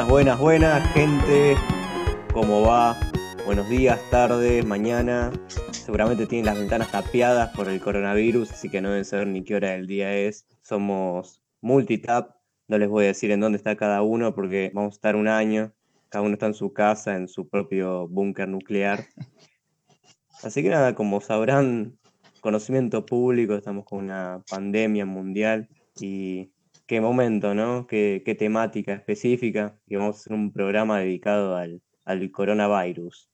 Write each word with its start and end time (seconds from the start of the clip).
Buenas, 0.00 0.38
buenas, 0.38 0.38
buenas, 0.40 0.92
gente. 0.94 1.56
¿Cómo 2.32 2.62
va? 2.62 2.98
Buenos 3.44 3.68
días, 3.68 4.00
tarde, 4.10 4.62
mañana. 4.62 5.30
Seguramente 5.72 6.26
tienen 6.26 6.46
las 6.46 6.58
ventanas 6.58 6.90
tapiadas 6.90 7.54
por 7.54 7.68
el 7.68 7.82
coronavirus, 7.82 8.50
así 8.50 8.70
que 8.70 8.80
no 8.80 8.88
deben 8.88 9.04
saber 9.04 9.26
ni 9.26 9.44
qué 9.44 9.56
hora 9.56 9.72
del 9.72 9.86
día 9.86 10.16
es. 10.16 10.46
Somos 10.62 11.42
multitap. 11.60 12.36
No 12.66 12.78
les 12.78 12.88
voy 12.88 13.04
a 13.04 13.08
decir 13.08 13.30
en 13.30 13.40
dónde 13.40 13.58
está 13.58 13.76
cada 13.76 14.00
uno 14.00 14.34
porque 14.34 14.70
vamos 14.72 14.94
a 14.94 14.96
estar 14.96 15.16
un 15.16 15.28
año. 15.28 15.74
Cada 16.08 16.24
uno 16.24 16.32
está 16.32 16.46
en 16.46 16.54
su 16.54 16.72
casa, 16.72 17.14
en 17.16 17.28
su 17.28 17.50
propio 17.50 18.08
búnker 18.08 18.48
nuclear. 18.48 19.04
Así 20.42 20.62
que 20.62 20.70
nada, 20.70 20.94
como 20.94 21.20
sabrán, 21.20 21.98
conocimiento 22.40 23.04
público, 23.04 23.54
estamos 23.54 23.84
con 23.84 24.04
una 24.04 24.42
pandemia 24.48 25.04
mundial 25.04 25.68
y 26.00 26.52
qué 26.90 27.00
momento, 27.00 27.54
¿no? 27.54 27.86
Qué, 27.86 28.20
qué 28.24 28.34
temática 28.34 28.92
específica. 28.92 29.78
Y 29.86 29.94
vamos 29.94 30.16
a 30.16 30.18
hacer 30.18 30.32
un 30.32 30.52
programa 30.52 30.98
dedicado 30.98 31.54
al, 31.54 31.80
al 32.04 32.32
coronavirus. 32.32 33.30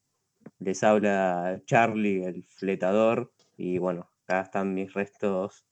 Les 0.59 0.85
habla 0.85 1.63
Charlie, 1.65 2.23
el 2.23 2.45
fletador, 2.45 3.33
y 3.57 3.79
bueno, 3.79 4.11
acá 4.25 4.43
están 4.43 4.75
mis 4.75 4.93
restos 4.93 5.65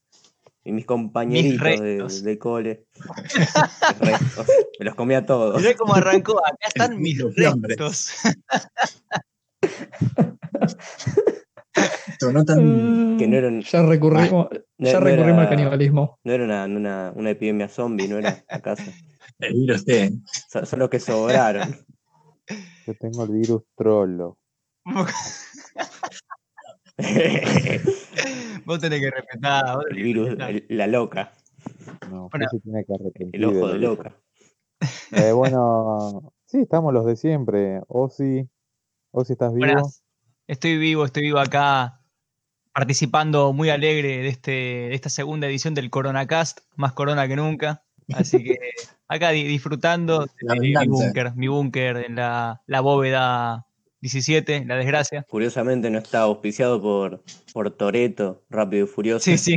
y 0.64 0.72
mis 0.72 0.86
compañeritos 0.86 1.60
de, 1.60 1.98
restos. 1.98 2.22
de 2.22 2.38
cole. 2.38 2.86
Mis 4.00 4.00
restos. 4.00 4.46
Me 4.78 4.86
los 4.86 4.94
comía 4.94 5.26
todos. 5.26 5.60
Mirá 5.60 5.76
cómo 5.76 5.94
arrancó. 5.94 6.40
Acá 6.42 6.56
están 6.68 6.98
mis 6.98 7.18
Los 7.18 7.34
tan. 12.44 13.16
Que 13.18 13.26
no 13.28 13.36
eran, 13.36 13.60
Ya 13.62 13.82
recurrimos, 13.82 14.48
no- 14.50 14.86
ya 14.86 14.94
no 14.94 15.00
recurrimos 15.00 15.32
era- 15.32 15.42
al 15.42 15.48
canibalismo. 15.48 16.18
no 16.24 16.32
era 16.32 16.44
una, 16.44 16.64
una, 16.64 17.12
una 17.14 17.30
epidemia 17.30 17.68
zombie, 17.68 18.08
no 18.08 18.18
era 18.18 18.44
acaso. 18.48 18.82
El 19.38 19.54
virus 19.54 19.84
T. 19.84 20.12
Son, 20.50 20.64
son 20.66 20.78
los 20.78 20.88
que 20.90 21.00
sobraron. 21.00 21.76
Yo 22.86 22.94
tengo 23.00 23.24
el 23.24 23.30
virus 23.32 23.62
trollo. 23.76 24.38
Vos 24.84 25.08
tenés 28.80 29.00
que 29.00 29.10
respetar. 29.10 29.78
El 29.90 29.96
que 29.96 30.02
virus, 30.02 30.26
respetar. 30.28 30.50
el- 30.50 30.66
la 30.68 30.86
loca, 30.86 31.32
No, 32.10 32.28
Bueno, 32.30 32.46
usted 32.46 32.46
se 32.50 32.60
tiene 32.60 32.84
que 32.84 32.94
arrepentir. 32.94 33.30
el 33.34 33.44
ojo 33.44 33.68
de 33.68 33.78
loca. 33.78 34.16
Eh, 35.12 35.32
bueno, 35.32 36.32
sí, 36.46 36.58
estamos 36.60 36.92
los 36.92 37.06
de 37.06 37.16
siempre. 37.16 37.80
Osi, 37.88 38.48
Osi, 39.12 39.32
¿estás 39.32 39.52
vivo? 39.54 39.66
Buenas. 39.66 40.02
Estoy 40.46 40.76
vivo, 40.78 41.04
estoy 41.06 41.22
vivo 41.22 41.38
acá 41.38 42.00
participando 42.74 43.52
muy 43.52 43.70
alegre 43.70 44.18
de, 44.18 44.28
este, 44.28 44.50
de 44.50 44.94
esta 44.94 45.08
segunda 45.08 45.46
edición 45.46 45.74
del 45.74 45.90
CoronaCast, 45.90 46.60
más 46.76 46.92
corona 46.92 47.26
que 47.28 47.36
nunca. 47.36 47.82
Así 48.12 48.42
que 48.42 48.58
acá 49.08 49.30
di- 49.30 49.44
disfrutando 49.44 50.26
de 50.40 50.60
mi 50.60 50.74
búnker, 50.86 51.34
mi 51.36 51.48
búnker 51.48 51.98
en 51.98 52.16
la, 52.16 52.60
la 52.66 52.80
bóveda 52.80 53.66
17, 54.00 54.64
la 54.66 54.76
desgracia. 54.76 55.24
Curiosamente 55.30 55.88
no 55.88 55.98
está 55.98 56.20
auspiciado 56.22 56.82
por, 56.82 57.22
por 57.52 57.70
Toreto, 57.70 58.42
Rápido 58.50 58.84
y 58.84 58.88
Furioso. 58.88 59.24
Sí, 59.24 59.38
sí, 59.38 59.56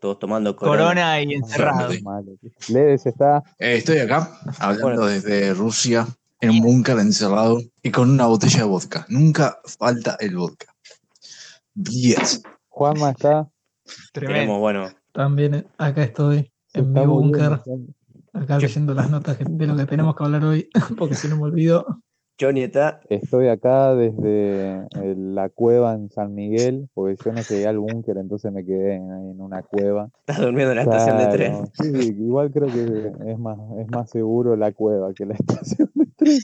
Todos 0.00 0.18
tomando 0.18 0.54
corona. 0.56 0.82
corona 0.82 1.20
y 1.22 1.32
encerrado. 1.34 1.92
Sí. 1.92 2.02
Malo. 2.02 2.32
Ledes 2.68 3.06
está. 3.06 3.42
Eh, 3.58 3.76
estoy 3.76 3.98
acá 3.98 4.28
hablando 4.58 4.88
Bueno. 4.88 5.06
desde 5.06 5.54
Rusia, 5.54 6.06
en 6.40 6.50
un 6.50 6.60
búnker 6.60 6.98
encerrado 6.98 7.62
y 7.82 7.90
con 7.90 8.10
una 8.10 8.26
botella 8.26 8.58
de 8.58 8.64
vodka. 8.64 9.06
Nunca 9.08 9.60
falta 9.78 10.18
el 10.20 10.36
vodka. 10.36 10.73
10. 11.74 12.42
Juanma 12.68 13.10
está. 13.10 13.48
Tremendo. 14.12 14.34
Tenemos, 14.38 14.60
bueno, 14.60 14.88
También 15.12 15.66
acá 15.78 16.02
estoy, 16.02 16.50
en 16.72 16.92
mi 16.92 17.06
búnker, 17.06 17.60
acá 18.32 18.58
leyendo 18.58 18.94
las 18.94 19.10
notas 19.10 19.36
que- 19.36 19.44
de 19.48 19.66
lo 19.66 19.76
que 19.76 19.86
tenemos 19.86 20.16
que 20.16 20.24
hablar 20.24 20.44
hoy, 20.44 20.68
porque 20.98 21.14
si 21.14 21.28
no 21.28 21.36
me 21.36 21.42
olvido. 21.44 21.84
Johnny 22.40 22.62
está. 22.62 23.00
Estoy 23.08 23.46
acá 23.46 23.94
desde 23.94 24.88
el- 25.00 25.36
la 25.36 25.50
cueva 25.50 25.94
en 25.94 26.10
San 26.10 26.34
Miguel, 26.34 26.88
porque 26.92 27.16
yo 27.24 27.32
no 27.32 27.40
llegué 27.42 27.66
al 27.68 27.78
búnker, 27.78 28.16
entonces 28.16 28.50
me 28.52 28.64
quedé 28.64 28.94
en, 28.96 29.04
en 29.12 29.40
una 29.40 29.62
cueva. 29.62 30.10
Estás 30.26 30.40
durmiendo 30.40 30.72
en 30.72 30.76
la 30.76 30.82
estación 30.82 31.18
de 31.18 31.26
tren. 31.28 31.66
Sí, 31.80 31.92
igual 32.18 32.50
creo 32.50 32.66
que 32.66 33.30
es 33.30 33.38
más, 33.38 33.56
es 33.78 33.88
más 33.88 34.10
seguro 34.10 34.56
la 34.56 34.72
cueva 34.72 35.14
que 35.14 35.26
la 35.26 35.34
estación 35.34 35.90
de 35.94 36.06
tren. 36.16 36.38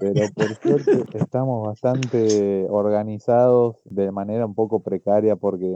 Pero 0.00 0.26
por 0.34 0.54
suerte 0.56 1.18
estamos 1.18 1.66
bastante 1.66 2.66
organizados 2.70 3.76
de 3.84 4.10
manera 4.10 4.46
un 4.46 4.54
poco 4.54 4.80
precaria 4.80 5.36
porque, 5.36 5.70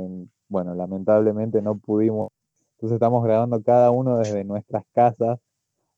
bueno, 0.48 0.74
lamentablemente 0.74 1.60
no 1.62 1.76
pudimos. 1.78 2.30
Entonces 2.76 2.96
estamos 2.96 3.22
grabando 3.22 3.62
cada 3.62 3.90
uno 3.90 4.18
desde 4.18 4.42
nuestras 4.44 4.84
casas, 4.92 5.38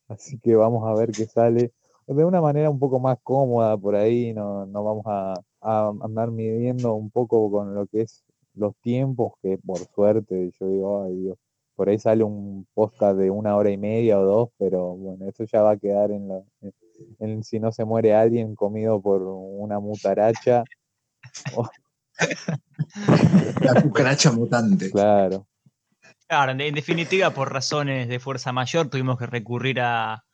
así 0.09 0.39
que 0.39 0.57
vamos 0.57 0.87
a 0.87 0.95
ver 0.95 1.13
qué 1.13 1.27
sale 1.27 1.73
de 2.07 2.25
una 2.25 2.41
manera 2.41 2.71
un 2.71 2.79
poco 2.79 3.01
más 3.01 3.19
cómoda 3.23 3.77
por 3.77 3.97
ahí, 3.97 4.33
no, 4.33 4.67
no 4.67 4.85
vamos 4.85 5.05
a, 5.07 5.35
a 5.61 5.93
andar 6.03 6.31
midiendo 6.31 6.95
un 6.95 7.11
poco 7.11 7.51
con 7.51 7.75
lo 7.75 7.87
que 7.87 8.03
es 8.03 8.25
los 8.55 8.75
tiempos, 8.77 9.35
que 9.43 9.59
por 9.59 9.79
suerte 9.79 10.51
yo 10.59 10.69
digo, 10.69 11.03
ay 11.03 11.17
Dios, 11.17 11.39
por 11.75 11.89
ahí 11.89 11.99
sale 11.99 12.25
un 12.25 12.67
podcast 12.75 13.19
de 13.19 13.31
una 13.31 13.57
hora 13.57 13.71
y 13.71 13.77
media 13.77 14.19
o 14.21 14.25
dos, 14.25 14.49
pero 14.59 14.97
bueno, 14.97 15.27
eso 15.29 15.45
ya 15.45 15.63
va 15.63 15.73
a 15.73 15.77
quedar 15.77 16.11
en, 16.11 16.29
la, 16.29 16.43
en 17.19 17.43
si 17.45 17.61
no 17.61 17.73
se 17.73 17.85
muere 17.85 18.15
alguien 18.15 18.55
comido 18.55 19.01
por 19.01 19.23
una 19.23 19.79
mutaracha, 19.81 20.65
La 23.61 23.83
cucaracha 23.83 24.33
mutante. 24.33 24.91
claro. 24.91 25.47
Claro, 26.29 26.53
en 26.53 26.61
en 26.61 26.75
definitiva, 26.75 27.31
por 27.31 27.53
razones 27.53 28.09
de 28.09 28.19
fuerza 28.19 28.53
mayor, 28.53 28.89
tuvimos 28.89 29.19
que 29.19 29.27
recurrir 29.27 29.81
a, 29.81 30.25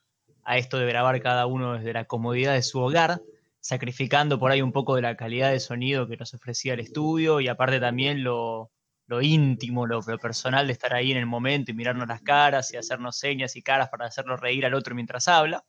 a 0.44 0.58
esto 0.58 0.78
de 0.78 0.86
grabar 0.86 1.20
cada 1.20 1.46
uno 1.46 1.74
desde 1.74 1.92
la 1.92 2.06
comodidad 2.06 2.54
de 2.54 2.62
su 2.62 2.80
hogar, 2.80 3.20
sacrificando 3.60 4.38
por 4.38 4.50
ahí 4.50 4.62
un 4.62 4.72
poco 4.72 4.96
de 4.96 5.02
la 5.02 5.16
calidad 5.16 5.50
de 5.50 5.60
sonido 5.60 6.08
que 6.08 6.16
nos 6.16 6.32
ofrecía 6.34 6.74
el 6.74 6.80
estudio 6.80 7.40
y 7.40 7.48
aparte 7.48 7.78
también 7.78 8.24
lo, 8.24 8.70
lo 9.06 9.20
íntimo, 9.20 9.86
lo, 9.86 10.00
lo 10.00 10.18
personal 10.18 10.66
de 10.66 10.72
estar 10.72 10.94
ahí 10.94 11.12
en 11.12 11.18
el 11.18 11.26
momento 11.26 11.70
y 11.70 11.74
mirarnos 11.74 12.08
las 12.08 12.22
caras 12.22 12.72
y 12.72 12.78
hacernos 12.78 13.18
señas 13.18 13.54
y 13.56 13.62
caras 13.62 13.90
para 13.90 14.06
hacerlo 14.06 14.36
reír 14.36 14.64
al 14.64 14.74
otro 14.74 14.94
mientras 14.94 15.28
habla. 15.28 15.62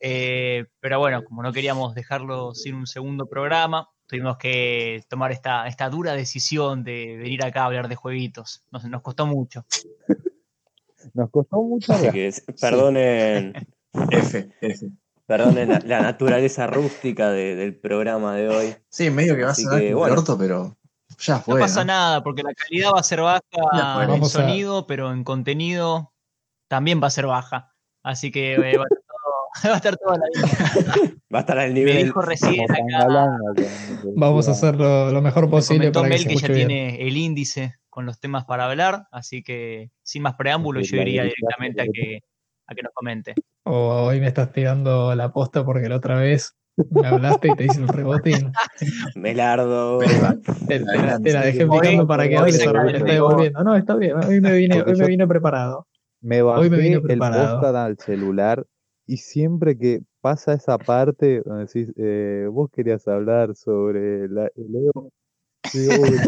Eh, 0.00 0.64
pero 0.80 0.98
bueno, 0.98 1.22
como 1.24 1.42
no 1.42 1.52
queríamos 1.52 1.94
dejarlo 1.94 2.54
sin 2.54 2.74
un 2.74 2.86
segundo 2.86 3.26
programa, 3.26 3.88
tuvimos 4.06 4.38
que 4.38 5.04
tomar 5.08 5.30
esta, 5.30 5.66
esta 5.68 5.88
dura 5.90 6.14
decisión 6.14 6.82
de 6.84 7.16
venir 7.18 7.44
acá 7.44 7.62
a 7.62 7.66
hablar 7.66 7.88
de 7.88 7.96
jueguitos. 7.96 8.64
Nos, 8.70 8.84
nos 8.86 9.02
costó 9.02 9.26
mucho. 9.26 9.64
Nos 11.14 11.30
costó 11.30 11.62
mucho 11.62 11.92
Así 11.94 12.10
que 12.10 12.30
perdonen, 12.60 13.54
F, 14.10 14.50
F. 14.60 14.86
perdonen 15.26 15.68
la, 15.70 15.78
la 15.80 16.02
naturaleza 16.02 16.66
rústica 16.66 17.30
de- 17.30 17.56
del 17.56 17.74
programa 17.74 18.36
de 18.36 18.48
hoy. 18.48 18.74
Sí, 18.90 19.10
medio 19.10 19.34
que 19.34 19.42
va 19.42 19.48
a 19.48 19.52
Así 19.52 19.62
sonar 19.64 19.80
que, 19.80 19.86
como 19.88 19.98
bueno. 20.00 20.12
el 20.14 20.18
orto, 20.20 20.38
pero 20.38 20.76
ya 21.18 21.36
No 21.36 21.40
fue. 21.42 21.60
pasa 21.60 21.80
¿no? 21.80 21.86
nada, 21.86 22.22
porque 22.22 22.42
la 22.42 22.52
calidad 22.52 22.90
va 22.94 23.00
a 23.00 23.02
ser 23.02 23.20
baja 23.22 23.40
en 23.52 24.22
a- 24.22 24.24
sonido, 24.26 24.86
pero 24.86 25.10
en 25.12 25.24
contenido 25.24 26.12
también 26.68 27.02
va 27.02 27.06
a 27.06 27.10
ser 27.10 27.26
baja. 27.26 27.74
Así 28.02 28.30
que 28.30 28.54
eh, 28.56 28.76
va, 28.78 28.84
va 29.68 29.72
a 29.74 29.76
estar 29.76 29.96
toda 29.96 30.16
la 30.18 30.24
vida. 30.34 31.12
Va 31.34 31.38
a 31.38 31.40
estar 31.40 31.58
al 31.58 31.68
Me 31.72 31.74
nivel. 31.80 32.04
dijo 32.04 32.20
recién 32.22 32.64
acá, 32.70 33.28
Vamos 34.16 34.48
a 34.48 34.52
hacer 34.52 34.76
lo, 34.76 35.10
lo 35.10 35.22
mejor 35.22 35.44
me 35.44 35.50
posible 35.50 35.92
comentó 35.92 36.00
para 36.02 36.10
que 36.16 36.18
Mel 36.18 36.22
se 36.22 36.28
que 36.28 36.36
ya 36.36 36.54
bien. 36.54 36.68
tiene 36.68 37.02
el 37.08 37.16
índice 37.16 37.74
con 37.88 38.06
los 38.06 38.20
temas 38.20 38.44
para 38.44 38.66
hablar, 38.70 39.06
así 39.10 39.42
que 39.42 39.90
sin 40.02 40.22
más 40.22 40.34
preámbulos 40.34 40.86
Sí, 40.86 40.96
yo 40.96 41.02
iría 41.02 41.24
directamente 41.24 41.82
a 41.82 41.84
que- 41.86 41.90
que, 41.92 42.18
a 42.68 42.74
que 42.74 42.82
nos 42.82 42.92
comente. 42.94 43.34
O 43.64 44.04
hoy 44.06 44.20
me 44.20 44.28
estás 44.28 44.52
tirando 44.52 45.14
la 45.14 45.32
posta 45.32 45.64
porque 45.64 45.88
la 45.88 45.96
otra 45.96 46.14
vez 46.16 46.54
me 46.90 47.06
hablaste 47.08 47.48
y 47.48 47.56
te 47.56 47.64
hice 47.66 47.80
un 47.80 47.88
rebotín. 47.88 48.52
Melardo. 49.16 49.98
Te, 49.98 50.78
te 50.80 50.84
la, 50.98 51.18
te 51.20 51.32
la 51.32 51.42
dejé 51.42 51.66
picando 51.66 52.06
para 52.06 52.28
que 52.28 52.36
hables 52.36 52.66
ahora 52.66 52.84
me 52.84 52.92
la 52.92 52.98
está 52.98 53.12
devolviendo. 53.12 53.64
No, 53.64 53.76
está 53.76 53.96
bien, 53.96 54.14
hoy 54.24 54.40
me 54.40 54.52
vine, 54.52 54.82
hoy 54.82 54.94
me 54.96 55.06
vine 55.06 55.26
preparado. 55.26 55.86
Me 56.22 56.42
bajé 56.42 56.60
Hoy 56.62 56.70
me 56.70 56.78
vine 56.78 56.94
el 56.96 57.02
preparado. 57.02 57.56
podcast 57.60 57.76
al 57.76 57.98
celular 57.98 58.64
y 59.10 59.16
siempre 59.16 59.76
que 59.76 60.02
pasa 60.20 60.52
esa 60.52 60.78
parte 60.78 61.42
donde 61.44 61.64
decís, 61.66 61.92
eh, 61.96 62.46
vos 62.48 62.70
querías 62.70 63.08
hablar 63.08 63.56
sobre 63.56 64.28
la, 64.28 64.46
el 64.54 64.76
Evo, 64.76 65.10
digo, 65.72 65.94
"Uy, 66.00 66.18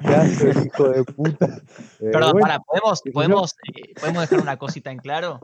qué 0.00 0.06
asco, 0.08 0.46
el 0.46 0.66
hijo 0.66 0.88
de 0.88 1.04
puta. 1.04 1.46
Eh, 2.00 2.10
Perdón, 2.12 2.32
bueno, 2.32 2.40
para, 2.46 2.60
¿podemos, 2.60 3.02
podemos, 3.12 3.54
eh, 3.74 3.92
¿podemos 4.00 4.22
dejar 4.22 4.40
una 4.40 4.56
cosita 4.56 4.90
en 4.90 4.98
claro? 4.98 5.40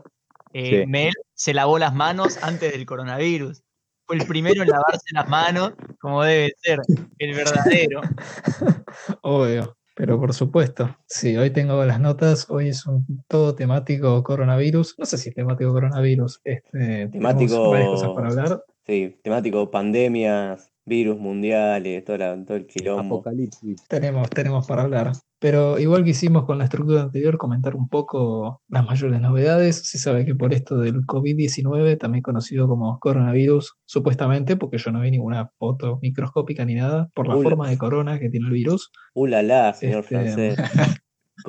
Eh, 0.53 0.81
Sí. 0.81 0.87
Mel 0.87 1.13
se 1.35 1.53
lavó 1.53 1.77
las 1.77 1.93
manos 1.93 2.37
antes 2.41 2.71
del 2.71 2.85
coronavirus. 2.87 3.61
Fue 4.07 4.15
el 4.17 4.25
primero 4.25 4.63
en 4.63 4.69
lavarse 4.69 5.05
las 5.13 5.29
manos, 5.29 5.73
como 5.99 6.23
debe 6.23 6.51
ser, 6.61 6.79
el 7.19 7.35
verdadero. 7.35 8.01
Obvio, 9.21 9.75
pero 9.93 10.19
por 10.19 10.33
supuesto. 10.33 10.97
Sí, 11.07 11.37
hoy 11.37 11.51
tengo 11.51 11.83
las 11.85 11.99
notas. 11.99 12.49
Hoy 12.49 12.69
es 12.69 12.85
un 12.87 13.05
todo 13.27 13.55
temático 13.55 14.21
coronavirus. 14.23 14.95
No 14.97 15.05
sé 15.05 15.17
si 15.17 15.29
es 15.29 15.35
temático 15.35 15.71
coronavirus. 15.71 16.41
Este, 16.43 17.07
Temático- 17.09 17.69
varias 17.69 17.89
cosas 17.89 18.09
para 18.15 18.27
hablar. 18.29 18.63
Sí, 18.85 19.17
temático 19.23 19.71
pandemias, 19.71 20.72
virus 20.85 21.17
mundiales, 21.19 22.03
todo, 22.03 22.17
la- 22.17 22.43
todo 22.45 22.57
el 22.57 22.67
quilombo. 22.67 23.15
Apocalipsis. 23.17 23.83
Tenemos, 23.87 24.29
tenemos 24.29 24.67
para 24.67 24.83
hablar. 24.83 25.11
Pero 25.39 25.77
igual 25.77 26.05
que 26.05 26.11
hicimos 26.11 26.45
con 26.45 26.57
la 26.57 26.63
estructura 26.63 27.01
anterior, 27.01 27.37
comentar 27.37 27.75
un 27.75 27.89
poco 27.89 28.61
las 28.69 28.85
mayores 28.85 29.19
novedades. 29.19 29.87
Se 29.89 29.97
sabe 29.97 30.25
que 30.25 30.35
por 30.35 30.53
esto 30.53 30.77
del 30.77 31.05
COVID-19, 31.05 31.97
también 31.97 32.21
conocido 32.21 32.67
como 32.67 32.97
coronavirus, 32.99 33.73
supuestamente, 33.85 34.55
porque 34.55 34.77
yo 34.77 34.91
no 34.91 35.01
vi 35.01 35.11
ninguna 35.11 35.49
foto 35.59 35.99
microscópica 36.01 36.63
ni 36.63 36.75
nada, 36.75 37.09
por 37.13 37.27
la 37.27 37.35
forma 37.35 37.69
de 37.69 37.77
corona 37.77 38.19
que 38.19 38.29
tiene 38.29 38.47
el 38.47 38.53
virus. 38.53 38.89
Uh, 39.13 39.25
la 39.27 39.41
la, 39.43 39.73
señor 39.73 39.99
Este, 40.09 40.55
francés. 40.55 40.57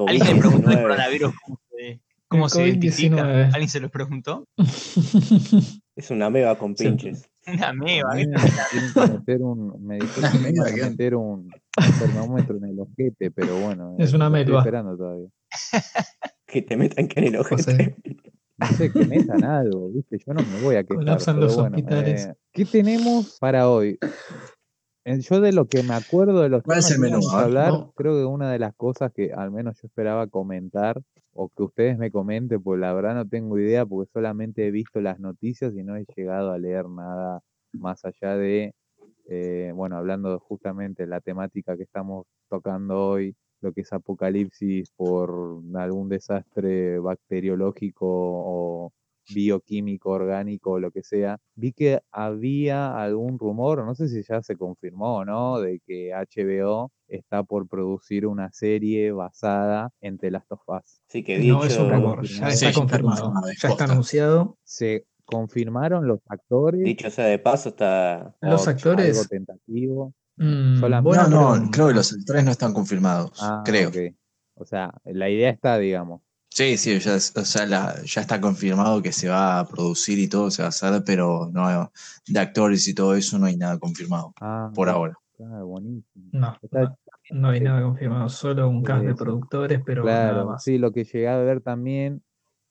¿Alguien 0.08 0.26
le 0.26 0.40
preguntó 0.40 0.70
el 0.70 0.76
COVID-19. 0.78 0.82
coronavirus 0.82 1.32
cómo 1.46 1.58
se, 1.70 2.00
cómo 2.26 2.44
El 2.46 2.50
se 2.50 2.66
identifica? 2.66 3.16
COVID-19. 3.16 3.44
¿Alguien 3.52 3.68
se 3.68 3.80
lo 3.80 3.88
preguntó? 3.90 4.44
Es 5.96 6.10
una 6.10 6.28
mega 6.30 6.56
con 6.58 6.74
pinches. 6.74 7.28
Una 7.46 7.68
A 7.68 7.72
meba. 7.74 8.14
mí 8.14 8.22
¿qué 8.22 8.28
me 8.28 8.38
tienen 8.70 8.92
que 8.94 9.18
meter 9.18 9.42
un, 9.42 9.86
me 9.86 9.96
dijeron 9.98 10.32
que 10.74 10.82
meter 10.90 11.14
un, 11.14 11.50
termómetro 12.00 12.56
en 12.56 12.64
el 12.64 12.80
ojete, 12.80 13.30
pero 13.30 13.54
bueno, 13.60 13.96
Es 13.98 14.14
una 14.14 14.30
lo 14.30 14.36
estoy 14.36 14.44
melva. 14.46 14.58
esperando 14.60 14.96
todavía. 14.96 15.28
Que 16.46 16.62
te 16.62 16.76
metan 16.76 17.08
que 17.08 17.20
en 17.20 17.26
el 17.26 17.36
ojete. 17.36 17.62
José. 17.62 17.96
No 18.58 18.66
sé, 18.68 18.92
que 18.92 19.04
metan 19.06 19.42
algo, 19.44 19.90
¿viste? 19.90 20.18
Yo 20.24 20.32
no 20.34 20.40
me 20.42 20.62
voy 20.62 20.76
a 20.76 20.84
quejar. 20.84 20.98
Colapsan 21.04 21.34
pero 21.36 21.46
los 21.48 21.56
bueno, 21.56 21.76
hospitales. 21.76 22.26
eh, 22.26 22.34
¿Qué 22.52 22.64
tenemos 22.64 23.38
para 23.40 23.68
hoy? 23.68 23.98
Eh, 25.04 25.20
Yo 25.20 25.40
de 25.40 25.52
lo 25.52 25.66
que 25.66 25.82
me 25.82 25.94
acuerdo 25.94 26.40
de 26.42 26.48
los 26.48 26.62
¿Cuál 26.62 26.78
es 26.78 26.86
temas 26.86 26.90
el 26.92 26.96
que 26.96 27.10
menú? 27.10 27.18
íbamos 27.22 27.34
A 27.34 27.44
hablar, 27.44 27.72
no. 27.72 27.92
creo 27.96 28.16
que 28.16 28.24
una 28.24 28.50
de 28.52 28.58
las 28.60 28.72
cosas 28.76 29.12
que 29.12 29.32
al 29.32 29.50
menos 29.50 29.76
yo 29.82 29.86
esperaba 29.88 30.28
comentar, 30.28 31.00
o 31.34 31.48
que 31.48 31.62
ustedes 31.64 31.98
me 31.98 32.10
comenten, 32.10 32.62
pues 32.62 32.80
la 32.80 32.92
verdad 32.94 33.14
no 33.14 33.28
tengo 33.28 33.58
idea, 33.58 33.84
porque 33.86 34.10
solamente 34.12 34.66
he 34.66 34.70
visto 34.70 35.00
las 35.00 35.18
noticias 35.20 35.74
y 35.76 35.82
no 35.82 35.96
he 35.96 36.04
llegado 36.16 36.52
a 36.52 36.58
leer 36.58 36.88
nada 36.88 37.40
más 37.72 38.04
allá 38.04 38.36
de, 38.36 38.74
eh, 39.28 39.72
bueno, 39.74 39.96
hablando 39.96 40.38
justamente 40.40 41.04
de 41.04 41.08
la 41.08 41.20
temática 41.20 41.76
que 41.76 41.82
estamos 41.84 42.26
tocando 42.48 43.08
hoy, 43.10 43.36
lo 43.60 43.72
que 43.72 43.80
es 43.82 43.92
apocalipsis 43.92 44.90
por 44.96 45.60
algún 45.74 46.08
desastre 46.08 46.98
bacteriológico 46.98 48.06
o 48.06 48.92
bioquímico, 49.32 50.10
orgánico, 50.10 50.72
o 50.72 50.80
lo 50.80 50.90
que 50.90 51.02
sea. 51.02 51.38
Vi 51.54 51.72
que 51.72 52.00
había 52.10 52.96
algún 52.96 53.38
rumor, 53.38 53.84
no 53.84 53.94
sé 53.94 54.08
si 54.08 54.22
ya 54.22 54.42
se 54.42 54.56
confirmó 54.56 55.16
o 55.18 55.24
no, 55.24 55.60
de 55.60 55.80
que 55.86 56.12
HBO 56.12 56.92
está 57.08 57.42
por 57.42 57.68
producir 57.68 58.26
una 58.26 58.50
serie 58.52 59.12
basada 59.12 59.90
en 60.00 60.18
The 60.18 60.30
Last 60.30 60.52
of 60.52 60.60
Us. 60.66 61.00
Sí, 61.08 61.22
que 61.22 61.38
No 61.38 61.64
es 61.64 61.78
un 61.78 61.86
dicho, 61.86 61.94
rumor, 61.94 62.24
ya 62.24 62.48
está 62.48 62.72
confirmado. 62.72 63.32
Ya 63.60 63.68
está 63.68 63.84
anunciado. 63.84 64.58
Se 64.64 65.06
confirmaron 65.24 66.06
los 66.06 66.20
actores, 66.28 66.84
dicho 66.84 67.10
sea 67.10 67.26
de 67.26 67.38
paso, 67.38 67.70
está. 67.70 68.34
Los 68.40 68.68
actores. 68.68 69.16
algo 69.16 69.28
tentativo. 69.28 70.14
mm, 70.36 70.80
bueno, 71.02 71.28
no, 71.28 71.70
creo 71.70 71.88
que 71.88 71.94
los 71.94 72.16
tres 72.26 72.44
no 72.44 72.50
están 72.50 72.74
confirmados. 72.74 73.38
Ah, 73.40 73.62
creo. 73.64 73.90
O 74.56 74.64
sea, 74.64 74.92
la 75.04 75.28
idea 75.30 75.50
está, 75.50 75.78
digamos. 75.78 76.20
Sí, 76.54 76.76
sí, 76.78 77.00
ya, 77.00 77.16
es- 77.16 77.36
o 77.36 77.44
sea, 77.44 77.66
la- 77.66 78.00
ya 78.04 78.20
está 78.20 78.40
confirmado 78.40 79.02
que 79.02 79.10
se 79.10 79.28
va 79.28 79.58
a 79.58 79.66
producir 79.66 80.20
y 80.20 80.28
todo 80.28 80.52
se 80.52 80.62
va 80.62 80.66
a 80.66 80.68
hacer, 80.68 81.02
pero 81.04 81.50
no 81.52 81.90
de 82.28 82.38
actores 82.38 82.86
y 82.86 82.94
todo 82.94 83.16
eso 83.16 83.40
no 83.40 83.46
hay 83.46 83.56
nada 83.56 83.76
confirmado 83.80 84.32
Ah, 84.40 84.70
por 84.72 84.88
ahora. 84.88 85.14
claro, 85.36 85.66
buenísimo. 85.66 86.26
No, 86.30 86.56
Está- 86.62 86.82
no, 86.82 87.40
no 87.40 87.48
hay 87.48 87.60
nada 87.60 87.82
confirmado, 87.82 88.28
solo 88.28 88.68
un 88.68 88.84
cast 88.84 89.04
de 89.04 89.14
productores, 89.16 89.82
pero 89.84 90.04
nada 90.04 90.30
Claro, 90.32 90.46
más. 90.46 90.62
sí, 90.62 90.78
lo 90.78 90.92
que 90.92 91.02
llegué 91.02 91.26
a 91.26 91.38
ver 91.38 91.60
también 91.60 92.22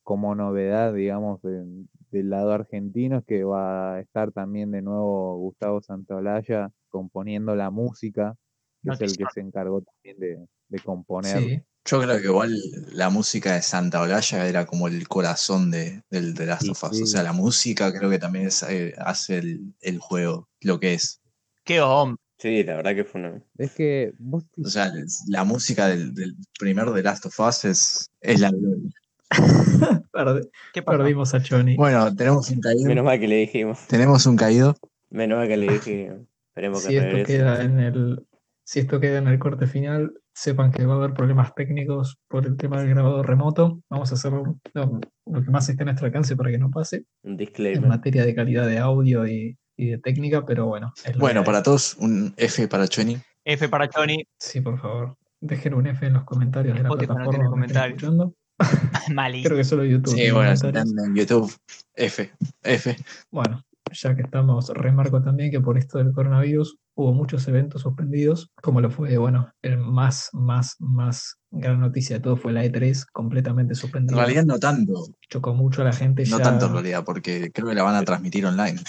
como 0.02 0.34
novedad, 0.34 0.94
digamos, 0.94 1.42
de- 1.42 1.66
del 2.10 2.30
lado 2.30 2.54
argentino 2.54 3.18
es 3.18 3.26
que 3.26 3.44
va 3.44 3.96
a 3.96 4.00
estar 4.00 4.32
también 4.32 4.72
de 4.72 4.82
nuevo 4.82 5.38
Gustavo 5.40 5.82
Santaolalla 5.82 6.72
componiendo 6.88 7.54
la 7.54 7.70
música, 7.70 8.36
que 8.82 8.92
es 8.92 9.02
el 9.02 9.18
que 9.18 9.26
se 9.34 9.42
encargó 9.42 9.82
también 9.82 10.20
de, 10.20 10.48
de 10.70 10.80
componer. 10.80 11.38
Sí, 11.40 11.62
Yo 11.86 12.02
creo 12.02 12.18
que 12.18 12.28
igual 12.28 12.58
la 12.92 13.10
música 13.10 13.56
de 13.56 13.62
Santa 13.62 14.02
Olalla 14.02 14.48
era 14.48 14.66
como 14.66 14.88
el 14.88 15.08
corazón 15.08 15.70
de, 15.70 16.02
del 16.10 16.34
de 16.34 16.46
Last 16.46 16.70
of 16.70 16.84
Us. 16.84 16.98
sí. 16.98 17.04
O 17.04 17.08
sea, 17.08 17.24
la 17.24 17.34
música 17.34 17.94
creo 17.94 18.10
que 18.10 18.20
también 18.20 18.48
es, 18.48 18.64
eh, 18.64 18.94
hace 18.98 19.40
el, 19.40 19.74
el 19.82 20.00
juego, 20.00 20.48
lo 20.62 20.80
que 20.80 20.94
es. 20.94 21.22
Qué 21.66 21.82
hombre. 21.82 22.22
Sí, 22.38 22.64
la 22.64 22.76
verdad 22.76 22.96
que 22.96 23.04
fue 23.06 23.22
una. 23.22 23.42
Es 23.58 23.72
que 23.72 24.14
vos 24.18 24.44
O 24.62 24.68
sea, 24.68 24.92
la 25.28 25.44
música 25.44 25.88
del, 25.88 26.14
del 26.14 26.36
primer 26.60 26.90
de 26.90 27.04
Last 27.04 27.26
of 27.26 27.40
Us 27.40 27.66
es, 27.66 28.12
es 28.22 28.40
la 28.40 28.50
gloria. 28.52 28.90
¿Qué 30.74 30.82
perdimos 30.82 31.34
a 31.34 31.42
Johnny. 31.42 31.76
Bueno, 31.76 32.14
tenemos 32.16 32.50
un 32.50 32.60
caído. 32.60 32.88
Menos 32.88 33.06
mal 33.06 33.20
que 33.20 33.28
le 33.28 33.36
dijimos. 33.38 33.80
Tenemos 33.88 34.26
un 34.26 34.36
caído. 34.36 34.76
Menos 35.10 35.38
mal 35.40 35.48
que 35.48 35.58
le 35.58 35.74
dije. 35.74 36.12
Esperemos 36.50 36.84
que 36.84 36.90
Si 36.90 36.98
esto 36.98 37.26
queda 37.26 37.64
en 37.64 37.80
el, 37.80 38.28
si 38.64 38.80
esto 38.80 39.00
queda 39.00 39.18
en 39.18 39.28
el 39.28 39.40
corte 39.40 39.66
final, 39.66 40.14
sepan 40.34 40.72
que 40.72 40.86
va 40.86 40.96
a 40.96 40.98
haber 40.98 41.14
problemas 41.14 41.54
técnicos 41.56 42.18
por 42.28 42.46
el 42.46 42.58
tema 42.58 42.80
del 42.80 42.90
grabado 42.90 43.24
remoto. 43.24 43.82
Vamos 43.90 44.12
a 44.12 44.16
hacer 44.16 44.34
lo, 44.34 45.00
que 45.44 45.52
más 45.52 45.70
esté 45.70 45.84
a 45.84 45.86
nuestro 45.86 46.08
alcance 46.08 46.36
para 46.36 46.52
que 46.52 46.58
no 46.58 46.72
pase 46.72 47.06
Un 47.24 47.32
en 47.32 47.38
disclaimer. 47.38 47.88
materia 47.88 48.26
de 48.26 48.36
calidad 48.36 48.68
de 48.68 48.80
audio 48.80 49.28
y, 49.28 49.58
y 49.78 49.88
de 49.88 49.98
técnica, 50.00 50.46
pero 50.46 50.66
bueno. 50.66 50.94
Bueno, 51.18 51.44
para 51.44 51.64
todos, 51.64 51.96
un 52.00 52.34
F 52.38 52.68
para 52.68 52.88
Choni. 52.88 53.18
F 53.46 53.70
para 53.70 53.90
Johnny. 53.94 54.26
Sí, 54.40 54.62
por 54.62 54.80
favor. 54.80 55.18
Dejen 55.40 55.74
un 55.74 55.88
F 55.88 56.06
en 56.06 56.14
los 56.14 56.24
comentarios 56.24 56.78
de 56.78 56.84
la 56.84 56.90
no 56.90 56.96
plataforma 56.96 57.32
estén 57.34 57.50
comentarios. 57.50 57.98
escuchando. 57.98 58.36
Malísimo. 59.14 59.48
Creo 59.50 59.58
que 59.58 59.64
solo 59.64 59.84
YouTube. 59.84 60.16
Sí, 60.16 60.32
bueno, 60.32 60.54
en 60.54 61.16
YouTube, 61.16 61.54
F. 61.96 62.32
F. 62.64 62.96
Bueno, 63.30 63.64
ya 63.94 64.16
que 64.16 64.22
estamos, 64.24 64.70
remarco 64.70 65.22
también 65.22 65.52
que 65.52 65.62
por 65.62 65.78
esto 65.78 65.98
del 66.00 66.12
coronavirus 66.14 66.78
hubo 66.96 67.14
muchos 67.14 67.48
eventos 67.48 67.82
suspendidos, 67.82 68.52
como 68.62 68.82
lo 68.82 68.90
fue, 68.92 69.18
bueno, 69.18 69.52
el 69.62 69.78
más, 69.78 70.30
más, 70.34 70.76
más 70.80 71.38
gran 71.52 71.80
noticia 71.80 72.18
de 72.18 72.22
todo 72.22 72.36
fue 72.36 72.54
la 72.54 72.66
E3 72.66 73.06
completamente 73.12 73.74
En 73.74 73.76
suspendida. 73.76 74.18
realidad 74.18 74.46
no 74.46 74.60
tanto. 74.60 74.94
Chocó 75.30 75.54
mucho 75.54 75.82
a 75.82 75.86
la 75.86 75.94
gente 75.94 76.24
No 76.26 76.38
ya. 76.38 76.44
tanto 76.44 76.66
en 76.68 76.74
realidad, 76.74 77.04
porque 77.06 77.52
creo 77.52 77.68
que 77.70 77.76
la 77.76 77.84
van 77.84 77.96
a 77.96 78.04
transmitir 78.04 78.46
online. 78.46 78.80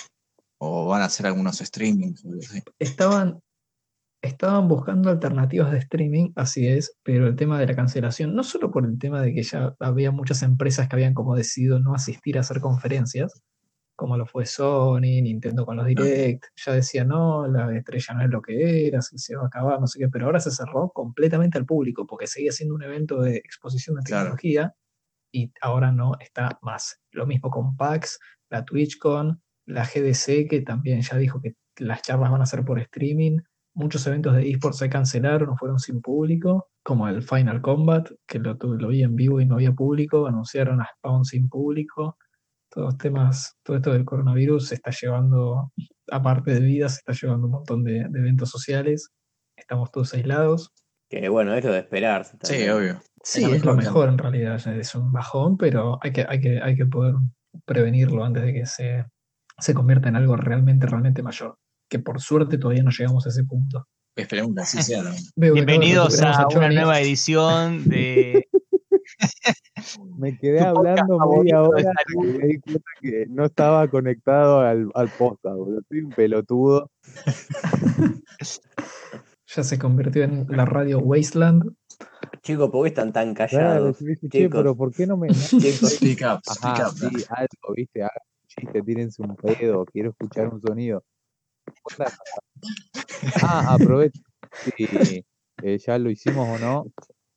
O 0.59 0.87
van 0.87 1.03
a 1.03 1.07
hacer 1.07 1.27
algunos 1.27 1.59
streamings. 1.59 2.25
Estaban, 2.79 3.41
estaban 4.23 4.69
buscando 4.69 5.11
alternativas 5.11 5.71
de 5.73 5.79
streaming, 5.79 6.33
así 6.37 6.67
es, 6.67 6.97
pero 7.03 7.27
el 7.27 7.37
tema 7.37 7.59
de 7.59 7.67
la 7.67 7.75
cancelación, 7.75 8.35
no 8.35 8.43
solo 8.43 8.71
por 8.71 8.87
el 8.87 8.99
tema 8.99 9.21
de 9.21 9.35
que 9.35 9.43
ya 9.43 9.75
había 9.81 10.11
muchas 10.11 10.43
empresas 10.43 10.89
que 10.89 10.97
habían 10.97 11.15
como 11.15 11.35
decidido 11.37 11.81
no 11.81 11.95
asistir 11.95 12.37
a 12.39 12.41
hacer 12.41 12.61
conferencias, 12.61 13.43
como 13.97 14.17
lo 14.17 14.27
fue 14.27 14.47
Sony, 14.47 15.01
Nintendo 15.23 15.65
con 15.67 15.77
los 15.77 15.87
Direct, 15.87 16.45
ya 16.57 16.73
decía, 16.73 17.05
no, 17.05 17.47
la 17.47 17.75
estrella 17.77 18.15
no 18.15 18.23
es 18.25 18.31
lo 18.31 18.43
que 18.43 18.87
era, 18.89 19.01
se, 19.03 19.19
se 19.19 19.37
va 19.37 19.45
a 19.45 19.47
acabar, 19.47 19.81
no 19.81 19.87
sé 19.87 19.99
qué, 20.01 20.09
pero 20.09 20.27
ahora 20.27 20.41
se 20.41 20.51
cerró 20.51 20.91
completamente 20.91 21.59
al 21.59 21.67
público, 21.67 22.07
porque 22.07 22.27
seguía 22.27 22.53
siendo 22.53 22.75
un 22.75 22.83
evento 22.83 23.21
de 23.21 23.37
exposición 23.37 23.97
de 23.97 24.03
Claro. 24.03 24.23
tecnología 24.25 24.75
y 25.33 25.53
ahora 25.61 25.93
no 25.93 26.13
está 26.21 26.59
más. 26.63 27.01
Lo 27.13 27.27
mismo 27.27 27.51
con 27.51 27.77
PAX, 27.77 28.19
la 28.51 28.65
TwitchCon, 28.65 29.41
la 29.67 29.85
GDC, 29.85 30.49
que 30.49 30.63
también 30.65 31.01
ya 31.03 31.17
dijo 31.17 31.41
que 31.41 31.55
las 31.79 32.03
charlas 32.03 32.31
van 32.31 32.43
a 32.43 32.47
ser 32.47 32.65
por 32.65 32.79
streaming. 32.79 33.39
Muchos 33.77 34.07
eventos 34.07 34.37
de 34.37 34.49
esports 34.51 34.79
se 34.79 34.89
cancelaron 34.89 35.49
o 35.51 35.57
fueron 35.57 35.81
sin 35.81 36.01
público, 36.01 36.69
como 36.85 37.09
el 37.09 37.23
Final 37.25 37.61
Combat, 37.63 38.09
que 38.29 38.39
lo, 38.39 38.55
lo 38.55 38.89
vi 38.89 39.03
en 39.03 39.17
vivo 39.17 39.41
y 39.41 39.47
no 39.47 39.57
había 39.57 39.73
público, 39.73 40.27
anunciaron 40.29 40.81
a 40.81 40.87
Spawn 40.97 41.25
sin 41.25 41.49
público. 41.49 42.17
Todos 42.75 42.99
temas, 42.99 43.57
todo 43.63 43.77
esto 43.77 43.93
del 43.93 44.05
coronavirus 44.05 44.67
se 44.67 44.75
está 44.75 44.91
llevando, 44.91 45.73
aparte 46.11 46.55
de 46.55 46.61
vida, 46.61 46.89
se 46.89 46.99
está 46.99 47.13
llevando 47.13 47.47
un 47.47 47.53
montón 47.53 47.85
de, 47.85 48.05
de 48.11 48.19
eventos 48.19 48.51
sociales. 48.51 49.11
Estamos 49.57 49.93
todos 49.93 50.13
aislados. 50.15 50.73
Que 51.09 51.29
bueno, 51.29 51.55
es 51.55 51.65
lo 51.65 51.73
de 51.73 51.79
esperarse. 51.79 52.37
Sí, 52.43 52.69
obvio. 52.69 53.01
Sí, 53.23 53.45
Es 53.45 53.49
lo 53.49 53.55
es 53.55 53.65
lo 53.65 53.75
mejor 53.77 54.09
en 54.09 54.19
realidad. 54.19 54.57
Es 54.77 54.95
un 54.97 55.13
bajón, 55.13 55.57
pero 55.57 56.01
hay 56.03 56.13
que, 56.13 56.27
hay 56.29 56.41
que, 56.41 56.61
hay 56.61 56.75
que 56.75 56.87
poder 56.87 57.15
prevenirlo 57.65 58.25
antes 58.25 58.43
de 58.43 58.53
que 58.53 58.67
se, 58.67 59.05
se 59.59 59.73
convierta 59.73 60.09
en 60.09 60.17
algo 60.17 60.37
realmente, 60.37 60.89
realmente 60.89 61.23
mayor. 61.23 61.57
Que 61.89 62.01
por 62.01 62.21
suerte 62.21 62.59
todavía 62.59 62.83
no 62.83 62.91
llegamos 62.91 63.25
a 63.27 63.29
ese 63.29 63.45
punto. 63.45 63.87
Esperemos 64.17 64.53
que 64.55 64.63
así 64.63 64.83
sea. 64.83 65.05
Bienvenidos 65.37 66.21
a 66.23 66.49
una 66.49 66.71
nueva 66.71 67.01
edición 67.01 67.85
de 67.89 68.49
Me 70.17 70.37
quedé 70.37 70.59
Tu 70.59 70.65
hablando 70.65 71.19
media 71.19 71.63
hora 71.63 71.93
y 72.13 72.27
me 72.27 72.47
di 72.47 72.59
cuenta 72.61 72.91
que 73.01 73.27
no 73.29 73.45
estaba 73.47 73.89
conectado 73.89 74.61
al, 74.61 74.91
al 74.95 75.09
podcast, 75.11 75.57
boludo. 75.57 75.81
Soy 75.89 76.01
un 76.01 76.11
pelotudo. 76.13 76.91
Ya 79.47 79.63
se 79.63 79.79
convirtió 79.79 80.25
en 80.25 80.47
la 80.49 80.65
radio 80.65 80.99
Wasteland. 80.99 81.77
Chicos, 82.43 82.71
¿por 82.71 82.83
qué 82.83 82.89
están 82.89 83.13
tan 83.13 83.35
Claro, 83.35 83.51
callados? 83.51 84.01
yo 84.01 84.07
dije, 84.07 84.29
che, 84.29 84.39
chicos. 84.39 84.59
pero 84.61 84.75
¿por 84.77 84.93
qué 84.93 85.07
no 85.07 85.17
me.? 85.17 85.29
Chicos, 85.33 85.93
Speak 85.95 86.23
up, 86.23 86.41
speak 86.45 86.75
Ajá, 86.75 86.89
up. 86.89 86.95
sí, 86.97 87.25
algo, 87.29 87.75
viste, 87.77 88.03
un 88.03 88.09
chiste, 88.49 88.83
tírense 88.83 89.23
un 89.23 89.37
pedo, 89.37 89.85
quiero 89.87 90.11
escuchar 90.11 90.49
un 90.49 90.61
sonido. 90.61 91.05
Ah, 93.43 93.75
aprovecho. 93.75 94.21
Sí, 94.77 95.25
eh, 95.63 95.79
ya 95.79 95.99
lo 95.99 96.11
hicimos 96.11 96.47
o 96.49 96.59
no, 96.59 96.87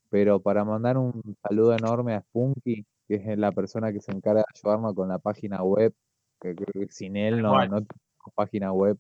pero 0.09 0.39
para 0.39 0.63
mandar 0.63 0.97
un 0.97 1.21
saludo 1.47 1.73
enorme 1.75 2.13
a 2.15 2.21
Spunky, 2.21 2.85
que 3.07 3.15
es 3.15 3.37
la 3.37 3.51
persona 3.51 3.91
que 3.91 4.01
se 4.01 4.11
encarga 4.11 4.41
de 4.41 4.45
ayudarnos 4.55 4.93
con 4.95 5.07
la 5.09 5.19
página 5.19 5.63
web, 5.63 5.93
que 6.41 6.55
creo 6.55 6.87
que 6.87 6.91
sin 6.91 7.15
él 7.17 7.41
no, 7.41 7.53
no 7.67 7.81
tenemos 7.81 8.33
página 8.35 8.71
web. 8.73 8.97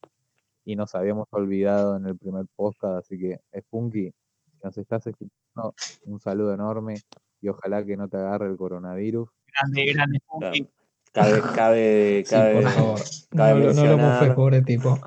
y 0.65 0.75
nos 0.75 0.93
habíamos 0.95 1.27
olvidado 1.31 1.95
en 1.97 2.05
el 2.07 2.17
primer 2.17 2.45
podcast, 2.55 2.97
así 3.05 3.17
que 3.17 3.39
Spunky, 3.57 4.11
si 4.11 4.57
nos 4.63 4.77
estás 4.77 5.07
escuchando, 5.07 5.73
un 6.05 6.19
saludo 6.19 6.53
enorme 6.53 6.95
y 7.41 7.47
ojalá 7.47 7.85
que 7.85 7.95
no 7.95 8.09
te 8.09 8.17
agarre 8.17 8.47
el 8.47 8.57
coronavirus. 8.57 9.29
Grande, 9.53 9.93
grande. 9.93 10.19
Spunky. 10.19 10.67
Cabe, 11.13 11.41
cabe, 11.55 12.23
Sí, 12.25 12.31
cabe, 12.35 12.53
por 12.61 12.71
favor. 12.71 12.99
cabe 13.29 13.59
No, 13.59 13.65
lo- 13.67 13.73
no 13.73 13.85
lo 13.85 13.97
mencionar- 13.97 14.35
pobre 14.35 14.61
tipo. 14.61 14.99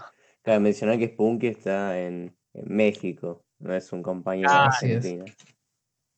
cabe 0.42 0.60
mencionar 0.60 0.98
que 0.98 1.08
Spunky 1.08 1.46
está 1.48 2.00
en, 2.00 2.34
en 2.54 2.74
México, 2.74 3.44
no 3.58 3.74
es 3.74 3.92
un 3.92 4.02
compañero 4.02 4.50
de 4.50 4.56
Ah, 4.56 4.66
así 4.68 4.92
es. 4.92 5.04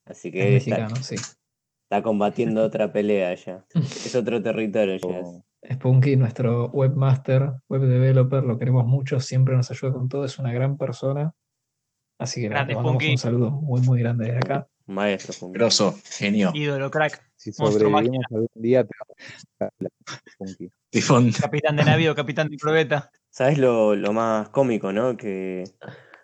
Así 0.04 0.28
Es 0.28 0.32
que 0.35 0.56
está, 0.56 0.71
mexicano, 0.71 0.97
sí. 0.97 1.14
está 1.14 2.02
combatiendo 2.02 2.62
otra 2.64 2.92
pelea 2.92 3.35
ya. 3.35 3.64
Es 4.06 4.14
otro 4.14 4.42
territorio 4.42 4.97
ya. 4.97 5.18
es. 5.18 5.26
O- 5.26 5.44
Spunky, 5.71 6.16
nuestro 6.16 6.66
webmaster, 6.71 7.52
web 7.68 7.82
developer, 7.82 8.42
lo 8.42 8.59
queremos 8.59 8.85
mucho, 8.85 9.21
siempre 9.21 9.54
nos 9.54 9.71
ayuda 9.71 9.92
con 9.92 10.09
todo, 10.09 10.25
es 10.25 10.37
una 10.40 10.52
gran 10.52 10.76
persona. 10.76 11.35
Así 12.18 12.40
que 12.40 12.49
Grande 12.49 12.73
le 12.73 12.75
mandamos 12.76 13.00
Spunky. 13.00 13.12
un 13.12 13.18
saludo 13.18 13.50
muy, 13.52 13.80
muy 13.82 14.00
grande 14.00 14.25
desde 14.25 14.38
acá. 14.38 14.68
Maestro 14.87 15.32
Spunky. 15.32 15.59
Grosso, 15.59 15.94
genio. 16.04 16.50
Ídolo, 16.52 16.90
crack. 16.90 17.25
Si 17.37 17.52
sobrevivimos 17.52 18.25
algún 18.32 18.49
día, 18.54 18.85
te 18.85 18.90
Spunky. 20.32 20.71
Tifón. 20.90 21.30
Capitán 21.32 21.76
de 21.76 21.85
navío, 21.85 22.14
capitán 22.16 22.49
de 22.49 22.56
probeta. 22.56 23.11
¿Sabes 23.30 23.56
lo, 23.59 23.94
lo 23.94 24.12
más 24.12 24.49
cómico, 24.49 24.92
no? 24.92 25.16
Que 25.16 25.62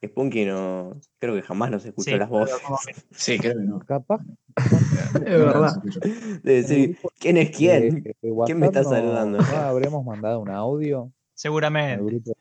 Spunky 0.07 0.45
no. 0.45 1.01
Creo 1.19 1.35
que 1.35 1.43
jamás 1.43 1.71
nos 1.71 1.85
escuchó 1.85 2.11
Sí, 2.11 2.17
las 2.17 2.29
voces. 2.29 2.57
Sí, 3.11 3.39
creo 3.39 3.55
que 3.59 3.65
no. 3.65 3.81
Capaz 3.81 4.21
Es 5.15 5.21
verdad. 5.25 5.73
De 6.43 6.53
decir, 6.53 6.99
¿quién 7.19 7.37
es 7.37 7.57
quién? 7.57 8.05
¿Quién 8.47 8.59
me 8.59 8.67
está 8.67 8.85
saludando? 8.85 9.39
No 9.39 9.57
habremos 9.57 10.05
mandado 10.05 10.41
un 10.41 10.51
audio 10.51 11.13
Seguramente. 11.35 12.33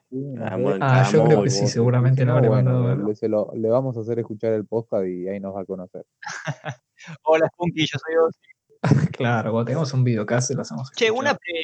Ah, 0.42 0.56
bueno, 0.58 0.80
Ah, 0.82 1.08
yo 1.12 1.24
creo 1.26 1.44
que 1.44 1.52
sí, 1.52 1.62
vos. 1.62 1.72
seguramente 1.72 2.26
lo 2.26 2.32
No, 2.32 2.38
habré 2.38 2.50
bueno, 2.50 2.72
mandado. 2.82 3.08
le, 3.08 3.16
se 3.16 3.30
lo- 3.30 3.52
le 3.56 3.70
vamos 3.70 3.96
a 3.96 4.00
hacer 4.02 4.18
escuchar 4.18 4.54
el 4.54 4.66
podcast 4.66 5.06
y 5.06 5.28
ahí 5.28 5.40
nos 5.40 5.56
va 5.56 5.62
a 5.62 5.66
conocer. 5.66 6.04
Hola, 7.24 7.48
Spunky, 7.54 7.82
yo 7.86 7.98
soy 8.00 8.16
Ozzy. 8.16 9.08
Claro, 9.12 9.52
cuando 9.52 9.66
tengamos 9.66 9.94
un 9.94 10.04
videocast 10.04 10.50
lo 10.56 10.62
hacemos. 10.64 10.92
Che, 10.96 11.12
una, 11.12 11.36
pre- 11.36 11.64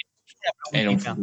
una 0.72 0.72
preguntita. 0.72 1.18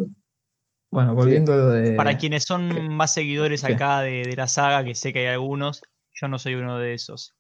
Bueno, 0.91 1.15
volviendo 1.15 1.53
a 1.53 1.57
lo 1.57 1.69
de. 1.71 1.93
Para 1.93 2.19
quienes 2.19 2.45
son 2.45 2.89
más 2.95 3.15
seguidores 3.15 3.63
¿Qué? 3.63 3.75
acá 3.75 4.01
de, 4.01 4.25
de 4.25 4.37
la 4.37 4.49
saga, 4.49 4.85
que 4.85 4.95
sé 4.95 5.13
que 5.13 5.21
hay 5.21 5.27
algunos, 5.35 5.83
yo 6.21 6.29
no 6.29 6.39
soy 6.39 6.55
uno 6.55 6.79
de 6.79 6.95
esos. 6.95 7.35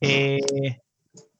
Eh, 0.00 0.40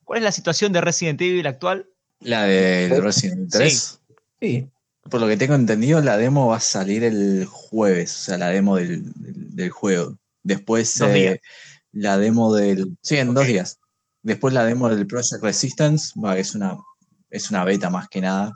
¿Cuál 0.05 0.19
es 0.19 0.25
la 0.25 0.33
situación 0.33 0.73
de 0.73 0.81
Resident 0.81 1.21
Evil 1.21 1.47
actual? 1.47 1.87
La 2.21 2.45
de 2.45 2.99
Resident 3.01 3.39
Evil 3.41 3.51
3. 3.51 4.01
Sí, 4.41 4.69
Por 5.11 5.21
lo 5.21 5.27
que 5.29 5.37
tengo 5.37 5.55
entendido, 5.55 6.01
la 6.01 6.17
demo 6.17 6.49
va 6.49 6.57
a 6.57 6.61
salir 6.61 7.05
el 7.05 7.47
jueves, 7.47 8.15
o 8.15 8.25
sea, 8.25 8.39
la 8.39 8.49
demo 8.49 8.77
del, 8.77 9.13
del- 9.15 9.55
del 9.57 9.71
juego. 9.71 10.17
Después 10.43 10.99
Dos 10.99 11.11
eh, 11.11 11.41
la 11.93 12.19
demo 12.19 12.55
del... 12.55 12.97
Sí, 13.03 13.17
en 13.17 13.33
dos 13.35 13.47
días. 13.47 13.79
Después 14.23 14.53
la 14.55 14.65
demo 14.65 14.89
del 14.89 15.07
Project 15.07 15.43
Resistance, 15.43 16.19
va, 16.19 16.39
es 16.39 16.55
una, 16.55 16.77
es 17.31 17.51
una 17.51 17.65
beta 17.65 17.91
más 17.91 18.09
que 18.09 18.21
nada. 18.23 18.53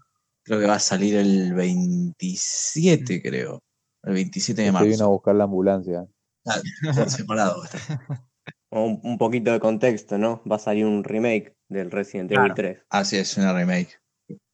Creo 0.49 0.61
que 0.61 0.67
va 0.67 0.77
a 0.77 0.81
salir 0.81 1.15
el 1.17 1.53
27, 1.53 3.21
creo. 3.23 3.61
El 4.03 4.15
27 4.15 4.63
de 4.63 4.69
Se 4.69 4.73
vino 4.73 4.79
a 4.79 4.83
marzo. 4.83 5.11
buscar 5.11 5.35
la 5.35 5.45
ambulancia. 5.45 6.07
Ah, 6.47 6.61
separado. 7.09 7.63
Un, 8.71 9.01
un 9.03 9.17
poquito 9.19 9.53
de 9.53 9.61
contexto, 9.61 10.19
¿no? 10.19 10.43
Va 10.51 10.57
a 10.57 10.59
salir 10.59 10.85
un 10.85 11.03
remake 11.03 11.55
del 11.71 11.91
Resident 11.91 12.29
Claro. 12.31 12.45
Evil 12.45 12.55
3. 12.55 12.79
Así 12.91 13.17
es, 13.17 13.37
una 13.39 13.55
remake. 13.55 13.99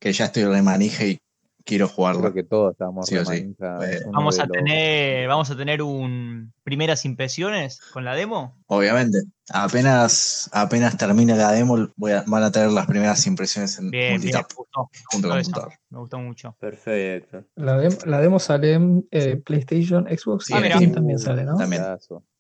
Que 0.00 0.12
ya 0.12 0.26
estoy 0.26 0.44
remanije 0.44 1.08
y 1.08 1.18
quiero 1.64 1.88
jugarla. 1.88 2.20
Creo 2.20 2.34
que 2.34 2.42
todos 2.44 2.72
estamos 2.72 3.06
Sí 3.06 3.16
o 3.16 3.24
sí. 3.24 3.54
es 3.56 4.04
Vamos 4.12 4.36
de 4.36 4.42
a 4.42 4.46
los- 4.46 4.52
tener, 4.56 5.28
vamos 5.28 5.50
a 5.50 5.56
tener 5.56 5.82
un 5.82 6.52
primeras 6.62 7.04
impresiones 7.04 7.80
con 7.92 8.04
la 8.04 8.14
demo. 8.14 8.56
Obviamente. 8.66 9.18
Apenas, 9.52 10.48
apenas 10.52 10.96
termine 10.96 11.36
la 11.36 11.52
demo, 11.52 11.88
voy 11.96 12.12
a- 12.12 12.24
van 12.26 12.42
a 12.42 12.50
tener 12.50 12.70
las 12.70 12.86
primeras 12.86 13.26
impresiones 13.26 13.78
en 13.78 13.90
Bien, 13.90 14.02
bien, 14.02 14.12
multitap 14.14 14.46
me 14.50 14.54
gustó, 14.56 14.90
junto 15.10 15.28
todo 15.28 15.32
con 15.32 15.40
eso. 15.40 15.50
computador. 15.52 15.78
me 15.90 15.98
gustó 15.98 16.18
mucho. 16.18 16.56
Perfecto. 16.60 17.44
la, 17.56 17.76
dem- 17.82 18.04
la 18.06 18.20
demo 18.20 18.38
sale 18.38 18.72
en 18.74 19.06
eh, 19.10 19.36
PlayStation, 19.36 20.06
Xbox 20.06 20.46
Sí, 20.46 20.52
y 20.54 20.56
Ah, 20.56 20.60
mira. 20.60 20.92
También 20.92 21.18
sale, 21.18 21.44
¿no? 21.44 21.56
También. 21.56 21.82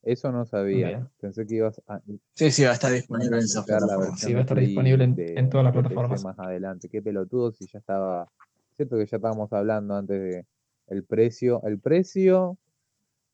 Eso 0.02 0.32
no 0.32 0.44
sabía. 0.44 0.88
Bien. 0.88 1.08
Pensé 1.18 1.46
que 1.46 1.54
ibas 1.56 1.80
a 1.88 1.98
Sí, 2.34 2.50
sí, 2.50 2.62
va 2.64 2.70
a 2.70 2.74
estar 2.74 2.92
disponible 2.92 3.38
en 3.38 3.46
plataformas. 3.64 3.98
versión 3.98 4.16
Sí, 4.28 4.32
va 4.34 4.38
a 4.38 4.42
estar 4.42 4.56
de 4.58 4.62
disponible 4.66 5.04
en- 5.04 5.14
de- 5.14 5.34
en 5.34 5.48
todas 5.48 5.64
las 5.64 5.74
de 5.74 5.80
plataformas. 5.80 6.24
más 6.24 6.38
adelante. 6.38 6.88
Qué 6.90 7.00
pelotudo 7.00 7.52
si 7.52 7.66
ya 7.66 7.78
estaba. 7.78 8.28
Cierto 8.76 8.96
que 8.98 9.06
ya 9.06 9.16
estábamos 9.16 9.52
hablando 9.52 9.94
antes 9.96 10.20
de 10.20 10.46
el 10.88 11.04
precio. 11.04 11.62
El 11.64 11.78
precio 11.78 12.58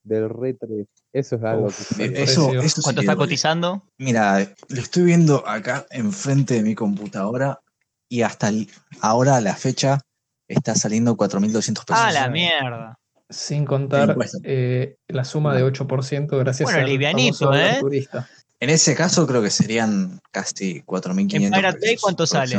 del 0.02 0.28
Re 0.28 0.54
3. 0.54 0.86
Eso 1.12 1.36
es 1.36 1.42
algo 1.42 1.66
Uf, 1.68 1.96
que 1.96 2.22
Eso, 2.22 2.52
eso 2.60 2.82
¿Cuánto 2.82 3.00
sí 3.00 3.06
está 3.06 3.14
duele. 3.14 3.16
cotizando? 3.16 3.82
Mira, 3.98 4.54
lo 4.68 4.80
estoy 4.80 5.04
viendo 5.04 5.46
acá 5.46 5.86
enfrente 5.90 6.54
de 6.54 6.62
mi 6.62 6.74
computadora 6.74 7.60
y 8.08 8.22
hasta 8.22 8.48
el- 8.48 8.68
ahora 9.00 9.36
a 9.36 9.40
la 9.40 9.54
fecha 9.56 10.00
está 10.48 10.74
saliendo 10.74 11.16
4.200 11.16 11.84
pesos. 11.84 12.02
Ah, 12.04 12.12
la 12.12 12.28
mierda. 12.28 12.98
Sin 13.28 13.64
contar 13.64 14.16
eh, 14.42 14.96
la 15.08 15.24
suma 15.24 15.54
de 15.54 15.62
8% 15.62 16.38
gracias 16.38 16.66
Bueno, 16.66 16.80
al 16.80 16.86
livianito, 16.90 17.54
¿eh? 17.54 17.78
turista. 17.78 18.28
En 18.58 18.70
ese 18.70 18.94
caso 18.94 19.26
creo 19.26 19.40
que 19.42 19.50
serían 19.50 20.20
casi 20.32 20.82
4.500 20.82 21.46
En 21.46 21.52
Pirate 21.52 21.78
Bay, 21.80 21.90
pesos 21.90 22.02
¿cuánto 22.02 22.26
sale? 22.26 22.58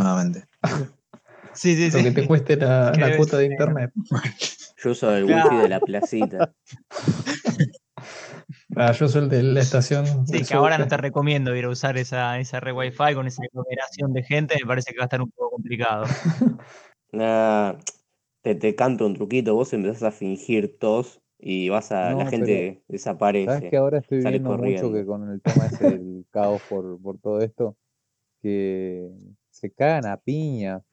Sí, 1.53 1.75
sí, 1.75 1.98
Lo 1.98 2.03
que 2.03 2.12
te 2.12 2.27
cueste 2.27 2.55
la, 2.55 2.91
la 2.98 3.15
cuota 3.17 3.38
de 3.38 3.46
internet. 3.46 3.91
Yo 4.84 4.91
uso 4.91 5.15
el 5.15 5.25
Claro. 5.25 5.50
wifi 5.50 5.62
de 5.62 5.70
la 5.70 5.79
placita. 5.79 6.53
Ah, 8.75 8.93
yo 8.93 9.08
soy 9.08 9.24
el 9.24 9.29
de 9.29 9.43
la 9.43 9.60
estación. 9.60 10.25
Sí, 10.25 10.43
que 10.43 10.53
ahora 10.53 10.77
no 10.77 10.88
te 10.88 10.96
recomiendo 10.96 11.55
ir 11.55 11.65
a 11.65 11.70
usar 11.70 11.98
esa, 11.98 12.39
esa 12.39 12.60
red 12.62 12.74
Wi-Fi 12.74 13.13
con 13.13 13.27
esa 13.27 13.43
aglomeración 13.43 14.13
de 14.13 14.24
gente, 14.24 14.55
me 14.60 14.65
parece 14.65 14.91
que 14.91 14.98
va 14.98 15.03
a 15.03 15.05
estar 15.05 15.22
un 15.22 15.29
poco 15.29 15.51
complicado. 15.51 16.05
Nah, 17.13 17.74
te, 18.41 18.55
te 18.55 18.74
canto 18.74 19.05
un 19.05 19.15
truquito, 19.15 19.53
vos 19.53 19.74
empezás 19.74 20.03
a 20.03 20.12
fingir 20.12 20.79
tos 20.79 21.22
y 21.38 21.67
vas 21.67 21.91
a. 21.91 22.12
No, 22.12 22.20
la 22.20 22.29
gente 22.29 22.81
desaparece. 22.88 23.53
¿Sabes 23.53 23.70
que 23.70 23.75
ahora 23.75 23.98
estoy 23.98 24.20
viendo 24.20 24.58
mucho 24.58 24.93
que 24.93 25.05
con 25.05 25.29
el 25.29 25.41
tema 25.41 25.65
ese 25.65 25.84
del 25.84 26.25
caos 26.31 26.62
por, 26.70 27.01
por 27.01 27.20
todo 27.20 27.41
esto, 27.41 27.75
que 28.41 29.10
se 29.50 29.72
cagan 29.72 30.05
a 30.05 30.15
piñas. 30.15 30.84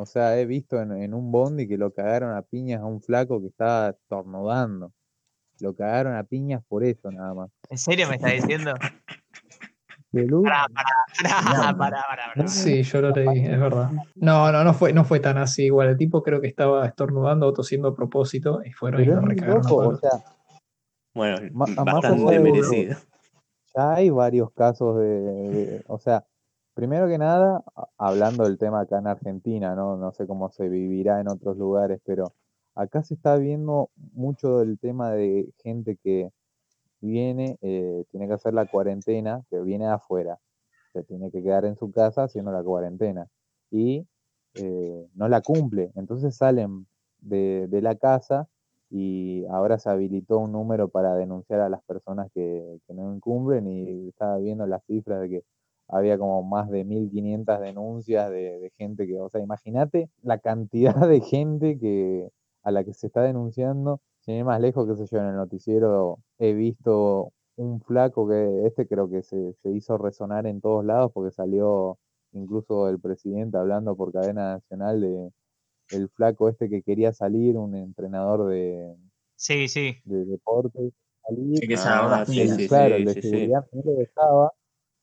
O 0.00 0.06
sea, 0.06 0.38
he 0.40 0.46
visto 0.46 0.80
en, 0.80 0.92
en 0.92 1.12
un 1.12 1.30
bondi 1.30 1.68
que 1.68 1.76
lo 1.76 1.92
cagaron 1.92 2.34
a 2.34 2.40
piñas 2.40 2.80
a 2.80 2.86
un 2.86 3.02
flaco 3.02 3.38
que 3.38 3.48
estaba 3.48 3.90
estornudando. 3.90 4.94
Lo 5.60 5.74
cagaron 5.74 6.14
a 6.16 6.24
piñas 6.24 6.64
por 6.66 6.82
eso 6.84 7.10
nada 7.12 7.34
más. 7.34 7.50
¿En 7.68 7.76
serio 7.76 8.08
me 8.08 8.14
estás 8.14 8.32
diciendo? 8.32 8.72
Pará, 10.42 10.66
pará, 11.76 12.02
pará. 12.34 12.48
Sí, 12.48 12.82
yo 12.82 13.02
lo 13.02 13.10
leí, 13.10 13.44
es 13.44 13.60
verdad. 13.60 13.90
No, 14.14 14.50
no, 14.50 14.64
no 14.64 14.72
fue, 14.72 14.94
no 14.94 15.04
fue 15.04 15.20
tan 15.20 15.36
así. 15.36 15.64
Igual 15.66 15.90
el 15.90 15.98
tipo 15.98 16.22
creo 16.22 16.40
que 16.40 16.46
estaba 16.48 16.86
estornudando 16.86 17.46
o 17.48 17.52
tosiendo 17.52 17.88
a 17.88 17.94
propósito 17.94 18.62
y 18.64 18.72
fueron 18.72 19.02
y 19.02 19.04
pero 19.04 19.16
lo 19.16 19.20
es 19.20 19.26
muy 19.26 19.34
recagaron 19.34 19.66
a 19.66 19.68
loco, 19.68 19.76
o 19.76 19.84
palos. 19.84 20.00
sea, 20.00 20.24
Bueno, 21.14 21.36
bastante 21.84 22.40
merecido. 22.40 22.96
ya 23.76 23.92
hay 23.96 24.08
varios 24.08 24.50
casos 24.52 24.98
de, 24.98 25.20
de- 25.20 25.84
o 25.88 25.98
sea, 25.98 26.24
primero 26.80 27.08
que 27.08 27.18
nada, 27.18 27.62
hablando 27.98 28.44
del 28.44 28.56
tema 28.56 28.80
acá 28.80 29.00
en 29.00 29.06
Argentina, 29.06 29.74
¿no? 29.74 29.98
No 29.98 30.12
sé 30.12 30.26
cómo 30.26 30.48
se 30.50 30.66
vivirá 30.70 31.20
en 31.20 31.28
otros 31.28 31.58
lugares, 31.58 32.00
pero 32.06 32.32
acá 32.74 33.02
se 33.02 33.12
está 33.12 33.36
viendo 33.36 33.90
mucho 34.14 34.60
del 34.60 34.78
tema 34.78 35.10
de 35.10 35.52
gente 35.62 35.98
que 36.02 36.32
viene, 37.02 37.58
eh, 37.60 38.06
tiene 38.10 38.28
que 38.28 38.32
hacer 38.32 38.54
la 38.54 38.64
cuarentena, 38.64 39.44
que 39.50 39.60
viene 39.60 39.84
de 39.84 39.90
afuera, 39.90 40.38
se 40.94 41.02
tiene 41.04 41.30
que 41.30 41.42
quedar 41.42 41.66
en 41.66 41.76
su 41.76 41.92
casa 41.92 42.22
haciendo 42.22 42.50
la 42.50 42.62
cuarentena. 42.62 43.26
Y 43.70 44.06
eh, 44.54 45.06
no 45.14 45.28
la 45.28 45.42
cumple, 45.42 45.92
entonces 45.96 46.34
salen 46.34 46.86
de, 47.18 47.66
de 47.68 47.82
la 47.82 47.96
casa 47.96 48.48
y 48.88 49.44
ahora 49.50 49.78
se 49.78 49.90
habilitó 49.90 50.38
un 50.38 50.52
número 50.52 50.88
para 50.88 51.14
denunciar 51.14 51.60
a 51.60 51.68
las 51.68 51.82
personas 51.82 52.30
que, 52.32 52.80
que 52.86 52.94
no 52.94 53.14
incumplen 53.14 53.68
y 53.68 54.08
estaba 54.08 54.38
viendo 54.38 54.66
las 54.66 54.82
cifras 54.86 55.20
de 55.20 55.28
que 55.28 55.44
había 55.90 56.18
como 56.18 56.42
más 56.42 56.68
de 56.70 56.84
1500 56.84 57.60
denuncias 57.60 58.30
de, 58.30 58.58
de 58.60 58.70
gente 58.78 59.06
que, 59.06 59.18
o 59.20 59.28
sea, 59.28 59.40
imagínate 59.40 60.08
la 60.22 60.38
cantidad 60.38 60.94
de 61.08 61.20
gente 61.20 61.78
que 61.78 62.28
a 62.62 62.70
la 62.70 62.84
que 62.84 62.92
se 62.94 63.06
está 63.06 63.22
denunciando, 63.22 64.00
sin 64.20 64.34
ir 64.36 64.44
más 64.44 64.60
lejos, 64.60 64.86
qué 64.88 64.96
sé 64.96 65.06
yo, 65.06 65.18
en 65.20 65.28
el 65.28 65.36
noticiero 65.36 66.18
he 66.38 66.52
visto 66.52 67.32
un 67.56 67.80
flaco 67.80 68.28
que 68.28 68.66
este 68.66 68.86
creo 68.86 69.08
que 69.10 69.22
se, 69.22 69.54
se 69.62 69.70
hizo 69.70 69.98
resonar 69.98 70.46
en 70.46 70.60
todos 70.60 70.84
lados 70.84 71.10
porque 71.12 71.30
salió 71.30 71.98
incluso 72.32 72.88
el 72.88 73.00
presidente 73.00 73.58
hablando 73.58 73.96
por 73.96 74.12
cadena 74.12 74.54
nacional 74.54 75.00
de 75.00 75.30
el 75.90 76.08
flaco 76.10 76.48
este 76.48 76.68
que 76.68 76.82
quería 76.82 77.12
salir, 77.12 77.56
un 77.56 77.74
entrenador 77.74 78.46
de, 78.48 78.94
Sí, 79.36 79.68
sí. 79.68 79.96
de 80.04 80.24
deportes, 80.24 80.92
salir, 81.26 81.58
Sí, 81.58 81.68
que 81.68 81.74
Ah, 81.76 82.24
sí, 82.26 82.68
claro, 82.68 82.96
sí, 82.96 83.02
el 83.02 83.04
de 83.06 83.22
seguridad 83.22 83.66
no 83.72 83.82
lo 83.84 83.92
dejaba 83.98 84.52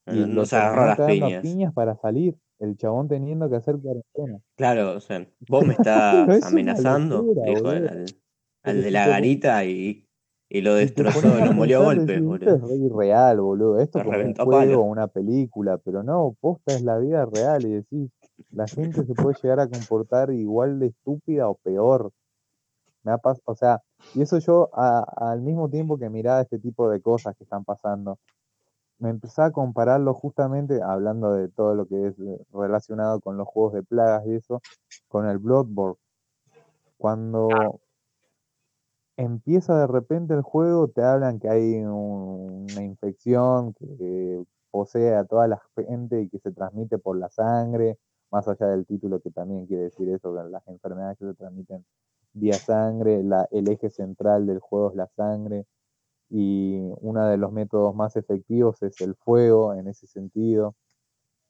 y 0.09 0.17
No, 0.19 0.27
lo 0.27 0.41
no 0.41 0.45
se 0.45 0.55
agarró 0.57 0.81
a 0.83 0.87
las 0.87 0.97
piñas. 1.05 1.41
piñas 1.41 1.73
para 1.73 1.95
salir, 1.97 2.35
el 2.59 2.77
chabón 2.77 3.07
teniendo 3.07 3.49
que 3.49 3.55
hacer 3.57 3.77
cuarentena. 3.79 4.39
Claro, 4.55 4.95
o 4.95 4.99
sea, 4.99 5.27
vos 5.47 5.63
me 5.65 5.73
estás 5.73 6.29
Es 6.29 6.43
amenazando, 6.43 7.21
locura, 7.21 7.43
dijo 7.43 7.69
boludo. 7.69 7.87
al, 7.89 8.15
al 8.63 8.81
de 8.81 8.91
la 8.91 9.07
garita 9.07 9.63
y 9.65 10.07
Y 10.49 10.61
lo 10.61 10.73
destrozó, 10.75 11.39
lo 11.41 11.53
molió 11.53 11.79
a 11.79 11.81
golpes, 11.83 12.05
decís, 12.07 12.25
esto 12.31 12.49
boludo. 12.49 12.55
es 12.55 12.61
re 12.61 12.75
irreal, 12.75 13.41
boludo. 13.41 13.79
Esto 13.79 14.01
como 14.01 14.23
un 14.25 14.33
juego 14.35 14.83
una 14.83 15.07
película, 15.07 15.77
pero 15.77 16.03
no, 16.03 16.35
posta 16.39 16.75
es 16.75 16.81
la 16.81 16.97
vida 16.97 17.25
real 17.25 17.65
y 17.65 17.69
decís, 17.73 18.09
la 18.51 18.67
gente 18.69 19.05
se 19.05 19.13
puede 19.15 19.35
llegar 19.41 19.59
a 19.59 19.67
comportar 19.69 20.31
igual 20.31 20.79
de 20.79 20.87
estúpida 20.87 21.49
o 21.49 21.55
peor. 21.55 22.11
Me 23.03 23.11
ha 23.11 23.19
o 23.45 23.55
sea, 23.55 23.81
y 24.13 24.21
eso 24.21 24.39
yo 24.39 24.69
a- 24.73 25.05
al 25.31 25.41
mismo 25.41 25.69
tiempo 25.69 25.97
que 25.97 26.09
miraba 26.09 26.41
este 26.41 26.59
tipo 26.59 26.89
de 26.89 27.01
cosas 27.01 27.35
que 27.37 27.43
están 27.43 27.63
pasando, 27.65 28.19
me 28.99 29.09
empezaba 29.09 29.49
a 29.49 29.51
compararlo 29.51 30.13
justamente, 30.13 30.81
hablando 30.81 31.33
de 31.33 31.49
todo 31.49 31.75
lo 31.75 31.85
que 31.87 32.07
es 32.07 32.19
eh, 32.19 32.45
relacionado 32.53 33.19
con 33.19 33.37
los 33.37 33.47
juegos 33.47 33.73
de 33.73 33.83
plagas 33.83 34.25
y 34.27 34.35
eso, 34.35 34.61
con 35.07 35.27
el 35.27 35.37
Bloodborne. 35.37 35.97
Cuando 36.97 37.49
empieza 39.17 39.77
de 39.79 39.87
repente 39.87 40.33
el 40.33 40.41
juego, 40.41 40.87
te 40.89 41.03
hablan 41.03 41.39
que 41.39 41.49
hay 41.49 41.75
un- 41.83 42.67
una 42.71 42.83
infección 42.83 43.73
que 43.73 44.43
posee 44.71 45.15
a 45.15 45.25
toda 45.25 45.47
la 45.47 45.61
gente 45.75 46.21
y 46.21 46.29
que 46.29 46.39
se 46.39 46.51
transmite 46.51 46.97
por 46.97 47.17
la 47.17 47.29
sangre, 47.29 47.97
más 48.31 48.47
allá 48.47 48.67
del 48.67 48.85
título 48.85 49.19
que 49.19 49.31
también 49.31 49.65
quiere 49.65 49.83
decir 49.83 50.09
eso, 50.09 50.33
las 50.33 50.67
enfermedades 50.67 51.17
que 51.17 51.25
se 51.25 51.33
transmiten 51.33 51.85
vía 52.33 52.53
sangre, 52.53 53.23
la- 53.23 53.47
el 53.51 53.67
eje 53.69 53.89
central 53.89 54.45
del 54.45 54.59
juego 54.59 54.89
es 54.89 54.95
la 54.95 55.07
sangre 55.15 55.65
y 56.29 56.79
uno 57.01 57.27
de 57.27 57.37
los 57.37 57.51
métodos 57.51 57.95
más 57.95 58.15
efectivos 58.15 58.81
es 58.83 58.99
el 59.01 59.15
fuego 59.15 59.73
en 59.73 59.87
ese 59.87 60.07
sentido. 60.07 60.75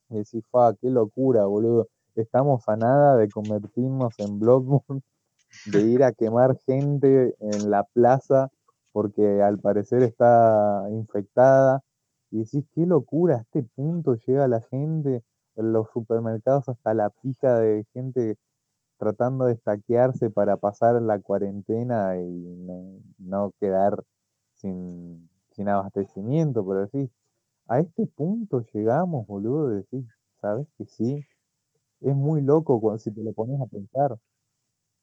Y 0.09 0.17
decís, 0.19 0.43
fa, 0.51 0.73
qué 0.79 0.89
locura, 0.89 1.45
boludo. 1.45 1.87
Estamos 2.15 2.67
a 2.67 2.77
nada 2.77 3.17
de 3.17 3.29
convertirnos 3.29 4.13
en 4.19 4.39
Bloodborne, 4.39 5.01
de 5.65 5.81
ir 5.81 6.03
a 6.03 6.13
quemar 6.13 6.57
gente 6.65 7.35
en 7.39 7.69
la 7.69 7.83
plaza 7.83 8.49
porque 8.91 9.41
al 9.41 9.59
parecer 9.59 10.03
está 10.03 10.87
infectada. 10.91 11.83
Y 12.31 12.39
decís, 12.39 12.65
qué 12.73 12.85
locura, 12.85 13.37
a 13.37 13.41
este 13.41 13.63
punto 13.63 14.15
llega 14.15 14.47
la 14.47 14.61
gente, 14.61 15.23
en 15.57 15.73
los 15.73 15.89
supermercados 15.91 16.69
hasta 16.69 16.93
la 16.93 17.09
pija 17.09 17.59
de 17.59 17.85
gente 17.93 18.37
tratando 18.97 19.45
de 19.45 19.53
estaquearse 19.53 20.29
para 20.29 20.57
pasar 20.57 21.01
la 21.01 21.19
cuarentena 21.19 22.17
y 22.19 23.01
no 23.19 23.51
quedar 23.59 24.03
sin, 24.57 25.29
sin 25.51 25.69
abastecimiento, 25.69 26.65
pero 26.67 26.81
decís, 26.87 27.11
a 27.67 27.79
este 27.79 28.07
punto 28.07 28.65
llegamos, 28.73 29.27
boludo, 29.27 29.69
decís, 29.69 30.05
¿sabes 30.41 30.67
que 30.77 30.85
sí? 30.85 31.25
Es 32.01 32.15
muy 32.15 32.41
loco 32.41 32.79
cuando, 32.81 32.99
si 32.99 33.11
te 33.13 33.23
lo 33.23 33.33
pones 33.33 33.61
a 33.61 33.67
pensar. 33.67 34.17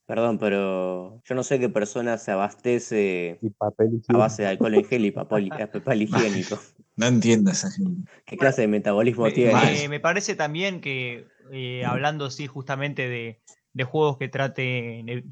Perdón, 0.07 0.39
pero 0.39 1.23
yo 1.25 1.35
no 1.35 1.43
sé 1.43 1.59
qué 1.59 1.69
persona 1.71 2.19
se 2.19 2.31
abastece 2.31 3.39
Y 3.41 3.51
papel 3.51 4.03
a 4.09 4.19
base 4.19 4.43
de 4.43 4.49
alcohol 4.49 4.75
en 4.75 4.85
gel 4.85 5.05
y 5.07 5.11
papel, 5.13 5.55
eh, 5.57 5.67
papel 5.69 6.03
higiénico. 6.03 6.59
No 6.97 7.07
entiendo 7.07 7.51
esa 7.51 7.71
gente. 7.71 8.09
¿Qué 8.27 8.37
clase 8.39 8.63
de 8.63 8.69
metabolismo 8.69 9.31
Me, 9.31 9.33
tiene? 9.33 9.55
me- 9.55 9.89
me 9.89 10.01
parece 10.01 10.35
también 10.37 10.81
que, 10.81 11.27
eh, 11.53 11.85
hablando 11.85 12.31
sí 12.31 12.47
justamente 12.47 13.09
de, 13.09 13.43
de 13.73 13.85
juegos 13.85 14.19
que 14.19 14.29
traten 14.29 15.09
eh, 15.09 15.25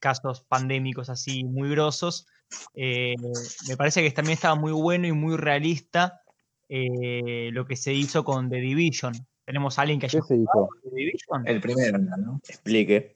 casos 0.00 0.42
pandémicos 0.44 1.10
así 1.10 1.44
muy 1.44 1.70
grosos, 1.70 2.26
eh, 2.74 3.14
me 3.68 3.76
parece 3.76 4.02
que 4.02 4.10
también 4.10 4.34
estaba 4.34 4.54
muy 4.54 4.72
bueno 4.72 5.06
y 5.06 5.12
muy 5.12 5.36
realista 5.36 6.22
eh, 6.68 7.50
lo 7.52 7.66
que 7.66 7.76
se 7.76 7.92
hizo 7.92 8.24
con 8.24 8.48
The 8.50 8.56
Division. 8.56 9.12
Tenemos 9.44 9.78
a 9.78 9.82
alguien 9.82 10.00
que 10.00 10.06
haya 10.06 10.20
¿Qué 10.20 10.26
se 10.26 10.34
hizo? 10.36 10.46
jugado 10.52 10.68
The 10.82 10.96
Division. 10.96 11.46
El 11.46 11.60
primero, 11.60 11.98
¿no? 11.98 12.40
Explique. 12.48 13.12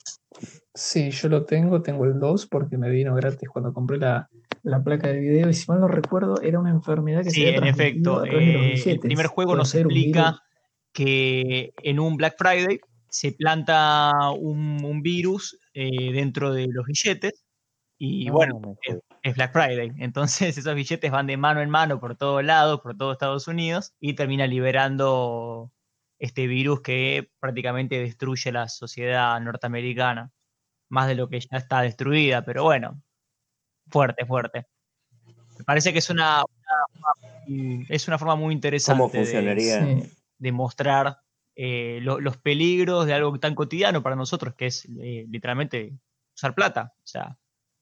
Sí, 0.74 1.10
yo 1.10 1.28
lo 1.28 1.44
tengo, 1.44 1.80
tengo 1.82 2.04
el 2.04 2.20
2 2.20 2.46
porque 2.46 2.76
me 2.76 2.90
vino 2.90 3.14
gratis 3.14 3.48
cuando 3.48 3.72
compré 3.72 3.96
la, 3.98 4.28
la 4.62 4.82
placa 4.84 5.08
de 5.08 5.18
video 5.20 5.48
y 5.48 5.54
si 5.54 5.64
mal 5.70 5.80
no 5.80 5.88
recuerdo 5.88 6.40
era 6.42 6.58
una 6.60 6.70
enfermedad 6.70 7.22
que 7.24 7.30
Sí, 7.30 7.40
se 7.40 7.46
había 7.48 7.58
en 7.58 7.66
efecto. 7.68 8.18
a 8.18 8.22
través 8.24 8.46
de 8.46 8.52
los 8.52 8.86
eh, 8.86 8.90
el 8.92 9.00
primer 9.00 9.26
juego 9.26 9.52
Puede 9.52 9.58
nos 9.58 9.74
explica 9.74 10.42
que 10.92 11.72
en 11.82 11.98
un 11.98 12.16
Black 12.16 12.34
Friday 12.38 12.78
se 13.08 13.32
planta 13.32 14.12
un, 14.38 14.84
un 14.84 15.02
virus 15.02 15.58
eh, 15.72 16.12
dentro 16.12 16.52
de 16.52 16.66
los 16.68 16.86
billetes 16.86 17.44
y 17.98 18.26
No, 18.26 18.32
bueno, 18.34 18.60
me 18.60 18.76
es, 19.22 19.34
Black 19.34 19.52
Friday. 19.52 19.92
Entonces 19.98 20.56
esos 20.56 20.74
billetes 20.74 21.10
van 21.10 21.26
de 21.26 21.36
mano 21.36 21.60
en 21.60 21.70
mano 21.70 21.98
por 22.00 22.16
todos 22.16 22.44
lados, 22.44 22.80
por 22.80 22.96
todo 22.96 23.12
Estados 23.12 23.48
Unidos 23.48 23.94
y 24.00 24.14
termina 24.14 24.46
liberando 24.46 25.72
este 26.20 26.46
virus 26.46 26.80
que 26.80 27.30
prácticamente 27.40 27.98
destruye 28.00 28.50
la 28.52 28.68
sociedad 28.68 29.38
norteamericana. 29.40 30.32
Más 30.90 31.06
de 31.08 31.14
lo 31.16 31.28
que 31.28 31.40
ya 31.40 31.58
está 31.58 31.82
destruida, 31.82 32.44
pero 32.44 32.62
bueno, 32.64 33.02
fuerte, 33.88 34.24
fuerte. 34.24 34.66
Me 35.58 35.64
parece 35.64 35.92
que 35.92 35.98
es 35.98 36.08
una, 36.10 36.44
una- 36.44 37.14
una- 37.46 37.86
es 37.88 38.08
una 38.08 38.18
forma 38.18 38.36
muy 38.36 38.54
interesante 38.54 38.98
¿Cómo 38.98 39.08
de- 39.10 39.18
funcionaría? 39.18 39.86
De 40.38 40.52
mostrar 40.52 41.18
eh, 41.56 41.98
lo- 42.02 42.20
los 42.20 42.36
peligros 42.36 43.04
de 43.06 43.14
algo 43.14 43.38
tan 43.40 43.54
cotidiano 43.56 44.02
para 44.02 44.14
nosotros, 44.16 44.54
que 44.54 44.66
es 44.66 44.84
eh, 45.02 45.26
literalmente 45.28 45.92
usar 46.36 46.54
plata, 46.54 46.92
o 46.96 47.06
sea, 47.06 47.36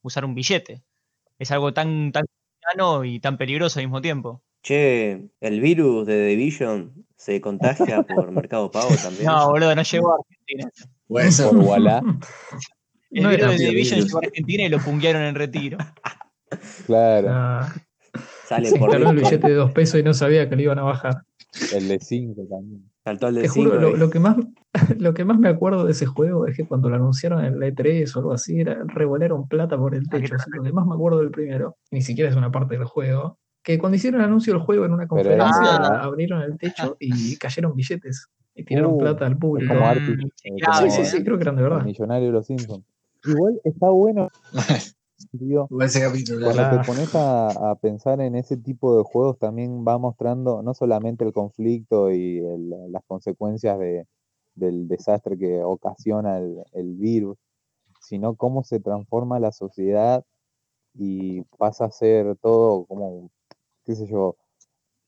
usar 0.06 0.24
un 0.24 0.34
billete. 0.34 0.82
Es 1.38 1.50
algo 1.50 1.72
tan, 1.74 2.12
tan 2.12 2.24
y 3.04 3.20
tan 3.20 3.36
peligroso 3.38 3.78
al 3.78 3.86
mismo 3.86 4.00
tiempo. 4.00 4.42
Che, 4.62 5.28
¿el 5.40 5.60
virus 5.60 6.06
de 6.06 6.14
The 6.14 6.26
Division 6.26 7.06
se 7.16 7.40
contagia 7.40 8.02
por 8.02 8.30
Mercado 8.32 8.70
Pago 8.70 8.88
también? 9.02 9.26
No, 9.26 9.50
boludo, 9.50 9.74
no 9.74 9.82
llegó 9.82 10.12
a 10.12 10.16
Argentina. 10.16 10.70
Puede 11.06 11.30
ser. 11.32 11.48
Por 11.48 11.58
Walla, 11.58 12.02
El 13.10 13.22
No 13.22 13.28
virus 13.30 13.50
de 13.52 13.56
The 13.58 13.64
Division 13.66 13.96
virus. 13.98 14.06
llegó 14.10 14.18
a 14.18 14.26
Argentina 14.26 14.64
y 14.64 14.68
lo 14.68 14.78
punguearon 14.80 15.22
en 15.22 15.34
retiro. 15.36 15.78
claro, 16.86 17.28
Ah, 17.30 17.74
Sale 18.46 18.70
se 18.70 18.78
por 18.78 18.94
el 18.94 19.14
billete 19.14 19.46
de 19.48 19.54
dos 19.54 19.72
pesos 19.72 20.00
y 20.00 20.02
no 20.02 20.14
sabía 20.14 20.48
que 20.48 20.56
le 20.56 20.62
iban 20.64 20.78
a 20.78 20.82
bajar. 20.82 21.22
el 21.72 21.88
de 21.88 21.98
5 22.00 22.42
también. 22.48 22.90
Saltó 23.06 23.28
el 23.28 23.36
de 23.36 23.42
Te 23.42 23.48
5 23.50 23.70
juro, 23.70 23.80
lo, 23.80 23.96
lo 23.96 24.10
que 24.10 24.18
más, 24.18 24.36
lo 24.98 25.14
que 25.14 25.24
más 25.24 25.38
me 25.38 25.48
acuerdo 25.48 25.84
de 25.84 25.92
ese 25.92 26.06
juego 26.06 26.48
es 26.48 26.56
que 26.56 26.66
cuando 26.66 26.90
lo 26.90 26.96
anunciaron 26.96 27.44
en 27.44 27.60
la 27.60 27.68
E3 27.68 28.16
o 28.16 28.18
algo 28.18 28.32
así, 28.32 28.58
era, 28.58 28.82
revolaron 28.84 29.46
plata 29.46 29.78
por 29.78 29.94
el 29.94 30.02
Ah, 30.08 30.10
techo. 30.10 30.34
Así, 30.34 30.50
lo 30.52 30.64
que 30.64 30.72
más 30.72 30.84
me 30.88 30.94
acuerdo 30.96 31.20
del 31.20 31.30
primero, 31.30 31.76
ni 31.92 32.02
siquiera 32.02 32.28
es 32.28 32.34
una 32.36 32.50
parte 32.50 32.76
del 32.76 32.84
juego, 32.84 33.38
que 33.62 33.78
cuando 33.78 33.94
hicieron 33.94 34.20
el 34.22 34.26
anuncio 34.26 34.52
del 34.54 34.60
juego 34.62 34.86
en 34.86 34.92
una 34.92 35.06
conferencia, 35.06 35.76
abrieron 36.02 36.42
el 36.42 36.58
techo 36.58 36.96
y 36.98 37.08
cayeron 37.38 37.76
billetes 37.76 38.26
y 38.56 38.64
tiraron 38.64 38.94
Uh, 38.94 38.98
plata 38.98 39.24
al 39.24 39.38
público. 39.38 39.72
como 39.72 39.86
Mm, 39.94 39.98
eh, 39.98 40.26
inchequeable, 40.50 40.90
Sí, 40.90 41.04
sí, 41.04 41.16
sí, 41.18 41.22
creo 41.24 41.36
que 41.36 41.42
eran 41.44 41.54
de 41.56 41.62
verdad. 41.62 41.84
millonario 41.84 42.26
de 42.26 42.32
los 42.32 42.46
Simpsons. 42.46 42.84
Igual 43.24 43.60
está 43.62 43.88
bueno, 43.90 44.28
Cuando 46.40 46.66
te 46.68 46.80
pones 46.80 47.14
a, 47.14 47.70
a 47.72 47.74
pensar 47.76 48.20
en 48.20 48.36
ese 48.36 48.56
tipo 48.56 48.96
de 48.96 49.02
juegos, 49.04 49.38
también 49.38 49.84
va 49.86 49.98
mostrando 49.98 50.62
no 50.62 50.74
solamente 50.74 51.24
el 51.24 51.32
conflicto 51.32 52.10
y 52.12 52.38
el- 52.38 52.92
las 52.92 53.02
consecuencias 53.06 53.78
de- 53.78 54.06
del 54.54 54.88
desastre 54.88 55.36
que 55.38 55.62
ocasiona 55.62 56.38
el, 56.38 56.56
el 56.72 56.94
virus, 56.94 57.36
sino 58.00 58.36
cómo 58.36 58.64
se 58.64 58.80
transforma 58.80 59.40
la 59.40 59.52
sociedad 59.52 60.24
y 60.94 61.42
pasa 61.58 61.86
a 61.86 61.90
ser 61.92 62.36
todo 62.38 62.86
como, 62.86 63.30
qué 63.86 63.94
sé 63.96 64.06
yo, 64.08 64.36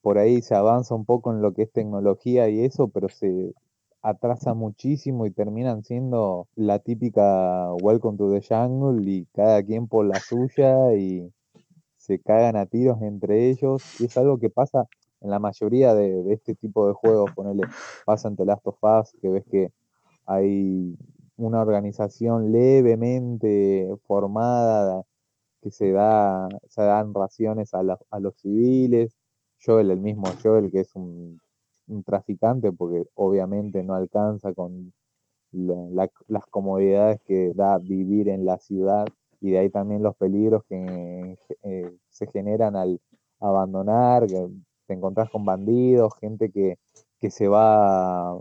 por 0.03 0.19
ahí 0.19 0.43
se 0.43 0.55
avanza 0.57 0.95
un 0.95 1.05
poco 1.07 1.33
en 1.33 1.43
lo 1.43 1.55
que 1.55 1.63
es 1.65 1.73
tecnología 1.73 2.49
y 2.49 2.65
eso, 2.65 2.89
pero 2.89 3.09
se 3.09 3.53
atrasa 4.03 4.55
muchísimo 4.55 5.27
y 5.27 5.31
terminan 5.31 5.85
siendo 5.85 6.49
la 6.55 6.79
típica 6.79 7.73
Welcome 7.83 8.19
to 8.19 8.31
the 8.31 8.43
Jungle 8.43 9.11
y 9.11 9.27
cada 9.35 9.63
quien 9.63 9.89
por 9.89 10.07
la 10.07 10.21
suya 10.21 10.95
y 10.95 11.33
se 11.97 12.21
cagan 12.21 12.57
a 12.57 12.67
tiros 12.67 13.03
entre 13.03 13.51
ellos. 13.51 14.01
Y 14.01 14.07
es 14.07 14.17
algo 14.17 14.39
que 14.39 14.51
pasa 14.51 14.89
en 15.21 15.31
la 15.31 15.39
mayoría 15.39 15.95
de, 15.95 16.33
este 16.33 16.55
tipo 16.55 16.87
de 16.87 16.95
juegos, 16.95 17.33
ponele, 17.35 17.65
pasa 18.07 18.29
en 18.29 18.37
The 18.37 18.45
Last 18.45 18.67
of 18.67 18.79
Us, 18.83 19.17
que 19.21 19.29
ves 19.29 19.45
que 19.51 19.73
hay 20.27 20.97
una 21.37 21.61
organización 21.61 22.53
levemente 22.53 23.89
formada 24.07 25.03
que 25.61 25.71
se 25.71 25.93
da, 25.93 26.49
se 26.69 26.83
dan 26.83 27.15
raciones 27.15 27.75
a, 27.75 27.81
a 28.11 28.21
los 28.21 28.37
civiles, 28.37 29.17
Joel, 29.65 29.91
el 29.91 30.01
mismo 30.01 30.27
Joel, 30.43 30.71
que 30.71 30.81
es 30.81 30.95
un, 30.95 31.41
un 31.89 32.03
traficante, 32.05 32.73
porque 32.73 33.05
obviamente 33.15 33.83
no 33.83 33.95
alcanza 33.95 34.53
con 34.55 34.93
la- 35.53 35.75
la- 35.93 36.11
las 36.29 36.47
comodidades 36.47 37.21
que 37.27 37.53
da 37.55 37.79
vivir 37.79 38.29
en 38.29 38.45
la 38.47 38.59
ciudad, 38.59 39.07
y 39.41 39.53
de 39.53 39.59
ahí 39.61 39.71
también 39.71 40.03
los 40.03 40.17
peligros 40.17 40.65
que 40.69 41.37
eh, 41.63 41.97
se 42.11 42.27
generan 42.29 42.77
al 42.77 43.01
abandonar, 43.41 44.27
que 44.27 44.49
te 44.87 44.95
encontrás 44.95 45.31
con 45.31 45.45
bandidos, 45.45 46.15
gente 46.21 46.51
que, 46.51 46.79
que 47.21 47.31
se 47.31 47.49
va 47.49 48.41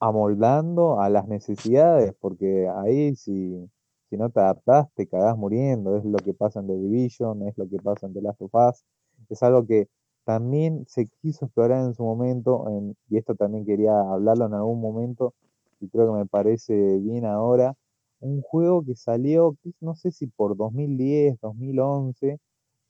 amoldando 0.00 1.00
a 1.00 1.08
las 1.10 1.26
necesidades, 1.28 2.14
porque 2.20 2.68
ahí 2.68 3.14
si, 3.16 3.70
si 4.10 4.16
no 4.16 4.30
te 4.30 4.40
adaptás 4.40 4.88
te 4.94 5.06
cagás 5.06 5.36
muriendo, 5.36 5.96
es 5.96 6.04
lo 6.04 6.18
que 6.18 6.34
pasa 6.34 6.60
en 6.60 6.66
The 6.68 6.74
Division, 6.76 7.42
es 7.48 7.56
lo 7.58 7.68
que 7.68 7.78
pasa 7.78 8.06
en 8.06 8.14
The 8.14 8.22
Last 8.22 8.42
of 8.42 8.54
Us, 8.54 8.84
es 9.30 9.42
algo 9.42 9.66
que 9.66 9.88
también 10.24 10.84
se 10.88 11.06
quiso 11.22 11.46
explorar 11.46 11.84
en 11.86 11.94
su 11.94 12.02
momento, 12.04 12.68
en- 12.70 12.96
y 13.08 13.18
esto 13.18 13.34
también 13.34 13.64
quería 13.66 14.00
hablarlo 14.00 14.46
en 14.46 14.54
algún 14.54 14.80
momento, 14.80 15.34
y 15.80 15.88
creo 15.88 16.12
que 16.12 16.18
me 16.20 16.26
parece 16.26 16.98
bien 16.98 17.24
ahora, 17.26 17.74
un 18.20 18.40
juego 18.42 18.84
que 18.84 18.94
salió, 18.96 19.56
no 19.80 19.94
sé 19.96 20.10
si 20.10 20.26
por 20.28 20.56
2010, 20.56 21.38
2011, 21.40 22.38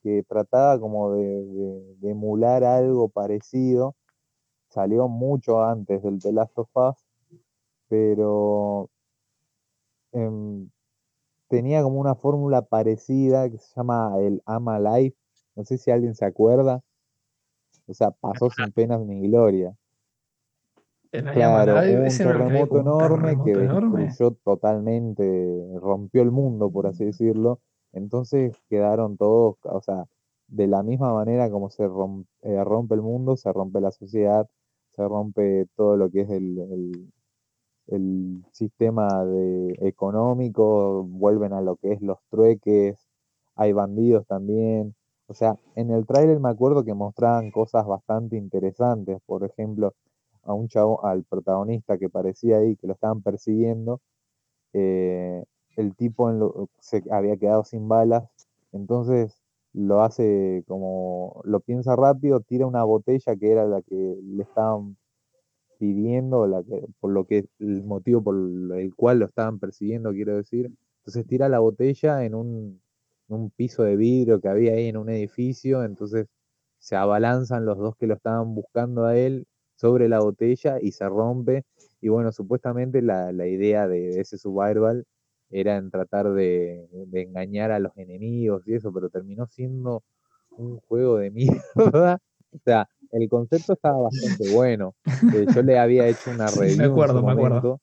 que 0.03 0.23
trataba 0.29 0.79
como 0.81 1.13
de, 1.13 1.97
emular 2.03 2.65
algo 2.65 3.09
parecido. 3.09 3.95
Salió 4.71 5.09
mucho 5.09 5.63
antes 5.65 6.03
del 6.03 6.21
The 6.21 6.33
Last 6.33 6.57
pero 7.89 8.91
em, 10.13 10.71
tenía 11.49 11.83
como 11.83 12.01
una 12.01 12.15
fórmula 12.15 12.63
parecida 12.63 13.51
que 13.51 13.59
se 13.59 13.75
llama 13.77 14.15
el 14.21 14.43
Ama 14.47 14.79
Life. 14.81 15.17
No 15.57 15.65
sé 15.65 15.79
si 15.79 15.91
alguien 15.91 16.15
se 16.15 16.25
acuerda. 16.27 16.83
O 17.87 17.95
sea, 17.95 18.11
pasó 18.11 18.51
sin 18.51 18.73
penas 18.73 19.01
ni 19.01 19.29
gloria. 19.29 19.75
En 21.13 21.31
Claro, 21.33 21.75
hubo 21.77 22.11
un 22.11 22.19
terremoto 22.21 22.75
un 22.75 22.81
enorme 22.83 23.37
que 23.43 23.51
enorme. 23.53 24.09
destruyó 24.09 24.31
totalmente, 24.45 25.25
rompió 25.81 26.23
el 26.23 26.31
mundo, 26.31 26.71
por 26.71 26.87
así 26.87 27.05
decirlo. 27.05 27.61
Entonces 27.93 28.57
quedaron 28.69 29.17
todos, 29.17 29.57
o 29.65 29.81
sea, 29.81 30.07
de 30.49 30.67
la 30.67 30.83
misma 30.83 31.13
manera 31.15 31.51
como 31.51 31.71
se 31.71 31.87
rom- 31.89 32.27
eh, 32.43 32.63
rompe 32.65 32.95
el 32.97 33.03
mundo, 33.03 33.37
se 33.37 33.53
rompe 33.53 33.81
la 33.81 33.93
sociedad, 33.93 34.49
se 34.97 35.07
rompe 35.09 35.67
todo 35.77 35.97
lo 35.97 36.11
que 36.11 36.23
es 36.23 36.31
el, 36.31 36.59
el- 36.59 37.13
el 37.89 38.45
sistema 38.53 39.25
de, 39.25 39.77
económico, 39.81 41.05
vuelven 41.05 41.53
a 41.55 41.61
lo 41.63 41.77
que 41.77 41.93
es 41.93 42.03
los 42.03 42.19
trueques, 42.31 43.09
hay 43.57 43.73
bandidos 43.73 44.27
también. 44.27 44.95
O 45.27 45.35
sea, 45.35 45.57
en 45.75 45.91
el 45.91 46.07
tráiler 46.07 46.39
me 46.41 46.51
acuerdo 46.51 46.85
que 46.85 46.95
mostraban 46.95 47.51
cosas 47.51 47.87
bastante 47.87 48.37
interesantes, 48.37 49.21
por 49.27 49.45
ejemplo, 49.45 49.95
a 50.43 50.53
un 50.55 50.69
chavo, 50.69 51.05
al 51.05 51.25
protagonista 51.25 51.99
que 51.99 52.11
parecía 52.11 52.59
ahí, 52.59 52.77
que 52.77 52.87
lo 52.87 52.95
estaban 52.95 53.23
persiguiendo, 53.23 54.01
eh, 54.75 55.45
el 55.77 55.97
tipo 55.97 56.69
se 56.81 57.03
había 57.11 57.37
quedado 57.37 57.65
sin 57.65 57.89
balas, 57.89 58.25
entonces 58.73 59.41
lo 59.73 60.03
hace 60.03 60.65
como, 60.69 61.41
lo 61.45 61.61
piensa 61.61 61.97
rápido, 61.97 62.41
tira 62.41 62.67
una 62.67 62.85
botella 62.85 63.37
que 63.37 63.51
era 63.51 63.67
la 63.67 63.83
que 63.83 64.19
le 64.23 64.43
estaban 64.43 64.97
pidiendo, 65.79 66.47
la 66.47 66.63
que, 66.63 66.87
por 67.01 67.13
lo 67.13 67.27
que 67.27 67.47
el 67.59 67.85
motivo 67.85 68.23
por 68.23 68.37
el 68.37 68.95
cual 68.95 69.21
lo 69.21 69.27
estaban 69.27 69.59
persiguiendo, 69.59 70.13
quiero 70.13 70.37
decir. 70.37 70.71
Entonces 71.01 71.27
tira 71.27 71.49
la 71.49 71.59
botella 71.59 72.25
en 72.25 72.35
un, 72.35 72.81
un 73.29 73.51
piso 73.51 73.83
de 73.85 73.97
vidrio 73.97 74.41
que 74.41 74.49
había 74.49 74.73
ahí 74.75 74.89
en 74.89 74.97
un 74.97 75.09
edificio, 75.11 75.85
entonces 75.85 76.27
se 76.79 76.97
abalanzan 76.97 77.65
los 77.67 77.79
dos 77.79 77.97
que 77.97 78.07
lo 78.07 78.15
estaban 78.15 78.55
buscando 78.55 79.05
a 79.07 79.17
él 79.17 79.47
sobre 79.77 80.09
la 80.09 80.21
botella 80.21 80.79
y 80.81 80.93
se 80.93 81.09
rompe. 81.09 81.65
Y 82.01 82.09
bueno, 82.09 82.33
supuestamente 82.33 83.03
la, 83.03 83.33
la 83.33 83.47
idea 83.47 83.89
de, 83.89 84.11
de 84.13 84.21
ese 84.21 84.39
survival 84.39 85.05
era 85.51 85.77
en 85.77 85.91
tratar 85.91 86.33
de, 86.33 86.89
de 87.09 87.23
engañar 87.23 87.71
a 87.71 87.79
los 87.79 87.97
enemigos 87.97 88.63
y 88.67 88.75
eso, 88.75 88.93
pero 88.93 89.09
terminó 89.11 89.47
siendo 89.47 90.03
un 90.57 90.79
juego 90.81 91.19
de 91.19 91.31
mierda. 91.33 92.19
O 92.53 92.59
sea, 92.65 92.89
el 93.11 93.29
concepto 93.29 93.73
estaba 93.75 93.99
bastante 94.03 94.47
bueno. 94.47 94.95
Eh, 95.31 95.47
yo 95.55 95.63
le 95.63 95.79
había 95.79 96.09
hecho 96.09 96.31
una 96.31 96.47
Sí, 96.51 96.77
me 96.77 96.85
review 96.85 96.85
acuerdo, 96.85 97.15
en 97.15 97.21
su 97.21 97.27
me 97.27 97.33
acuerdo. 97.33 97.81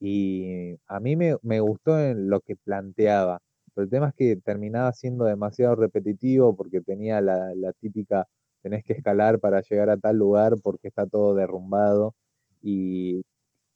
y 0.00 0.76
a 0.86 1.00
mí 1.00 1.16
me, 1.16 1.36
me 1.42 1.60
gustó 1.60 1.98
en 1.98 2.28
lo 2.30 2.40
que 2.40 2.56
planteaba. 2.56 3.40
Pero 3.76 3.84
el 3.84 3.90
tema 3.90 4.08
es 4.10 4.14
que 4.16 4.36
terminaba 4.36 4.92
siendo 4.94 5.26
demasiado 5.26 5.76
repetitivo 5.76 6.56
porque 6.56 6.80
tenía 6.80 7.20
la, 7.20 7.54
la 7.54 7.74
típica, 7.74 8.26
tenés 8.62 8.84
que 8.84 8.94
escalar 8.94 9.40
para 9.40 9.60
llegar 9.62 9.90
a 9.90 9.98
tal 9.98 10.16
lugar 10.18 10.54
porque 10.62 10.88
está 10.88 11.06
todo 11.06 11.34
derrumbado 11.36 12.14
y 12.62 13.22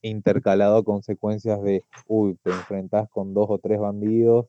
intercalado 0.02 0.84
con 0.84 1.02
secuencias 1.02 1.62
de, 1.62 1.84
uy, 2.08 2.36
te 2.42 2.50
enfrentás 2.50 3.08
con 3.10 3.34
dos 3.34 3.48
o 3.50 3.58
tres 3.58 3.78
bandidos 3.80 4.46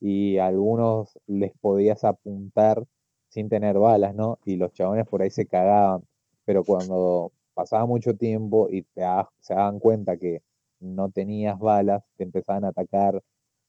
y 0.00 0.38
a 0.38 0.46
algunos 0.46 1.18
les 1.26 1.52
podías 1.60 2.04
apuntar 2.04 2.84
sin 3.28 3.48
tener 3.50 3.78
balas, 3.78 4.14
¿no? 4.14 4.38
Y 4.44 4.56
los 4.56 4.72
chabones 4.72 5.06
por 5.06 5.22
ahí 5.22 5.30
se 5.30 5.46
cagaban. 5.46 6.02
Pero 6.46 6.64
cuando 6.64 7.32
pasaba 7.54 7.86
mucho 7.86 8.14
tiempo 8.14 8.68
y 8.70 8.82
te 8.82 9.02
se 9.40 9.54
daban 9.54 9.80
cuenta 9.80 10.16
que 10.16 10.42
no 10.80 11.10
tenías 11.10 11.58
balas, 11.58 12.02
te 12.16 12.24
empezaban 12.24 12.64
a 12.64 12.68
atacar. 12.68 13.22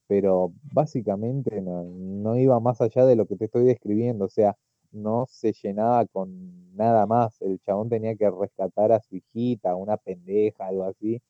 Pero 0.08 0.52
básicamente 0.72 1.60
no, 1.62 1.84
no 1.84 2.36
iba 2.36 2.60
más 2.60 2.80
allá 2.80 3.04
de 3.06 3.16
lo 3.16 3.26
que 3.26 3.36
te 3.36 3.46
estoy 3.46 3.64
describiendo. 3.64 4.26
O 4.26 4.28
sea, 4.28 4.56
no 4.92 5.26
se 5.28 5.52
llenaba 5.52 6.06
con 6.06 6.74
nada 6.76 7.06
más. 7.06 7.40
El 7.42 7.60
chabón 7.60 7.88
tenía 7.88 8.16
que 8.16 8.30
rescatar 8.30 8.92
a 8.92 9.00
su 9.00 9.16
hijita, 9.16 9.76
una 9.76 9.96
pendeja, 9.96 10.66
algo 10.66 10.84
así, 10.84 11.22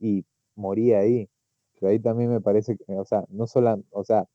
y 0.00 0.24
moría 0.56 1.00
ahí. 1.00 1.28
Pero 1.74 1.90
ahí 1.90 1.98
también 2.00 2.30
me 2.30 2.40
parece 2.40 2.76
que, 2.76 2.84
o 2.94 3.04
sea, 3.04 3.24
no 3.30 3.46
solo, 3.46 3.82
o 3.90 4.04
sea, 4.04 4.26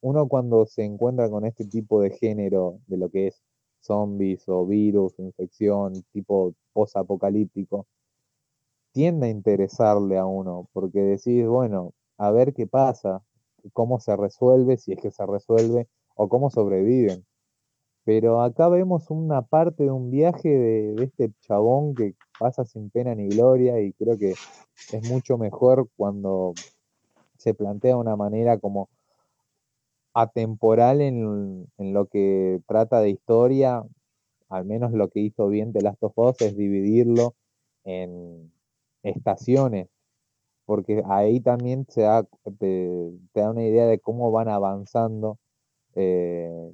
uno 0.00 0.28
cuando 0.28 0.66
se 0.66 0.84
encuentra 0.84 1.30
con 1.30 1.44
este 1.44 1.66
tipo 1.66 2.00
de 2.00 2.10
género 2.10 2.80
de 2.86 2.96
lo 2.98 3.10
que 3.10 3.28
es 3.28 3.42
zombies 3.80 4.48
o 4.48 4.66
virus, 4.66 5.18
infección, 5.18 6.02
tipo 6.12 6.54
post-apocalíptico, 6.72 7.86
tiende 8.92 9.26
a 9.28 9.30
interesarle 9.30 10.18
a 10.18 10.26
uno, 10.26 10.68
porque 10.72 11.00
decís, 11.00 11.46
bueno, 11.46 11.92
a 12.18 12.30
ver 12.30 12.52
qué 12.52 12.66
pasa, 12.66 13.22
cómo 13.72 14.00
se 14.00 14.16
resuelve, 14.16 14.76
si 14.76 14.92
es 14.92 15.00
que 15.00 15.10
se 15.10 15.24
resuelve, 15.24 15.88
o 16.14 16.28
cómo 16.28 16.50
sobreviven. 16.50 17.24
Pero 18.04 18.42
acá 18.42 18.68
vemos 18.68 19.10
una 19.10 19.42
parte 19.42 19.84
de 19.84 19.90
un 19.90 20.10
viaje 20.10 20.48
de, 20.48 21.04
este 21.04 21.32
chabón 21.40 21.94
que 21.94 22.14
pasa 22.38 22.64
sin 22.64 22.90
pena 22.90 23.14
ni 23.14 23.28
gloria 23.28 23.80
y 23.80 23.92
creo 23.92 24.18
que 24.18 24.32
es 24.32 25.10
mucho 25.10 25.38
mejor 25.38 25.88
cuando 25.96 26.54
se 27.36 27.54
plantea 27.54 27.94
de 27.94 28.00
una 28.00 28.16
manera 28.16 28.58
como 28.58 28.88
atemporal 30.14 31.00
en, 31.00 31.66
en 31.78 31.92
lo 31.92 32.06
que 32.06 32.60
trata 32.66 33.00
de 33.00 33.10
historia, 33.10 33.84
al 34.48 34.64
menos 34.64 34.92
lo 34.92 35.08
que 35.08 35.20
hizo 35.20 35.48
bien 35.48 35.72
The 35.72 35.82
Last 35.82 36.02
of 36.02 36.18
Us 36.18 36.40
es 36.40 36.56
dividirlo 36.56 37.34
en 37.84 38.50
estaciones, 39.02 39.88
porque 40.68 41.02
ahí 41.06 41.40
también 41.40 41.86
se 41.88 42.02
da, 42.02 42.24
te, 42.58 43.10
te 43.32 43.40
da 43.40 43.52
una 43.52 43.64
idea 43.64 43.86
de 43.86 43.98
cómo 44.00 44.30
van 44.30 44.50
avanzando 44.50 45.38
eh, 45.94 46.70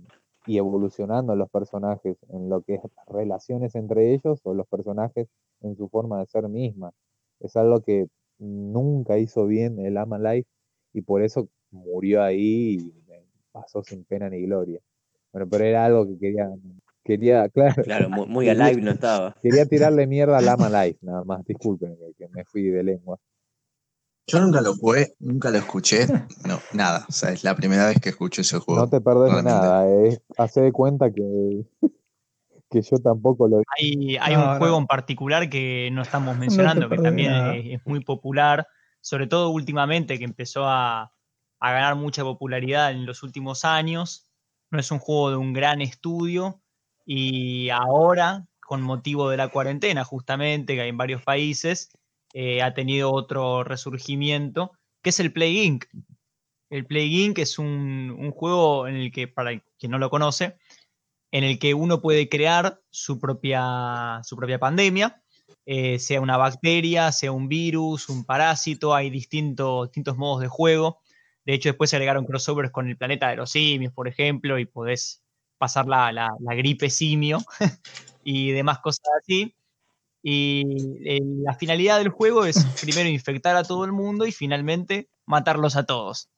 y 0.48 0.58
evolucionando 0.58 1.36
los 1.36 1.48
personajes 1.48 2.16
en 2.30 2.48
lo 2.48 2.62
que 2.62 2.74
es 2.74 2.80
relaciones 3.06 3.76
entre 3.76 4.12
ellos 4.12 4.40
o 4.42 4.52
los 4.52 4.66
personajes 4.66 5.28
en 5.60 5.76
su 5.76 5.88
forma 5.88 6.18
de 6.18 6.26
ser 6.26 6.48
misma. 6.48 6.90
Es 7.38 7.54
algo 7.54 7.82
que 7.82 8.08
nunca 8.38 9.16
hizo 9.18 9.46
bien 9.46 9.78
el 9.78 9.96
Ama 9.96 10.18
Life 10.18 10.48
y 10.92 11.02
por 11.02 11.22
eso 11.22 11.46
murió 11.70 12.20
ahí 12.20 12.78
y 12.80 12.92
pasó 13.52 13.84
sin 13.84 14.02
pena 14.02 14.28
ni 14.28 14.42
gloria. 14.42 14.80
Bueno, 15.32 15.46
pero 15.48 15.64
era 15.66 15.84
algo 15.84 16.04
que 16.08 16.18
quería, 16.18 16.50
quería, 17.04 17.48
claro, 17.50 17.80
Claro, 17.84 18.10
muy, 18.10 18.26
muy 18.26 18.48
alive 18.48 18.82
no 18.82 18.90
estaba. 18.90 19.36
quería 19.40 19.66
tirarle 19.66 20.04
mierda 20.08 20.38
al 20.38 20.48
Ama 20.48 20.84
Life, 20.84 20.98
nada 21.00 21.22
más, 21.22 21.44
disculpen 21.44 21.96
que, 21.96 22.12
que 22.18 22.28
me 22.30 22.44
fui 22.44 22.64
de 22.64 22.82
lengua. 22.82 23.20
Yo 24.26 24.40
nunca 24.40 24.60
lo 24.60 24.74
jugué, 24.74 25.14
nunca 25.18 25.50
lo 25.50 25.58
escuché, 25.58 26.06
no, 26.46 26.58
nada. 26.72 27.04
O 27.08 27.12
sea, 27.12 27.30
es 27.30 27.44
la 27.44 27.54
primera 27.54 27.86
vez 27.86 28.00
que 28.00 28.10
escucho 28.10 28.40
ese 28.40 28.58
juego. 28.58 28.80
No 28.80 28.88
te 28.88 29.00
perdés 29.00 29.32
realmente. 29.32 29.50
nada, 29.50 29.88
eh. 29.88 30.18
hace 30.38 30.62
de 30.62 30.72
cuenta 30.72 31.12
que, 31.12 31.66
que 32.70 32.82
yo 32.82 32.98
tampoco 32.98 33.48
lo 33.48 33.62
Hay, 33.78 34.16
hay 34.16 34.34
No, 34.34 34.52
un 34.52 34.58
juego 34.58 34.78
en 34.78 34.86
particular 34.86 35.48
que 35.50 35.90
no 35.92 36.02
estamos 36.02 36.36
mencionando, 36.78 36.88
que 36.88 36.98
también 36.98 37.32
es, 37.32 37.80
es 37.80 37.86
muy 37.86 38.00
popular, 38.00 38.66
sobre 39.00 39.26
todo 39.26 39.50
últimamente, 39.50 40.18
que 40.18 40.24
empezó 40.24 40.64
a, 40.66 41.12
a 41.60 41.72
ganar 41.72 41.96
mucha 41.96 42.22
popularidad 42.22 42.92
en 42.92 43.06
los 43.06 43.22
últimos 43.22 43.64
años. 43.64 44.30
No 44.70 44.80
es 44.80 44.90
un 44.90 44.98
juego 44.98 45.30
de 45.30 45.36
un 45.36 45.52
gran 45.52 45.82
estudio 45.82 46.62
y 47.04 47.68
ahora, 47.70 48.46
con 48.60 48.82
motivo 48.82 49.28
de 49.28 49.36
la 49.36 49.48
cuarentena, 49.48 50.04
justamente, 50.04 50.74
que 50.74 50.82
hay 50.82 50.88
en 50.88 50.96
varios 50.96 51.22
países, 51.22 51.90
eh, 52.34 52.62
ha 52.62 52.74
tenido 52.74 53.12
otro 53.12 53.62
resurgimiento, 53.62 54.72
que 55.02 55.10
es 55.10 55.20
el 55.20 55.32
Play 55.32 55.64
Inc. 55.64 55.84
El 56.68 56.84
Play 56.84 57.24
Inc. 57.24 57.38
es 57.38 57.58
un, 57.60 58.32
juego 58.32 58.88
en 58.88 58.96
el 58.96 59.12
que, 59.12 59.28
para 59.28 59.62
quien 59.78 59.92
no 59.92 59.98
lo 59.98 60.10
conoce, 60.10 60.58
en 61.30 61.44
el 61.44 61.60
que 61.60 61.74
uno 61.74 62.02
puede 62.02 62.28
crear 62.28 62.80
su 62.90 63.20
propia, 63.20 64.20
su 64.24 64.36
propia 64.36 64.58
pandemia, 64.58 65.22
eh, 65.64 66.00
sea 66.00 66.20
una 66.20 66.36
bacteria, 66.36 67.12
sea 67.12 67.30
un 67.30 67.48
virus, 67.48 68.08
un 68.08 68.24
parásito, 68.24 68.94
hay 68.94 69.10
distintos, 69.10 69.88
distintos 69.88 70.16
modos 70.16 70.40
de 70.42 70.48
juego. 70.48 71.00
De 71.44 71.54
hecho, 71.54 71.68
después 71.68 71.90
se 71.90 71.96
agregaron 71.96 72.26
crossovers 72.26 72.72
con 72.72 72.88
el 72.88 72.96
planeta 72.96 73.28
de 73.28 73.36
los 73.36 73.50
simios, 73.50 73.92
por 73.92 74.08
ejemplo, 74.08 74.58
y 74.58 74.66
podés 74.66 75.22
pasar 75.56 75.86
la- 75.86 76.10
la 76.12 76.54
gripe 76.56 76.90
simio 76.90 77.38
y 78.24 78.50
demás 78.50 78.80
cosas 78.80 79.06
así. 79.20 79.54
Y 80.26 80.64
eh, 81.04 81.20
la 81.22 81.52
finalidad 81.52 81.98
del 81.98 82.08
juego 82.08 82.46
es 82.46 82.56
primero 82.80 83.08
infectar 83.10 83.56
a 83.56 83.62
todo 83.62 83.84
el 83.84 83.92
mundo 83.92 84.24
y 84.24 84.32
finalmente 84.32 85.08
matarlos 85.26 85.76
a 85.76 85.84
todos. 85.84 86.30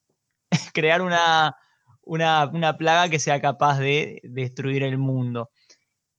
Crear 0.75 1.03
una, 1.03 1.57
una, 2.03 2.51
una 2.53 2.77
plaga 2.77 3.09
que 3.09 3.20
sea 3.20 3.40
capaz 3.40 3.79
de 3.79 4.20
destruir 4.25 4.83
el 4.83 4.99
mundo. 4.99 5.51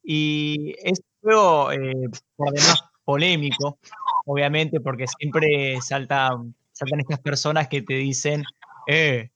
Y 0.01 0.75
es 0.82 0.99
un 0.99 1.19
juego, 1.21 1.71
eh, 1.73 2.10
por 2.38 2.53
demás, 2.53 2.82
polémico, 3.03 3.80
obviamente, 4.25 4.80
porque 4.80 5.06
siempre 5.08 5.82
salta, 5.82 6.30
saltan 6.71 7.01
estas 7.01 7.19
personas 7.19 7.67
que 7.67 7.82
te 7.82 7.95
dicen, 7.95 8.43
eh, 8.88 9.32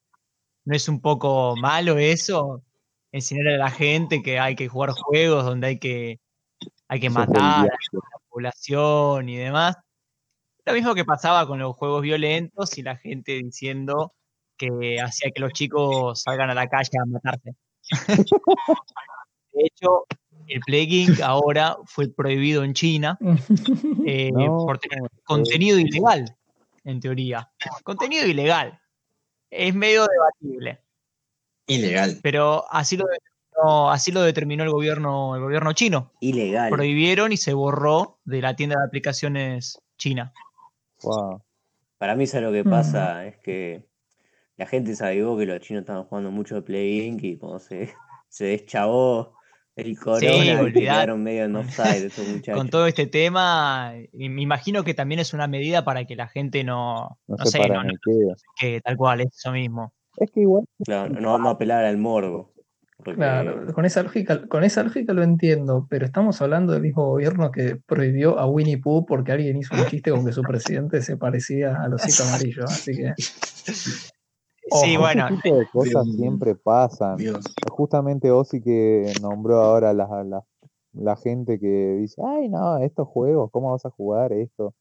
¿no 0.64 0.74
es 0.74 0.88
un 0.88 1.02
poco 1.02 1.58
malo 1.58 1.98
eso? 1.98 2.64
enseñar 3.12 3.48
a 3.50 3.58
la 3.58 3.70
gente 3.70 4.24
que 4.24 4.40
hay 4.40 4.56
que 4.56 4.68
jugar 4.68 4.92
juegos 4.92 5.46
donde 5.46 5.68
hay 5.68 5.80
que, 5.80 6.20
hay 6.88 7.00
que 7.00 7.10
matar. 7.10 7.68
Población 8.32 9.30
y 9.30 9.38
demás. 9.38 9.76
Lo 10.66 10.74
mismo 10.74 10.96
que 10.96 11.06
pasaba 11.06 11.46
con 11.46 11.60
los 11.60 11.76
juegos 11.76 12.02
violentos 12.02 12.78
y 12.78 12.84
la 12.84 12.96
gente 12.96 13.34
diciendo 13.34 14.14
que 14.58 15.00
hacía 15.02 15.32
que 15.34 15.42
los 15.42 15.54
chicos 15.54 16.22
salgan 16.22 16.50
a 16.50 16.54
la 16.54 16.68
calle 16.68 16.98
a 17.02 17.06
matarse. 17.06 17.56
De 19.54 19.64
hecho, 19.66 20.06
el 20.48 20.60
Plague 20.62 21.08
ahora 21.24 21.78
fue 21.86 22.10
prohibido 22.10 22.64
en 22.64 22.74
China 22.74 23.18
eh, 24.06 24.32
No, 24.32 24.66
por 24.66 24.78
tener 24.80 25.10
contenido 25.24 25.80
ilegal, 25.80 26.38
en 26.84 27.00
teoría. 27.00 27.52
Contenido 27.84 28.26
ilegal. 28.28 28.80
Es 29.50 29.76
medio 29.76 30.08
debatible, 30.08 30.82
Ilegal. 31.68 32.20
pero 32.24 32.64
así 32.72 32.96
lo 32.96 33.06
determinó, 33.62 33.92
así 33.92 34.12
lo 34.12 34.22
determinó 34.22 34.64
el 34.64 34.70
gobierno, 34.72 35.36
el 35.36 35.42
gobierno 35.42 35.74
chino. 35.74 36.12
Ilegal. 36.20 36.70
Prohibieron 36.70 37.32
y 37.32 37.38
se 37.38 37.54
borró 37.54 38.20
de 38.26 38.42
la 38.42 38.56
tienda 38.56 38.78
de 38.80 38.86
aplicaciones 38.86 39.82
china. 39.98 40.34
Wow. 41.04 41.42
Para 41.98 42.16
mí, 42.16 42.28
¿sabes 42.28 42.48
lo 42.48 42.54
que 42.54 42.64
Mm. 42.64 42.70
pasa? 42.70 43.26
Es 43.28 43.38
que 43.38 43.86
la 44.58 44.66
gente 44.66 44.96
se 44.96 45.06
avivó 45.06 45.38
que 45.38 45.46
los 45.46 45.60
chinos 45.62 45.82
estaban 45.82 46.04
jugando 46.04 46.32
mucho 46.32 46.56
de 46.56 46.62
Play 46.62 47.02
Inc. 47.08 47.24
y 47.24 47.38
como 47.38 47.60
se, 47.60 47.94
se 48.30 48.46
deschavó 48.46 49.36
el 49.76 49.98
corona, 49.98 50.26
y 50.46 50.50
olvidate. 50.52 50.74
quedaron 50.80 51.24
medio 51.24 51.46
en 51.46 51.56
offside 51.56 52.06
esos 52.08 52.28
muchachos. 52.28 52.58
Con 52.58 52.70
todo 52.70 52.88
este 52.88 53.08
tema, 53.08 53.94
y 54.14 54.30
me 54.30 54.42
imagino 54.42 54.84
que 54.84 54.94
también 54.94 55.20
es 55.20 55.34
una 55.34 55.48
medida 55.48 55.84
para 55.86 56.06
que 56.06 56.16
la 56.16 56.28
gente 56.28 56.64
no, 56.64 57.20
No, 57.28 57.36
no 57.38 57.46
se 57.46 57.58
sé, 57.60 57.70
no, 57.70 57.82
que 58.60 58.82
tal 58.82 58.98
cual, 58.98 59.22
es 59.22 59.28
eso 59.36 59.52
mismo. 59.52 59.94
Es 60.18 60.30
que 60.32 60.42
igual 60.42 60.66
Claro, 60.84 61.10
no 61.14 61.32
vamos 61.32 61.48
a 61.48 61.52
apelar 61.52 61.86
al 61.86 61.98
morbo. 61.98 62.52
Porque- 63.04 63.18
Claro, 63.18 63.74
con 63.74 63.86
esa 63.86 64.04
lógica, 64.04 64.48
con 64.48 64.64
esa 64.64 64.84
lógica 64.84 65.14
lo 65.14 65.24
entiendo, 65.24 65.88
pero 65.90 66.06
estamos 66.06 66.42
hablando 66.42 66.74
del 66.74 66.82
mismo 66.82 67.08
gobierno 67.08 67.52
que 67.52 67.78
prohibió 67.86 68.38
a 68.40 68.48
Winnie 68.48 68.78
Pooh 68.80 69.06
porque 69.06 69.32
alguien 69.32 69.58
hizo 69.58 69.76
un 69.76 69.86
chiste 69.86 70.12
con 70.12 70.26
que 70.26 70.32
su 70.34 70.42
presidente 70.44 71.02
se 71.02 71.18
parecía 71.18 71.76
al 71.82 71.94
osito 71.94 72.24
amarillo, 72.24 72.64
así 72.66 72.96
que 72.96 73.14
Sí, 74.74 74.96
bueno, 74.96 75.26
ese 75.28 75.36
tipo 75.42 75.56
de 75.58 75.66
cosas 75.68 76.06
Dios. 76.06 76.16
siempre 76.16 76.56
pasan. 76.56 77.18
Dios. 77.18 77.44
Justamente 77.70 78.32
Ozzy 78.32 78.62
que 78.62 79.12
nombró 79.22 79.58
ahora 79.62 79.94
la, 79.94 80.24
la, 80.24 80.44
la 80.94 81.16
gente 81.18 81.60
que 81.60 81.96
dice, 82.00 82.22
ay 82.26 82.48
no, 82.48 82.78
estos 82.78 83.08
juegos, 83.08 83.50
¿cómo 83.52 83.72
vas 83.72 83.86
a 83.86 83.90
jugar 83.90 84.32
esto? 84.32 84.74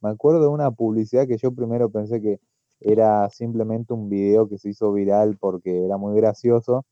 Me 0.00 0.10
acuerdo 0.10 0.42
de 0.42 0.48
una 0.48 0.70
publicidad 0.70 1.26
que 1.26 1.38
yo 1.38 1.52
primero 1.52 1.90
pensé 1.90 2.20
que 2.20 2.38
era 2.80 3.28
simplemente 3.30 3.92
un 3.94 4.08
video 4.08 4.48
que 4.48 4.58
se 4.58 4.68
hizo 4.70 4.92
viral 4.92 5.36
porque 5.38 5.84
era 5.84 5.96
muy 5.96 6.14
gracioso, 6.16 6.84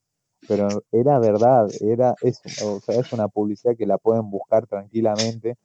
pero 0.48 0.82
era 0.92 1.18
verdad, 1.18 1.68
era, 1.80 2.14
es, 2.22 2.40
o 2.64 2.80
sea, 2.80 3.00
es 3.00 3.12
una 3.12 3.28
publicidad 3.28 3.76
que 3.76 3.86
la 3.86 3.98
pueden 3.98 4.30
buscar 4.30 4.66
tranquilamente, 4.66 5.56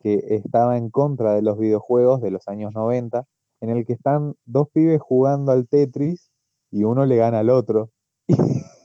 que 0.00 0.22
estaba 0.28 0.76
en 0.76 0.90
contra 0.90 1.34
de 1.34 1.42
los 1.42 1.58
videojuegos 1.58 2.20
de 2.20 2.30
los 2.30 2.46
años 2.48 2.72
90, 2.74 3.24
en 3.60 3.70
el 3.70 3.84
que 3.86 3.94
están 3.94 4.34
dos 4.44 4.68
pibes 4.70 5.00
jugando 5.00 5.52
al 5.52 5.66
Tetris 5.66 6.30
y 6.70 6.84
uno 6.84 7.06
le 7.06 7.16
gana 7.16 7.40
al 7.40 7.50
otro. 7.50 7.90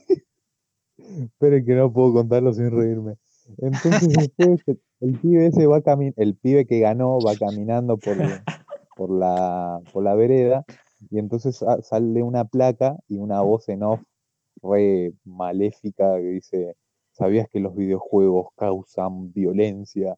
Esperen 0.96 1.64
que 1.64 1.74
no 1.74 1.92
puedo 1.92 2.12
contarlo 2.12 2.52
sin 2.52 2.70
reírme. 2.70 3.16
Entonces 3.58 4.30
el, 4.38 4.60
el 5.00 5.18
pibe 5.18 5.46
ese 5.46 5.66
va 5.66 5.82
el 6.16 6.34
pibe 6.36 6.66
que 6.66 6.80
ganó 6.80 7.18
va 7.20 7.34
caminando 7.36 7.96
por, 7.98 8.16
por 8.96 9.10
la 9.10 9.80
por 9.92 10.02
la 10.02 10.14
vereda 10.14 10.64
y 11.10 11.18
entonces 11.18 11.56
sa- 11.56 11.82
sale 11.82 12.22
una 12.22 12.44
placa 12.46 12.96
y 13.08 13.18
una 13.18 13.42
voz 13.42 13.68
en 13.68 13.82
off 13.82 14.00
re 14.64 15.12
maléfica 15.24 16.16
que 16.16 16.22
dice 16.26 16.76
¿Sabías 17.12 17.48
que 17.48 17.60
los 17.60 17.76
videojuegos 17.76 18.48
causan 18.56 19.32
violencia? 19.32 20.16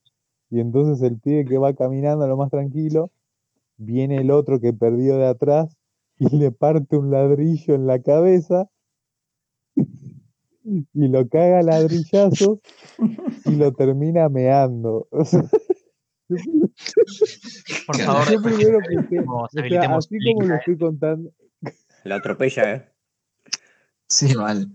Y 0.49 0.61
entonces 0.61 1.03
el 1.07 1.19
pibe 1.19 1.45
que 1.45 1.59
va 1.59 1.75
caminando 1.75 2.27
lo 2.27 2.39
más 2.39 2.51
tranquilo, 2.51 3.11
viene 3.77 4.17
el 4.17 4.31
otro 4.31 4.61
que 4.61 4.73
perdió 4.73 5.19
de 5.19 5.27
atrás 5.27 5.77
y 6.19 6.29
le 6.39 6.53
parte 6.53 6.97
un 6.97 7.11
ladrillo 7.11 7.75
en 7.75 7.87
la 7.87 8.01
cabeza 8.01 8.71
y 10.65 11.09
lo 11.09 11.29
caga 11.29 11.59
a 11.59 11.63
ladrillazos 11.63 12.61
y 13.45 13.57
lo 13.57 13.73
termina 13.73 14.29
meando. 14.31 15.07
O 15.13 15.25
sea, 15.25 15.43
por 17.87 17.97
favor, 18.01 18.33
yo 18.33 18.43
primero 18.43 18.79
pensé, 18.89 19.19
habilitemos- 19.21 19.45
o 19.45 19.49
sea, 19.49 19.61
habilitemos 19.63 20.07
así 20.07 20.17
como 20.35 20.47
lo 20.47 20.55
estoy 20.57 20.79
contando, 20.79 21.31
Lo 22.05 22.15
atropella, 22.15 22.75
¿eh? 22.75 22.89
Sí, 24.09 24.35
mal. 24.35 24.69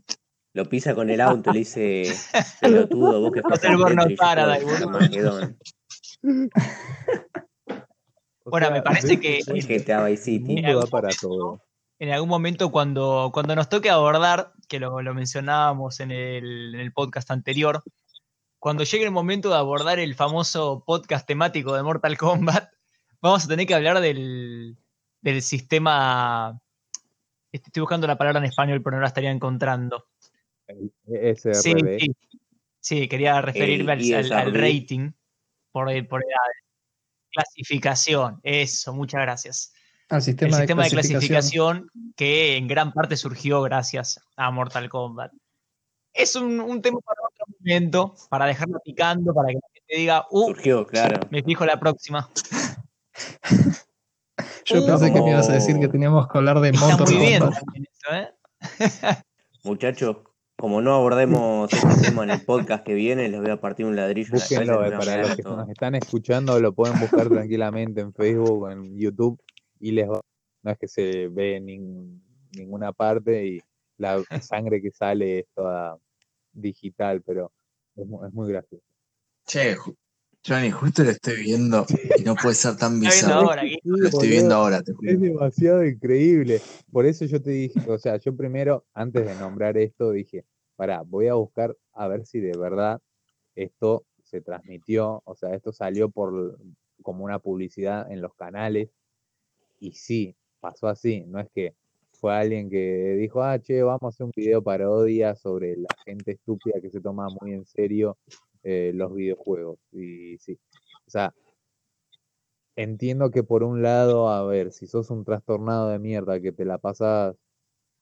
Lo 0.53 0.65
pisa 0.65 0.93
con 0.93 1.09
el 1.09 1.21
auto 1.21 1.49
y 1.51 1.53
le 1.53 1.59
dice, 1.59 2.13
pelotudo, 2.59 3.21
vos 3.21 3.31
que 3.31 3.39
Hacer 3.39 3.71
pasás 3.71 3.77
Burnout 3.77 4.17
Paradise, 4.17 4.65
Bueno, 8.43 8.67
sea, 8.67 8.71
me 8.71 8.81
parece 8.81 9.19
que 9.19 9.39
el 9.47 9.65
GTA 9.65 10.03
Vice 10.05 10.35
el 10.35 10.45
City. 10.45 10.63
para 10.89 11.09
todo. 11.09 11.63
en 11.99 12.09
algún 12.09 12.27
momento 12.27 12.69
cuando, 12.69 13.31
cuando 13.33 13.55
nos 13.55 13.69
toque 13.69 13.89
abordar, 13.89 14.51
que 14.67 14.79
lo, 14.79 15.01
lo 15.01 15.13
mencionábamos 15.13 16.01
en 16.01 16.11
el, 16.11 16.75
en 16.75 16.81
el 16.81 16.91
podcast 16.91 17.31
anterior, 17.31 17.81
cuando 18.59 18.83
llegue 18.83 19.05
el 19.05 19.11
momento 19.11 19.49
de 19.49 19.55
abordar 19.55 19.99
el 19.99 20.15
famoso 20.15 20.83
podcast 20.85 21.25
temático 21.25 21.73
de 21.73 21.83
Mortal 21.83 22.17
Kombat, 22.17 22.71
vamos 23.21 23.45
a 23.45 23.47
tener 23.47 23.65
que 23.65 23.75
hablar 23.75 24.01
del, 24.01 24.77
del 25.21 25.41
sistema... 25.41 26.60
Estoy 27.51 27.81
buscando 27.81 28.07
la 28.07 28.17
palabra 28.17 28.39
en 28.39 28.45
español, 28.45 28.81
pero 28.81 28.95
no 28.97 29.01
la 29.01 29.07
estaría 29.07 29.31
encontrando. 29.31 30.07
SRB. 31.05 31.53
Sí, 31.53 31.73
sí, 31.99 32.15
sí, 32.79 33.07
quería 33.07 33.41
referirme 33.41 33.91
al, 33.93 34.01
El 34.01 34.13
al- 34.15 34.31
al 34.33 34.47
ESRB. 34.55 34.61
rating 34.61 35.11
por, 35.71 35.85
por 36.07 36.21
edades. 36.23 36.57
Clasificación, 37.33 38.39
eso, 38.43 38.93
muchas 38.93 39.21
gracias. 39.21 39.73
al 40.09 40.17
El 40.17 40.21
sistema, 40.23 40.57
sistema 40.57 40.83
de 40.83 40.89
de 40.89 40.95
clasificación. 40.95 41.29
clasificación 41.89 42.13
que 42.15 42.57
en 42.57 42.67
gran 42.67 42.91
parte 42.93 43.15
surgió 43.17 43.61
gracias 43.61 44.19
a 44.35 44.51
Mortal 44.51 44.89
Kombat. 44.89 45.31
Es 46.13 46.35
un, 46.35 46.59
un 46.59 46.81
tema 46.81 46.99
para 46.99 47.19
otro 47.25 47.45
momento, 47.59 48.15
para 48.29 48.45
dejarlo 48.45 48.79
picando, 48.83 49.33
para 49.33 49.47
que 49.49 49.53
la 49.55 49.61
gente 49.73 49.95
diga, 49.97 50.25
uh, 50.29 50.47
Surgió, 50.47 50.85
claro. 50.85 51.19
me 51.29 51.41
fijo 51.41 51.65
la 51.65 51.79
próxima. 51.79 52.29
Yo 54.65 54.81
Uh, 54.81 54.85
pensé 54.87 55.13
que 55.13 55.21
me 55.21 55.31
ibas 55.31 55.49
a 55.49 55.53
decir 55.53 55.75
como- 55.75 55.81
que 55.81 55.87
teníamos 55.91 56.27
que 56.27 56.37
hablar 56.37 56.59
de 56.61 56.69
Está 56.69 56.87
Mortal 56.87 57.07
muy 57.15 57.25
bien 57.25 57.43
eso, 57.43 58.13
¿eh? 58.13 58.29
Muchachos, 59.63 60.17
como 60.57 60.81
no 60.81 60.93
abordemos 60.95 61.71
este 61.73 62.09
tema 62.09 62.23
en 62.23 62.31
el 62.31 62.41
podcast 62.45 62.83
que 62.83 62.93
viene, 62.93 63.29
les 63.29 63.39
voy 63.41 63.49
a 63.51 63.59
partir 63.61 63.85
un 63.85 63.95
ladrillo 63.95 64.29
en 64.33 64.39
la 64.39 64.39
cabeza 64.39 64.53
y 64.63 64.67
Búsquenlo, 64.67 64.85
eh, 64.85 64.97
para 64.97 65.17
los 65.21 65.35
que 65.35 65.43
nos 65.43 65.69
están 65.69 65.95
escuchando, 65.95 66.59
lo 66.59 66.73
pueden 66.73 66.99
buscar 66.99 67.27
tranquilamente 67.29 68.01
en 68.01 68.13
Facebook 68.13 68.63
o 68.63 68.69
en 68.71 68.97
YouTube 68.97 69.39
y 69.79 69.91
les 69.91 70.09
va. 70.09 70.21
No 70.63 70.71
es 70.71 70.77
que 70.77 70.87
se 70.87 71.27
ve 71.29 71.55
en 71.57 71.65
nin- 71.65 72.21
ninguna 72.55 72.91
parte 72.93 73.45
y 73.45 73.61
la 73.97 74.21
sangre 74.41 74.81
que 74.81 74.91
sale 74.91 75.39
es 75.39 75.45
toda 75.55 75.97
digital, 76.53 77.21
pero 77.21 77.51
es, 77.95 78.03
es 78.03 78.33
muy 78.33 78.49
gracioso. 78.51 78.83
Che, 79.45 79.75
Johnny, 80.43 80.71
justo 80.71 81.03
lo 81.03 81.11
estoy 81.11 81.43
viendo 81.43 81.85
y 82.17 82.23
no 82.23 82.35
puede 82.35 82.55
ser 82.55 82.75
tan 82.75 82.99
bizarro. 82.99 83.49
ahora 83.49 83.63
Lo 83.83 84.07
estoy 84.07 84.29
viendo 84.29 84.55
ahora, 84.55 84.81
te 84.81 84.91
juro. 84.91 85.11
Es 85.11 85.21
demasiado 85.21 85.85
increíble. 85.85 86.59
Por 86.91 87.05
eso 87.05 87.25
yo 87.25 87.39
te 87.41 87.51
dije, 87.51 87.79
o 87.87 87.99
sea, 87.99 88.17
yo 88.17 88.35
primero, 88.35 88.83
antes 88.93 89.25
de 89.25 89.35
nombrar 89.35 89.77
esto, 89.77 90.11
dije, 90.11 90.45
pará, 90.75 91.03
voy 91.03 91.27
a 91.27 91.35
buscar 91.35 91.77
a 91.93 92.07
ver 92.07 92.25
si 92.25 92.39
de 92.39 92.57
verdad 92.57 92.99
esto 93.55 94.05
se 94.23 94.41
transmitió, 94.41 95.21
o 95.25 95.35
sea, 95.35 95.53
esto 95.53 95.71
salió 95.71 96.09
por 96.09 96.57
como 97.03 97.23
una 97.23 97.37
publicidad 97.37 98.11
en 98.11 98.21
los 98.21 98.33
canales. 98.33 98.89
Y 99.79 99.93
sí, 99.93 100.35
pasó 100.59 100.87
así. 100.87 101.23
No 101.27 101.39
es 101.39 101.49
que 101.53 101.75
fue 102.13 102.35
alguien 102.35 102.67
que 102.69 103.15
dijo, 103.19 103.43
ah, 103.43 103.59
che, 103.59 103.83
vamos 103.83 104.03
a 104.03 104.07
hacer 104.07 104.25
un 104.25 104.31
video 104.35 104.63
parodia 104.63 105.35
sobre 105.35 105.77
la 105.77 105.89
gente 106.03 106.31
estúpida 106.31 106.81
que 106.81 106.89
se 106.89 106.99
toma 106.99 107.27
muy 107.39 107.53
en 107.53 107.65
serio 107.65 108.17
eh, 108.63 108.91
los 108.93 109.13
videojuegos. 109.13 109.79
Y 109.91 110.37
sí, 110.39 110.59
o 111.07 111.09
sea, 111.09 111.33
entiendo 112.75 113.31
que 113.31 113.43
por 113.43 113.63
un 113.63 113.81
lado, 113.81 114.29
a 114.29 114.45
ver, 114.45 114.71
si 114.71 114.87
sos 114.87 115.09
un 115.09 115.25
trastornado 115.25 115.89
de 115.89 115.99
mierda 115.99 116.41
que 116.41 116.51
te 116.51 116.65
la 116.65 116.77
pasas 116.77 117.35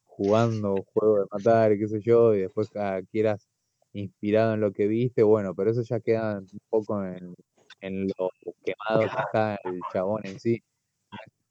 jugando 0.06 0.76
juego 0.94 1.20
de 1.20 1.26
matar, 1.32 1.72
y 1.74 1.80
qué 1.80 1.88
sé 1.88 2.02
yo, 2.02 2.36
y 2.36 2.42
después 2.42 2.70
ah, 2.76 3.00
quieras 3.12 3.48
inspirado 3.94 4.54
en 4.54 4.62
lo 4.62 4.72
que 4.74 4.88
viste, 4.88 5.24
bueno, 5.24 5.56
pero 5.56 5.72
eso 5.72 5.82
ya 5.82 6.00
queda 6.00 6.40
un 6.40 6.60
poco 6.70 7.04
en, 7.04 7.34
en 7.82 8.08
lo 8.08 8.30
quemado 8.64 9.00
que 9.02 9.06
está 9.06 9.60
el 9.64 9.80
chabón 9.94 10.22
en 10.26 10.40
sí. 10.40 10.62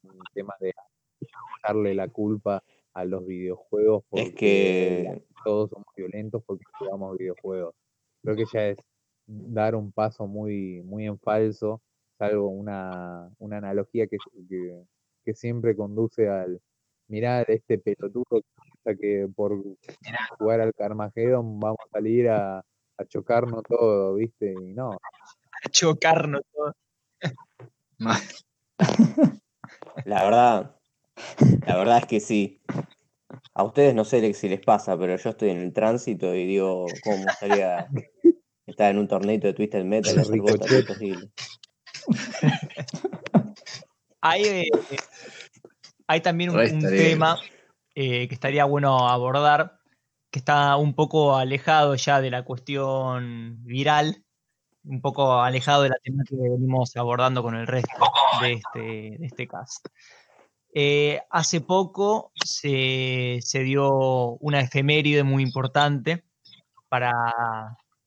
No 0.03 0.11
es 0.13 0.17
un 0.17 0.25
tema 0.35 0.55
de 0.61 0.73
echarle 1.59 1.95
la 1.95 2.09
culpa 2.09 2.63
a 2.95 3.05
los 3.05 3.27
videojuegos 3.27 4.05
porque 4.09 4.29
Es 4.29 4.35
que 4.35 5.23
todos 5.45 5.71
somos 5.71 5.87
violentos 5.97 6.43
porque 6.45 6.65
jugamos 6.79 7.17
videojuegos. 7.17 7.75
Creo 8.23 8.37
que 8.37 8.45
ya 8.53 8.67
es 8.69 8.77
dar 9.29 9.75
un 9.75 9.93
paso 9.93 10.27
muy, 10.27 10.83
muy 10.83 11.07
en 11.07 11.19
falso, 11.19 11.83
salvo 12.19 12.49
una, 12.49 13.31
una 13.39 13.59
analogía 13.59 14.07
que, 14.07 14.17
que, 14.49 14.83
que 15.25 15.35
siempre 15.35 15.77
conduce 15.77 16.29
al 16.29 16.61
mirar 17.09 17.51
este 17.51 17.79
pelotudo 17.79 18.25
que 18.31 18.47
piensa 18.85 19.01
que 19.01 19.29
por 19.35 19.63
jugar 20.39 20.61
al 20.61 20.75
Carmageddon 20.75 21.61
vamos 21.61 21.79
a 21.87 21.91
salir 21.91 22.29
a, 22.29 22.59
a 22.59 23.05
chocarnos 23.07 23.63
todo, 23.63 24.15
¿viste? 24.15 24.53
Y 24.53 24.75
no. 24.75 24.91
A 25.61 25.69
chocarnos 25.71 26.43
todo. 26.53 26.73
Mal. 27.99 28.21
La 30.05 30.23
verdad, 30.23 30.77
la 31.67 31.77
verdad 31.77 31.99
es 31.99 32.07
que 32.07 32.21
sí. 32.21 32.61
A 33.55 33.65
ustedes 33.65 33.93
no 33.93 34.05
sé 34.05 34.33
si 34.35 34.49
les 34.49 34.61
pasa, 34.61 34.97
pero 34.97 35.17
yo 35.17 35.31
estoy 35.31 35.51
en 35.51 35.59
el 35.59 35.73
tránsito 35.73 36.33
y 36.35 36.47
digo, 36.47 36.87
¿cómo 37.03 37.17
me 37.17 37.25
gustaría 37.25 37.89
estar 38.71 38.91
en 38.91 38.99
un 38.99 39.09
torneo 39.09 39.39
de 39.39 39.53
Twisted 39.53 39.85
Metal 39.85 40.15
botas? 40.41 40.71
Es 40.71 40.81
imposible. 40.81 41.31
Hay, 44.21 44.43
eh, 44.43 44.71
hay 46.09 46.21
también 46.21 46.51
un, 46.51 46.81
tema 46.81 47.39
eh, 47.95 48.27
que 48.27 48.35
estaría 48.35 48.65
bueno 48.65 49.09
abordar, 49.09 49.79
que 50.31 50.41
está 50.41 50.77
un 50.77 50.95
poco 50.95 51.37
alejado 51.37 51.95
ya 51.95 52.21
de 52.21 52.31
la 52.31 52.45
cuestión 52.45 53.63
viral, 53.65 54.25
un 54.83 55.01
poco 55.01 55.41
alejado 55.41 55.85
de 55.85 55.91
la 55.91 55.99
temática 56.03 56.37
que 56.37 56.51
venimos 56.51 56.97
abordando 56.97 57.45
con 57.45 57.55
el 57.55 57.69
resto 57.69 57.97
de 58.41 58.55
este, 58.55 58.81
de 59.19 59.27
este 59.27 59.47
cast. 59.47 59.87
Eh, 60.75 61.21
hace 61.31 61.61
poco 61.61 62.33
se, 62.35 63.39
se 63.41 63.61
dio 63.61 64.37
una 64.41 64.61
efeméride 64.61 65.23
muy 65.23 65.43
importante 65.45 66.25
para, 66.89 67.13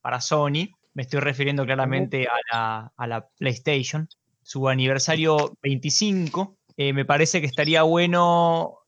para 0.01 0.21
Sony. 0.21 0.67
Me 0.93 1.03
estoy 1.03 1.19
refiriendo 1.21 1.65
claramente 1.65 2.27
a 2.27 2.35
la, 2.51 2.91
a 2.97 3.07
la 3.07 3.27
PlayStation. 3.37 4.07
Su 4.43 4.67
aniversario 4.67 5.53
25. 5.61 6.57
Eh, 6.77 6.93
me 6.93 7.05
parece 7.05 7.39
que 7.39 7.47
estaría 7.47 7.83
bueno 7.83 8.79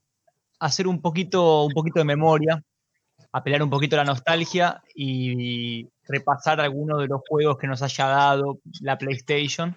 hacer 0.60 0.88
un 0.88 1.02
poquito, 1.02 1.63
un 1.63 1.73
poquito 1.73 1.99
de 1.99 2.06
memoria, 2.06 2.62
apelar 3.32 3.62
un 3.63 3.69
poquito 3.69 3.95
a 3.95 3.99
la 3.99 4.06
nostalgia 4.06 4.82
y 4.95 5.88
repasar 6.08 6.60
algunos 6.60 6.99
de 7.02 7.08
los 7.08 7.21
juegos 7.28 7.58
que 7.58 7.67
nos 7.67 7.82
haya 7.82 8.08
dado 8.08 8.60
la 8.82 8.97
PlayStation 8.97 9.76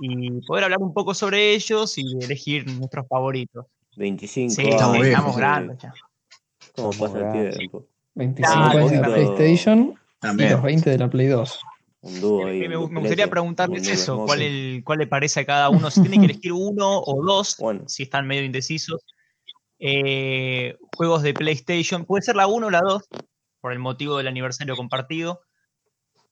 y 0.00 0.40
poder 0.46 0.64
hablar 0.64 0.80
un 0.80 0.92
poco 0.92 1.14
sobre 1.14 1.54
ellos 1.54 1.96
y 1.98 2.04
elegir 2.20 2.66
nuestros 2.78 3.06
favoritos. 3.08 3.66
25 3.96 4.50
Sí, 4.54 4.62
Estamos 4.68 5.04
estamos 5.06 5.36
grandes 5.36 5.78
ya. 5.78 5.94
¿Cómo 6.74 6.90
pasa 6.90 7.18
el 7.38 7.56
tiempo? 7.56 7.84
25 8.14 8.52
Claro, 8.52 8.78
años 8.78 8.90
de 8.90 8.96
la 8.98 9.08
poquito- 9.08 9.36
PlayStation 10.32 10.34
y 10.34 10.38
También. 10.38 10.52
los 10.52 10.62
20 10.62 10.90
de 10.90 10.98
la 10.98 11.10
Play 11.10 11.26
2. 11.28 11.60
Un 12.02 12.20
dúo 12.20 12.46
ahí. 12.46 12.68
Me, 12.68 12.76
gustaría 12.76 13.30
preguntarles 13.30 13.88
eso, 13.88 14.24
cuál, 14.26 14.42
el- 14.42 14.82
cuál 14.84 14.98
le 14.98 15.06
parece 15.06 15.40
a 15.40 15.46
cada 15.46 15.70
uno, 15.70 15.90
si 15.90 16.02
tienen 16.02 16.20
que 16.20 16.26
elegir 16.32 16.52
uno 16.52 17.00
o 17.00 17.24
dos, 17.24 17.56
Bueno, 17.58 17.88
si 17.88 18.02
están 18.02 18.26
medio 18.26 18.44
indecisos. 18.44 19.00
Eh, 19.78 20.76
juegos 20.96 21.22
de 21.22 21.34
PlayStation, 21.34 22.04
puede 22.04 22.22
ser 22.22 22.36
la 22.36 22.46
1 22.46 22.66
o 22.66 22.70
la 22.70 22.80
2, 22.80 23.02
por 23.60 23.72
el 23.72 23.78
motivo 23.78 24.16
del 24.18 24.28
aniversario 24.28 24.76
compartido, 24.76 25.40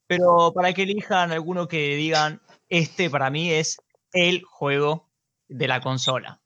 pero 0.07 0.53
para 0.55 0.73
que 0.75 0.83
elijan 0.83 1.33
alguno 1.33 1.69
que 1.69 1.97
digan, 1.97 2.41
este 2.69 3.09
para 3.11 3.31
mí 3.31 3.51
es 3.51 3.79
el 4.13 4.43
juego 4.43 5.11
de 5.49 5.69
la 5.69 5.81
consola. 5.81 6.41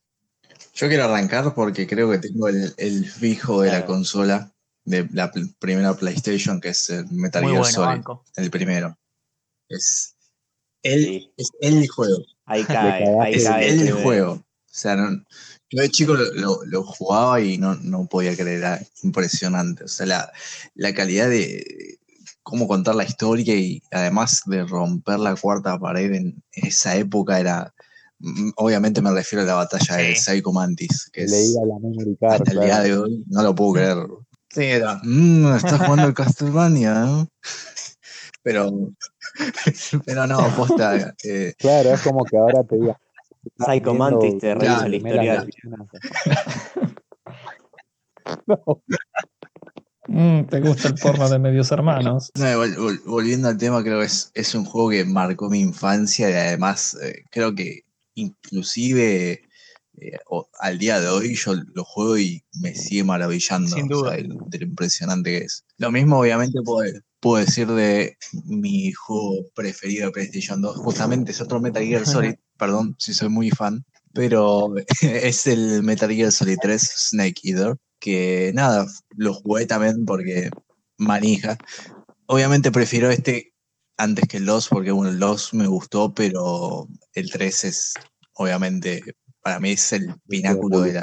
Yo 0.74 0.88
quiero 0.88 1.04
arrancar 1.04 1.54
porque 1.54 1.86
creo 1.86 2.10
que 2.10 2.18
tengo 2.18 2.48
el, 2.48 2.72
el 2.76 3.04
fijo 3.04 3.62
de 3.62 3.72
la 3.72 3.84
consola 3.86 4.52
de 4.86 5.06
la 5.12 5.30
primera 5.58 5.94
PlayStation, 5.94 6.60
que 6.60 6.70
es 6.70 6.88
el 6.90 7.06
Metal 7.10 7.42
Muy 7.42 7.52
Gear 7.52 7.60
bueno, 7.62 7.74
Solid, 7.74 7.86
banco. 7.88 8.24
el 8.36 8.50
primero. 8.50 8.98
Es 9.68 10.14
el, 10.82 11.04
Sí. 11.04 11.30
es 11.36 11.50
el 11.60 11.88
juego. 11.88 12.24
ahí 12.46 12.64
cae, 12.64 13.04
ahí 13.20 13.34
Es 13.34 13.44
cae. 13.44 13.68
el 13.68 13.76
primero. 13.78 14.02
juego. 14.02 14.32
O 14.32 14.44
sea, 14.78 14.94
no- 14.96 15.24
yo 15.70 15.82
de 15.82 15.90
chico 15.90 16.14
lo, 16.14 16.32
lo- 16.34 16.64
lo 16.64 16.82
jugaba 16.84 17.40
y 17.40 17.58
no, 17.58 17.74
no 17.74 18.06
podía 18.06 18.36
creer, 18.36 18.58
era 18.58 18.80
impresionante. 19.02 19.84
O 19.84 19.88
sea, 19.88 20.06
la, 20.06 20.32
la 20.74 20.94
calidad 20.94 21.28
de 21.28 21.98
cómo 22.44 22.68
contar 22.68 22.94
la 22.94 23.02
historia 23.04 23.56
y 23.56 23.82
además 23.90 24.42
de 24.46 24.64
romper 24.64 25.18
la 25.18 25.34
cuarta 25.34 25.78
pared 25.80 26.12
en 26.14 26.42
esa 26.52 26.94
época 26.96 27.40
era. 27.40 27.74
mm, 28.20 28.50
Obviamente 28.56 29.02
me 29.02 29.10
refiero 29.10 29.42
a 29.42 29.46
la 29.46 29.54
batalla 29.54 29.96
de. 29.96 30.14
Psycho 30.14 30.52
Mantis, 30.52 31.10
que 31.12 31.24
es 31.24 31.30
Leía 31.32 31.66
la 31.66 31.78
memory 31.80 32.16
card. 32.20 32.32
hasta 32.34 32.52
el 32.52 32.60
día 32.60 32.80
de 32.82 32.96
hoy, 32.96 33.24
no 33.26 33.42
lo 33.42 33.54
puedo 33.56 33.72
creer. 33.72 33.96
Sí, 34.56 34.64
era, 34.64 34.98
"Mm, 35.02 35.54
está 35.54 35.76
jugando 35.76 36.08
el 36.08 36.14
Castlevania, 36.14 36.94
¿no? 36.94 37.28
Pero, 38.42 38.70
pero 40.06 40.26
no, 40.26 40.38
posta. 40.56 41.14
eh, 41.24 41.52
Claro, 41.58 41.92
es 41.92 42.00
como 42.00 42.24
que 42.24 42.38
ahora 42.38 42.64
te 42.64 42.76
digas. 42.76 42.96
estás 43.44 43.66
Psycho 43.74 43.92
Mantis 43.92 44.38
te 44.38 44.54
revisa 44.54 44.88
historial. 44.88 45.44
versiones. 45.44 45.88
No, 48.46 48.82
Mm, 50.08 50.44
¿Te 50.44 50.60
gusta 50.60 50.88
el 50.88 50.94
porno 50.94 51.28
de 51.28 51.38
medios 51.38 51.70
hermanos? 51.72 52.30
no, 52.34 52.44
vol- 52.46 52.76
vol- 52.76 53.02
volviendo 53.04 53.48
al 53.48 53.58
tema, 53.58 53.82
creo 53.82 53.98
que 53.98 54.06
es, 54.06 54.30
es 54.32 54.54
un 54.54 54.64
juego 54.64 54.88
que 54.90 55.04
marcó 55.04 55.50
mi 55.50 55.60
infancia 55.60 56.30
y 56.30 56.32
además 56.32 56.96
eh, 57.02 57.24
creo 57.30 57.54
que 57.54 57.82
inclusive 58.14 59.42
eh, 60.00 60.18
o- 60.28 60.48
al 60.60 60.78
día 60.78 61.00
de 61.00 61.08
hoy 61.08 61.34
yo 61.34 61.54
lo 61.74 61.84
juego 61.84 62.18
y 62.18 62.44
me 62.60 62.74
sigue 62.74 63.04
maravillando 63.04 63.74
Sin 63.76 63.92
o 63.92 63.96
duda. 63.98 64.14
sea, 64.16 64.24
lo 64.24 64.38
impresionante 64.66 65.30
que 65.38 65.44
es. 65.44 65.64
Lo 65.78 65.90
mismo 65.90 66.18
obviamente 66.20 66.60
puedo, 66.62 66.90
puedo 67.20 67.44
decir 67.44 67.66
de 67.68 68.16
mi 68.44 68.92
juego 68.92 69.46
preferido 69.54 70.06
de 70.06 70.12
PlayStation 70.12 70.60
2, 70.60 70.76
justamente 70.76 71.32
es 71.32 71.40
otro 71.40 71.60
Metal 71.60 71.82
Gear 71.84 72.06
Solid, 72.06 72.34
perdón 72.58 72.96
si 72.98 73.14
soy 73.14 73.28
muy 73.28 73.50
fan, 73.50 73.84
pero 74.12 74.74
es 75.02 75.46
el 75.46 75.82
Metal 75.82 76.10
Gear 76.10 76.32
Solid 76.32 76.58
3 76.60 76.82
Snake 77.10 77.40
Eater, 77.44 77.76
que 77.98 78.52
nada, 78.54 78.86
lo 79.16 79.34
jugué 79.34 79.66
también 79.66 80.04
porque 80.04 80.50
manija. 80.98 81.56
Obviamente 82.26 82.70
prefiero 82.72 83.10
este 83.10 83.52
antes 83.98 84.28
que 84.28 84.36
el 84.36 84.44
2, 84.46 84.68
porque 84.68 84.90
bueno, 84.90 85.10
el 85.10 85.18
2 85.18 85.54
me 85.54 85.66
gustó, 85.66 86.12
pero 86.12 86.86
el 87.14 87.30
3 87.30 87.64
es, 87.64 87.94
obviamente, 88.34 89.02
para 89.46 89.60
mí 89.60 89.70
es 89.70 89.92
el 89.92 90.12
pináculo 90.26 90.80
de 90.80 90.92
la, 90.94 91.02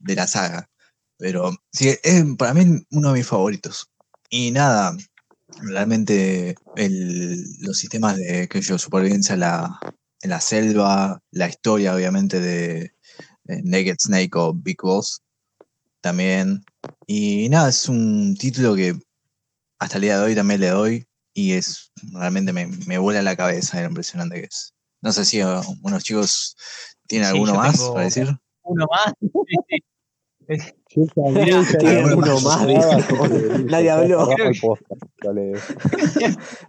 de 0.00 0.14
la 0.16 0.26
saga. 0.26 0.68
Pero 1.16 1.52
sí, 1.72 1.90
es 2.02 2.24
para 2.36 2.52
mí 2.54 2.84
uno 2.90 3.12
de 3.12 3.18
mis 3.20 3.26
favoritos. 3.28 3.88
Y 4.28 4.50
nada, 4.50 4.96
realmente 5.62 6.56
el- 6.74 7.40
los 7.60 7.78
sistemas 7.78 8.16
de 8.16 8.48
que 8.48 8.60
yo 8.60 8.76
supervivencia 8.78 9.34
en 9.34 9.40
la, 9.40 9.78
en 10.22 10.30
la 10.30 10.40
selva, 10.40 11.22
la 11.30 11.48
historia 11.48 11.94
obviamente 11.94 12.40
de, 12.40 12.90
de 13.44 13.62
Naked 13.62 13.94
Snake 14.00 14.32
o 14.34 14.52
Big 14.52 14.78
Boss 14.82 15.22
también. 16.00 16.64
Y 17.06 17.48
nada, 17.48 17.68
es 17.68 17.88
un 17.88 18.36
título 18.36 18.74
que 18.74 18.98
hasta 19.78 19.98
el 19.98 20.02
día 20.02 20.18
de 20.18 20.24
hoy 20.24 20.34
también 20.34 20.58
le 20.58 20.70
doy 20.70 21.06
y 21.32 21.52
es 21.52 21.92
realmente 22.12 22.52
me, 22.52 22.66
me 22.88 22.98
vuela 22.98 23.22
la 23.22 23.36
cabeza 23.36 23.80
lo 23.82 23.86
impresionante 23.86 24.40
que 24.40 24.46
es. 24.48 24.72
No 25.00 25.12
sé 25.12 25.24
si 25.24 25.44
uh, 25.44 25.60
unos 25.82 26.02
chicos 26.02 26.56
tienen 27.06 27.28
Sí, 27.28 27.34
alguno 27.34 27.54
más 27.54 27.76
tengo- 27.76 27.92
para 27.94 28.04
decir. 28.04 28.28
Uno 28.62 28.86
más. 28.90 29.14
Tiene 31.78 32.14
uno 32.14 32.40
más, 32.40 32.66
Nadie 33.66 33.90
habló. 33.90 34.28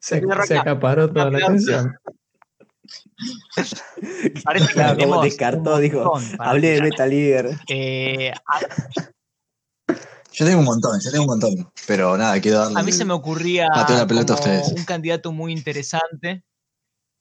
Se, 0.02 0.22
se 0.48 0.58
acaparó 0.58 1.12
toda 1.12 1.30
la 1.30 1.38
atención. 1.46 1.94
Parece 4.44 4.68
que 4.68 4.74
Claro, 4.74 4.98
como 4.98 5.22
descartó, 5.24 5.78
dijo, 5.80 6.14
Hablé 6.40 6.70
de. 6.76 6.82
Metal 6.82 7.10
Gear. 7.10 7.50
Eh, 7.70 8.32
Yo 10.34 10.46
tengo 10.46 10.60
un 10.60 10.66
montón, 10.66 11.00
yo 11.02 11.12
tengo 11.12 11.24
un 11.26 11.30
montón. 11.30 11.72
Pero 11.88 12.18
nada, 12.18 12.40
quiero 12.40 12.60
darle. 12.60 12.80
A 12.80 12.84
mí 12.84 12.92
se 12.92 13.06
me 13.06 13.14
ocurría 13.14 13.68
pateo 13.74 13.98
la 13.98 14.08
pelota 14.08 14.34
a 14.34 14.38
como 14.38 14.54
ustedes. 14.60 14.72
un 14.80 14.86
candidato 14.86 15.32
muy 15.32 15.52
interesante. 15.54 16.44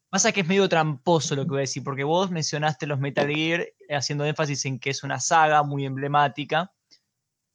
Pasa 0.08 0.32
que 0.32 0.40
es 0.40 0.46
medio 0.46 0.68
tramposo 0.68 1.34
lo 1.36 1.44
que 1.44 1.50
voy 1.50 1.58
a 1.58 1.60
decir, 1.62 1.82
porque 1.84 2.04
vos 2.04 2.30
mencionaste 2.30 2.86
los 2.86 2.98
Metal 3.00 3.28
Gear 3.28 3.66
haciendo 3.90 4.24
énfasis 4.24 4.64
en 4.66 4.78
que 4.78 4.90
es 4.90 5.02
una 5.02 5.20
saga 5.20 5.62
muy 5.62 5.84
emblemática. 5.84 6.72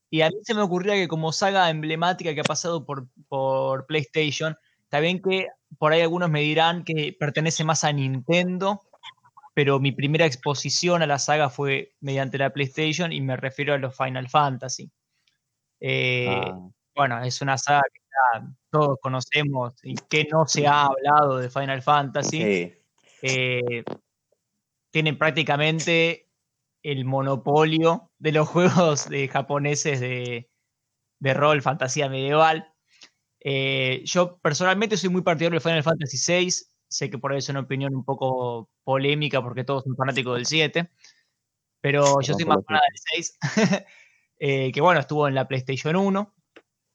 Y 0.10 0.22
a 0.22 0.30
mí 0.30 0.36
se 0.44 0.54
me 0.54 0.62
ocurría 0.62 0.96
que 0.96 1.08
como 1.08 1.32
saga 1.32 1.70
emblemática 1.70 2.34
que 2.34 2.42
ha 2.42 2.44
pasado 2.44 2.86
por, 2.86 3.08
por 3.30 3.86
PlayStation, 3.88 4.58
está 4.84 5.00
bien 5.00 5.22
que 5.22 5.48
por 5.80 5.94
ahí 5.94 6.02
algunos 6.02 6.30
me 6.30 6.42
dirán 6.42 6.84
que 6.84 7.16
pertenece 7.18 7.64
más 7.64 7.84
a 7.86 7.94
Nintendo, 7.94 8.82
pero 9.54 9.80
mi 9.80 9.92
primera 9.94 10.26
exposición 10.26 11.02
a 11.02 11.08
la 11.08 11.20
saga 11.20 11.50
fue 11.50 11.94
mediante 12.02 12.38
la 12.38 12.52
PlayStation 12.52 13.14
y 13.14 13.22
me 13.22 13.38
refiero 13.38 13.74
a 13.74 13.78
los 13.78 13.96
Final 13.96 14.30
Fantasy. 14.30 14.92
Eh, 15.80 16.28
Ah, 16.30 16.70
bueno, 16.96 17.24
es 17.24 17.42
una 17.42 17.58
saga 17.58 17.82
que 17.94 18.01
todos 18.70 18.98
conocemos 19.02 19.74
y 19.84 19.96
que 19.96 20.28
no 20.32 20.48
se 20.48 20.68
ha 20.68 20.86
hablado 20.86 21.38
de 21.38 21.50
Final 21.50 21.82
Fantasy. 21.82 22.42
Sí. 22.42 22.74
Eh, 23.24 23.84
tienen 24.92 25.18
prácticamente 25.18 26.30
el 26.84 27.06
monopolio 27.06 28.12
de 28.20 28.32
los 28.32 28.48
juegos 28.50 29.10
de 29.10 29.28
japoneses 29.28 30.00
de, 30.00 30.50
de 31.20 31.34
rol, 31.34 31.62
fantasía 31.62 32.10
medieval. 32.10 32.74
Eh, 33.44 34.04
yo 34.06 34.38
personalmente 34.40 34.98
soy 34.98 35.10
muy 35.10 35.22
partidario 35.24 35.60
de 35.60 35.64
Final 35.64 35.84
Fantasy 35.84 36.18
VI. 36.18 36.52
Sé 36.88 37.10
que 37.10 37.18
por 37.18 37.32
ahí 37.32 37.40
es 37.40 37.50
una 37.50 37.62
opinión 37.62 37.96
un 37.96 38.04
poco 38.04 38.70
polémica 38.84 39.42
porque 39.42 39.64
todos 39.64 39.84
son 39.84 39.96
fanáticos 39.96 40.36
del 40.36 40.46
7. 40.46 40.92
Pero 41.82 42.22
yo 42.22 42.34
soy 42.34 42.46
más 42.46 42.60
fanático 42.66 42.94
del 43.16 43.24
6. 43.24 43.38
eh, 44.40 44.72
que 44.72 44.82
bueno, 44.82 45.00
estuvo 45.00 45.28
en 45.28 45.36
la 45.36 45.48
PlayStation 45.48 45.96
1, 45.96 46.36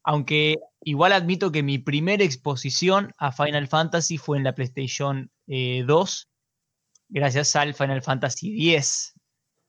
aunque 0.06 0.56
igual 0.82 1.12
admito 1.12 1.50
que 1.52 1.62
mi 1.64 1.78
primera 1.78 2.22
exposición 2.24 3.12
a 3.18 3.32
Final 3.32 3.66
Fantasy 3.68 4.16
fue 4.18 4.38
en 4.38 4.44
la 4.44 4.54
PlayStation 4.54 5.30
2, 5.46 6.28
gracias 7.08 7.56
al 7.56 7.74
Final 7.74 8.02
Fantasy 8.02 8.72
X, 8.74 9.14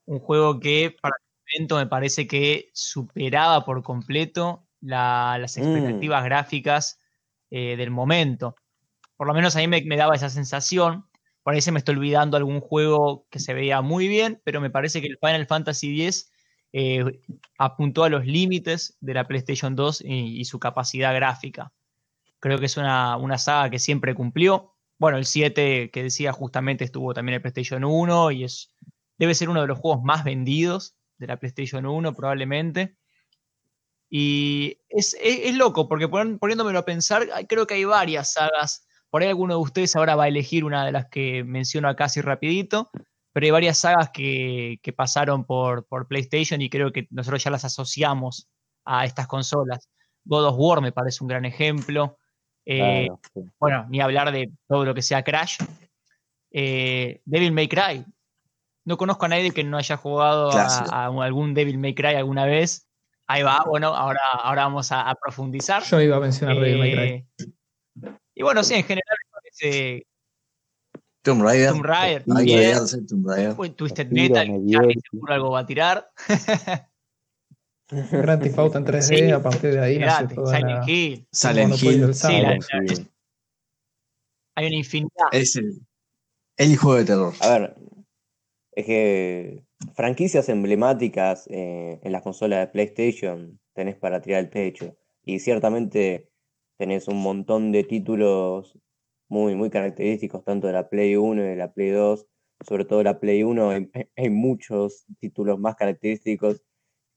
un 0.06 0.20
juego 0.20 0.60
que 0.60 0.96
para 1.02 1.14
el 1.18 1.58
momento 1.58 1.76
me 1.76 1.86
parece 1.86 2.26
que 2.28 2.70
superaba 2.72 3.64
por 3.64 3.82
completo 3.82 4.64
la- 4.80 5.36
las 5.40 5.56
Mm. 5.56 5.60
expectativas 5.60 6.24
gráficas 6.24 6.98
eh, 7.50 7.76
del 7.76 7.90
momento. 7.90 8.54
Por 9.16 9.26
lo 9.26 9.34
menos 9.34 9.56
a 9.56 9.60
mí 9.60 9.66
me, 9.68 9.82
me 9.82 9.96
daba 9.96 10.14
esa 10.14 10.28
sensación. 10.28 11.06
Por 11.42 11.54
ahí 11.54 11.62
se 11.62 11.72
me 11.72 11.78
está 11.78 11.92
olvidando 11.92 12.36
algún 12.36 12.60
juego 12.60 13.26
que 13.30 13.38
se 13.40 13.54
veía 13.54 13.80
muy 13.80 14.06
bien, 14.06 14.40
pero 14.44 14.60
me 14.60 14.68
parece 14.70 15.00
que 15.00 15.06
el 15.08 15.18
Final 15.18 15.46
Fantasy 15.46 16.02
X 16.04 16.30
eh, 16.72 17.20
apuntó 17.58 18.04
a 18.04 18.08
los 18.08 18.26
límites 18.26 18.96
de 19.00 19.14
la 19.14 19.26
PlayStation 19.26 19.74
2 19.76 20.02
y, 20.04 20.44
su 20.44 20.58
capacidad 20.58 21.14
gráfica. 21.14 21.72
Creo 22.40 22.58
que 22.58 22.66
es 22.66 22.76
una, 22.76 23.16
una 23.16 23.38
saga 23.38 23.70
que 23.70 23.78
siempre 23.78 24.14
cumplió. 24.14 24.74
Bueno, 24.98 25.18
el 25.18 25.24
7 25.24 25.90
que 25.90 26.02
decía 26.02 26.32
justamente 26.32 26.84
estuvo 26.84 27.14
también 27.14 27.36
en 27.36 27.42
PlayStation 27.42 27.84
1 27.84 28.30
y 28.32 28.44
es, 28.44 28.72
debe 29.18 29.34
ser 29.34 29.48
uno 29.48 29.60
de 29.60 29.66
los 29.68 29.78
juegos 29.78 30.02
más 30.02 30.24
vendidos 30.24 30.96
de 31.18 31.26
la 31.26 31.38
PlayStation 31.38 31.86
1 31.86 32.14
probablemente. 32.14 32.96
Y 34.10 34.78
es, 34.88 35.16
es- 35.20 35.54
loco, 35.54 35.88
porque 35.88 36.08
pon- 36.08 36.38
poniéndomelo 36.38 36.78
a 36.78 36.84
pensar, 36.84 37.26
creo 37.48 37.66
que 37.66 37.74
hay 37.74 37.84
varias 37.84 38.32
sagas. 38.32 38.86
Por 39.10 39.22
ahí 39.22 39.28
alguno 39.28 39.54
de 39.54 39.60
ustedes 39.62 39.96
ahora 39.96 40.16
va 40.16 40.24
a 40.24 40.28
elegir 40.28 40.64
una 40.64 40.84
de 40.84 40.92
las 40.92 41.06
que 41.08 41.44
menciono 41.44 41.88
acá 41.88 42.04
así 42.04 42.20
rapidito, 42.20 42.90
pero 43.32 43.44
hay 43.44 43.50
varias 43.50 43.78
sagas 43.78 44.10
que, 44.10 44.78
que 44.82 44.92
pasaron 44.92 45.44
por, 45.44 45.86
por 45.86 46.08
PlayStation 46.08 46.60
y 46.62 46.70
creo 46.70 46.92
que 46.92 47.06
nosotros 47.10 47.42
ya 47.42 47.50
las 47.50 47.64
asociamos 47.64 48.48
a 48.84 49.04
estas 49.04 49.26
consolas. 49.26 49.88
God 50.24 50.46
of 50.46 50.56
War 50.58 50.80
me 50.80 50.92
parece 50.92 51.22
un 51.22 51.28
gran 51.28 51.44
ejemplo. 51.44 52.18
Eh, 52.64 53.06
Claro, 53.06 53.20
sí. 53.34 53.40
bueno, 53.58 53.86
ni 53.88 54.00
hablar 54.00 54.30
de 54.32 54.50
todo 54.66 54.84
lo 54.84 54.94
que 54.94 55.02
sea 55.02 55.22
Crash. 55.22 55.58
Eh, 56.50 57.20
Devil 57.24 57.52
May 57.52 57.68
Cry. 57.68 58.04
No 58.84 58.96
conozco 58.96 59.26
a 59.26 59.28
nadie 59.28 59.52
que 59.52 59.64
no 59.64 59.76
haya 59.76 59.96
jugado 59.96 60.50
a, 60.50 61.06
algún 61.06 61.54
Devil 61.54 61.78
May 61.78 61.94
Cry 61.94 62.14
alguna 62.14 62.46
vez. 62.46 62.88
Ahí 63.26 63.42
va, 63.42 63.62
bueno, 63.66 63.88
ahora, 63.88 64.20
ahora 64.42 64.64
vamos 64.64 64.90
a, 64.92 65.08
a 65.08 65.14
profundizar. 65.14 65.82
Yo 65.84 66.00
iba 66.00 66.16
a 66.16 66.20
mencionar 66.20 66.56
Devil 66.58 66.78
May 66.78 66.92
Cry. 66.92 67.02
Eh, 67.02 67.26
y 68.34 68.42
bueno, 68.42 68.62
sí, 68.64 68.74
en 68.74 68.84
general 68.84 69.16
me 69.24 69.30
parece 69.32 70.06
Tomb 71.22 71.42
Raider. 71.42 71.70
Tomb 71.72 71.84
Raider 71.84 72.18
Hay 72.20 72.24
que 72.24 72.32
también. 72.32 72.58
olvidarse 72.58 72.96
de 73.00 73.06
Tomb 73.06 73.26
Raider. 73.28 73.74
Twisted 73.74 74.10
Metal, 74.10 74.46
seguro 75.10 75.32
algo 75.34 75.50
va 75.50 75.60
a 75.60 75.66
tirar. 75.66 76.10
Grand 77.90 78.42
Theft 78.42 78.58
Auto 78.58 78.78
en 78.78 78.84
3D, 78.84 79.00
Sí, 79.02 79.30
a 79.30 79.42
partir 79.42 79.72
de 79.72 79.80
ahí 79.80 79.98
toda 80.34 80.56
Silent 80.58 80.84
la, 80.86 80.90
Hill. 80.90 81.26
Sí, 81.32 81.46
la- 81.54 82.12
Silent 82.14 82.64
Hill. 82.90 83.10
Hay 84.56 84.66
una 84.66 84.76
infinidad. 84.76 85.28
Es 85.32 85.56
el, 85.56 85.80
el 86.56 86.76
juego 86.76 86.98
de 86.98 87.04
terror. 87.04 87.32
A 87.40 87.48
ver, 87.58 87.76
es 88.72 88.86
que 88.86 89.64
franquicias 89.94 90.48
emblemáticas 90.48 91.46
eh, 91.48 91.98
en 92.02 92.12
las 92.12 92.22
consolas 92.22 92.60
de 92.60 92.66
PlayStation 92.68 93.58
tenés 93.72 93.96
para 93.96 94.20
tirar 94.20 94.40
el 94.40 94.50
pecho. 94.50 94.96
Y 95.22 95.38
ciertamente 95.40 96.30
tenés 96.76 97.08
un 97.08 97.22
montón 97.22 97.72
de 97.72 97.84
títulos 97.84 98.76
muy, 99.28 99.54
muy 99.54 99.70
característicos, 99.70 100.44
tanto 100.44 100.66
de 100.66 100.72
la 100.72 100.88
Play 100.88 101.16
1 101.16 101.42
y 101.42 101.46
de 101.48 101.56
la 101.56 101.72
Play 101.72 101.90
2. 101.90 102.26
Sobre 102.66 102.84
todo 102.84 103.02
la 103.02 103.20
Play 103.20 103.42
1, 103.42 103.70
hay, 103.70 103.90
hay 104.16 104.30
muchos 104.30 105.06
títulos 105.20 105.58
más 105.58 105.76
característicos 105.76 106.62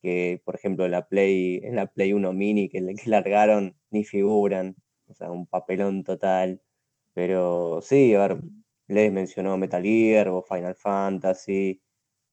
que, 0.02 0.42
por 0.46 0.56
ejemplo, 0.56 0.88
la 0.88 1.08
Play, 1.08 1.62
en 1.64 1.76
la 1.76 1.88
Play 1.88 2.14
1 2.14 2.34
Mini 2.34 2.70
que, 2.70 2.80
que 2.80 3.10
largaron 3.10 3.76
ni 3.92 4.04
figuran. 4.04 4.76
O 5.08 5.14
sea, 5.14 5.32
un 5.32 5.48
papelón 5.48 6.04
total. 6.04 6.62
Pero 7.14 7.82
sí, 7.82 8.16
a 8.16 8.28
ver, 8.28 8.38
les 8.88 9.12
mencionó 9.12 9.58
Metal 9.58 9.84
Gear 9.84 10.30
o 10.30 10.44
Final 10.44 10.76
Fantasy. 10.76 11.82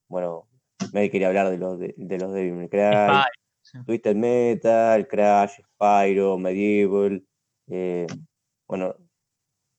Bueno, 0.09 0.49
me 0.93 1.11
quería 1.11 1.29
hablar 1.29 1.51
de 1.51 1.59
los 1.59 1.79
de, 1.79 1.95
de 1.97 2.19
los 2.19 2.33
Devil 2.33 2.55
May 2.55 2.69
Cry, 2.69 2.81
Spy, 2.81 3.23
sí. 3.63 3.79
Twisted 3.85 4.17
Metal, 4.17 5.09
Crash, 5.09 5.61
Spyro, 5.75 6.39
Medieval. 6.39 7.25
eh, 7.69 8.07
bueno, 8.67 8.95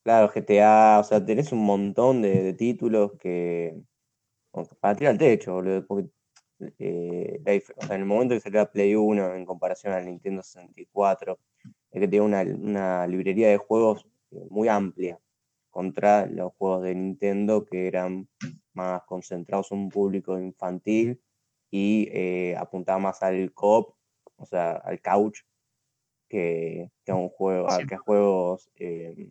claro, 0.10 0.32
GTA, 0.34 1.00
o 1.00 1.04
sea, 1.04 1.24
tenés 1.24 1.52
un 1.52 1.64
montón 1.64 2.24
de, 2.24 2.42
de 2.42 2.54
títulos 2.54 3.12
que. 3.20 3.80
para 4.80 4.96
tirar 4.96 5.12
al 5.14 5.20
techo, 5.20 5.54
boludo. 5.54 5.86
Porque, 5.86 6.10
eh, 6.80 7.64
o 7.78 7.86
sea, 7.86 7.96
en 7.96 8.02
el 8.02 8.08
momento 8.08 8.34
que 8.34 8.42
salió 8.42 8.60
la 8.60 8.72
Play 8.72 8.96
1 8.96 9.36
en 9.36 9.46
comparación 9.46 9.94
al 9.94 10.06
Nintendo 10.06 10.42
64, 10.42 11.38
es 11.92 12.02
que 12.02 12.08
tenía 12.08 12.24
una, 12.24 12.42
una 12.42 13.06
librería 13.08 13.50
de 13.50 13.58
juegos 13.58 14.08
eh, 14.32 14.48
muy 14.50 14.68
amplia 14.68 15.20
contra 15.70 16.26
los 16.26 16.54
juegos 16.56 16.84
de 16.84 16.96
Nintendo 16.96 17.66
que 17.66 17.88
eran 17.88 18.28
más 18.74 19.04
concentrados 19.04 19.72
en 19.72 19.78
un 19.80 19.90
público 19.90 20.40
infantil 20.40 21.22
y 21.70 22.10
eh, 22.12 22.56
apuntaba 22.58 22.98
más 22.98 23.22
al 23.22 23.54
co 23.54 23.96
o 24.38 24.46
sea, 24.46 24.72
al 24.72 25.02
couch, 25.02 25.42
que, 26.30 26.90
que 27.06 27.12
a 27.12 27.16
un 27.16 27.30
juego, 27.30 27.70
a, 27.70 27.78
que 27.86 27.96
a 27.96 28.00
juegos 28.00 28.72
eh, 28.78 29.30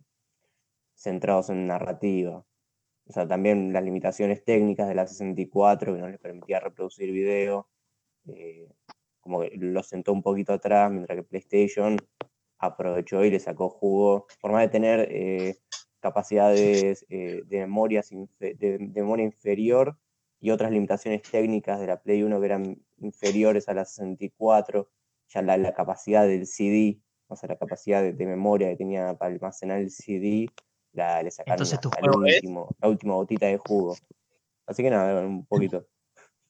centrados 0.99 1.49
en 1.49 1.65
narrativa. 1.67 2.45
O 3.07 3.13
sea, 3.13 3.27
también 3.27 3.73
las 3.73 3.83
limitaciones 3.83 4.43
técnicas 4.43 4.87
de 4.87 4.95
la 4.95 5.07
64 5.07 5.95
que 5.95 6.01
no 6.01 6.09
les 6.09 6.19
permitía 6.19 6.59
reproducir 6.59 7.11
video, 7.11 7.67
eh, 8.27 8.69
como 9.19 9.41
que 9.41 9.51
lo 9.57 9.81
sentó 9.81 10.13
un 10.13 10.21
poquito 10.21 10.53
atrás, 10.53 10.91
mientras 10.91 11.17
que 11.17 11.23
PlayStation 11.23 11.97
aprovechó 12.59 13.23
y 13.23 13.31
le 13.31 13.39
sacó 13.39 13.69
jugo, 13.69 14.27
por 14.41 14.51
más 14.51 14.61
de 14.63 14.69
tener 14.69 15.07
eh, 15.11 15.55
capacidades 16.01 17.05
eh, 17.09 17.41
de, 17.45 17.59
memorias 17.61 18.11
infe- 18.11 18.57
de, 18.57 18.77
memoria 18.79 19.25
inferior 19.25 19.97
y 20.39 20.51
otras 20.51 20.71
limitaciones 20.71 21.21
técnicas 21.23 21.79
de 21.79 21.87
la 21.87 22.01
Play 22.01 22.23
1 22.23 22.39
que 22.39 22.45
eran 22.45 22.77
inferiores 22.97 23.69
a 23.69 23.73
la 23.73 23.85
64, 23.85 24.89
ya 25.29 25.41
la, 25.41 25.73
capacidad 25.73 26.27
del 26.27 26.45
CD, 26.45 27.01
o 27.27 27.35
sea, 27.35 27.49
la 27.49 27.57
capacidad 27.57 28.03
de 28.03 28.25
memoria 28.25 28.69
que 28.69 28.77
tenía 28.77 29.17
para 29.17 29.33
almacenar 29.33 29.79
el 29.79 29.91
CD, 29.91 30.47
la, 30.99 31.23
le 31.23 31.31
sacaron 31.31 31.53
Entonces, 31.55 31.79
¿tu 31.79 31.89
juego 31.89 32.25
es? 32.25 32.35
último, 32.35 32.75
la 32.79 32.89
última 32.89 33.13
gotita 33.15 33.47
de 33.47 33.57
jugo. 33.57 33.95
Así 34.67 34.83
que 34.83 34.89
nada, 34.89 35.25
un 35.25 35.45
poquito. 35.45 35.87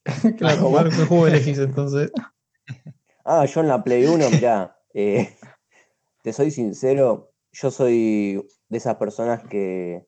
claro, 0.38 0.70
Marco, 0.70 0.96
¿qué 0.98 1.06
juego 1.06 1.28
elegís 1.28 1.60
entonces? 1.60 2.12
Ah, 3.24 3.46
yo 3.46 3.62
en 3.62 3.68
la 3.68 3.84
Play 3.84 4.06
1, 4.06 4.30
mirá, 4.32 4.78
eh, 4.94 5.38
te 6.24 6.34
soy 6.34 6.52
sincero, 6.52 7.32
yo 7.52 7.72
soy 7.72 8.46
de 8.68 8.78
esas 8.78 8.96
personas 8.96 9.44
que, 9.48 10.06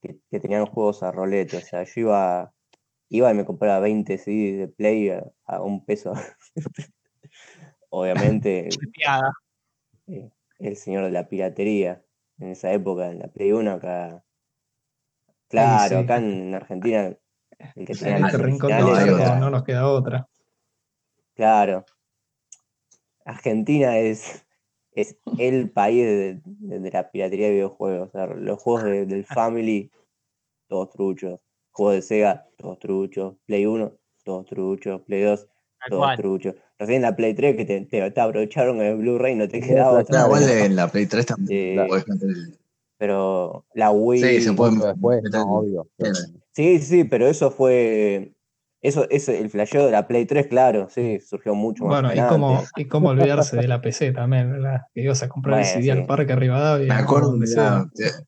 que, 0.00 0.18
que 0.30 0.40
tenían 0.40 0.66
juegos 0.66 1.02
a 1.02 1.12
rolete, 1.12 1.58
o 1.58 1.60
sea, 1.60 1.82
yo 1.84 2.00
iba, 2.00 2.54
iba 3.08 3.30
y 3.30 3.34
me 3.34 3.44
compraba 3.44 3.80
20 3.80 4.16
CDs 4.16 4.58
de 4.58 4.68
Play 4.68 5.10
a, 5.10 5.24
a 5.44 5.60
un 5.60 5.84
peso. 5.84 6.14
Obviamente, 7.90 8.68
eh, 10.06 10.30
el 10.58 10.76
señor 10.76 11.04
de 11.04 11.10
la 11.10 11.28
piratería, 11.28 12.05
en 12.38 12.48
esa 12.50 12.72
época, 12.72 13.08
en 13.10 13.18
la 13.20 13.28
Play 13.28 13.52
1 13.52 13.70
acá. 13.72 14.22
Claro, 15.48 15.88
sí. 15.98 16.04
acá 16.04 16.16
en 16.18 16.54
Argentina, 16.54 17.16
el 17.76 17.86
que 17.86 17.94
tenía 17.94 18.16
En 18.18 18.24
este 18.26 18.38
rincón 18.38 18.70
no, 18.70 18.94
charco 18.94 19.18
era- 19.18 19.38
no 19.38 19.50
nos 19.50 19.62
queda 19.64 19.88
otra. 19.88 20.28
Claro. 21.34 21.84
Argentina 23.24 23.98
es, 23.98 24.44
es 24.92 25.18
el 25.38 25.70
país 25.70 26.04
de, 26.04 26.40
de- 26.44 26.80
de 26.80 26.90
la 26.90 27.10
piratería 27.10 27.46
de 27.46 27.52
videojuegos. 27.52 28.08
O 28.08 28.12
sea, 28.12 28.26
los 28.26 28.60
juegos 28.62 28.84
de- 28.84 29.06
del 29.06 29.24
Family, 29.24 29.90
todos 30.68 30.90
truchos. 30.90 31.40
Juegos 31.72 31.94
de 31.96 32.02
Sega, 32.02 32.48
todos 32.56 32.78
truchos. 32.78 33.36
Play 33.46 33.66
1, 33.66 33.92
todos 34.24 34.46
truchos. 34.46 35.02
Play 35.02 35.22
2, 35.22 35.48
Todos 35.88 36.00
cual. 36.02 36.16
truchos. 36.16 36.54
Recién 36.78 36.96
en 36.96 37.02
la 37.02 37.16
Play 37.16 37.34
3 37.34 37.56
que 37.56 37.64
te, 37.64 37.80
te- 37.82 38.10
te 38.10 38.20
aprovecharon 38.20 38.80
el 38.80 38.96
Blu-ray 38.96 39.34
no 39.34 39.48
te 39.48 39.60
quedaba 39.60 39.90
Claro, 39.90 40.02
otra. 40.02 40.20
Igual 40.24 40.48
en 40.48 40.76
la 40.76 40.88
Play 40.88 41.06
3 41.06 41.26
también 41.26 41.78
Eh, 41.78 41.86
podés 41.88 42.08
meter 42.08 42.28
el- 42.28 42.58
Pero 42.98 43.64
la 43.74 43.90
Wii. 43.90 44.20
Sí, 44.22 44.40
se 44.40 44.52
puede 44.52 44.72
después, 44.76 45.22
meter 45.22 45.40
no, 45.40 45.52
obvio. 45.58 45.88
Sí, 46.52 46.78
sí, 46.78 47.04
pero 47.04 47.26
eso 47.26 47.50
fue. 47.50 48.32
Eso, 48.82 49.08
eso, 49.10 49.32
el 49.32 49.50
flasheo 49.50 49.84
de 49.86 49.90
la 49.92 50.06
Play 50.06 50.26
3, 50.26 50.46
claro, 50.46 50.88
sí, 50.88 51.18
surgió 51.20 51.54
mucho 51.54 51.84
más 51.84 52.02
Bueno, 52.02 52.14
y 52.14 52.28
cómo, 52.28 52.62
y 52.76 52.84
cómo 52.84 53.08
olvidarse 53.08 53.56
de 53.56 53.66
la 53.66 53.80
PC 53.80 54.12
también, 54.12 54.52
¿verdad? 54.52 54.82
Que 54.94 55.02
ibas 55.02 55.22
a 55.22 55.28
comprar 55.28 55.58
el 55.60 55.64
CD 55.66 55.90
al 55.92 55.98
sí. 56.00 56.04
Parque 56.06 56.36
Rivadavia. 56.36 56.94
Me 56.94 57.00
acuerdo, 57.00 57.30
donde 57.32 57.46
mirá, 57.48 57.54
sea. 57.54 57.90
te- 57.94 58.26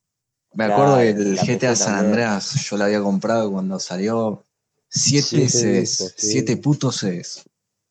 me 0.53 0.65
acuerdo 0.65 0.95
Claro, 0.95 1.01
que 1.01 1.09
el 1.21 1.35
la 1.35 1.43
GTA 1.43 1.75
San. 1.75 2.05
Andreas 2.05 2.67
yo 2.69 2.77
lo 2.77 2.83
había 2.83 3.01
comprado 3.01 3.51
cuando 3.51 3.79
salió 3.79 4.43
siete 4.89 5.47
sí. 5.47 5.85
siete 6.17 6.57
putos 6.57 6.97
CDs. 6.97 7.47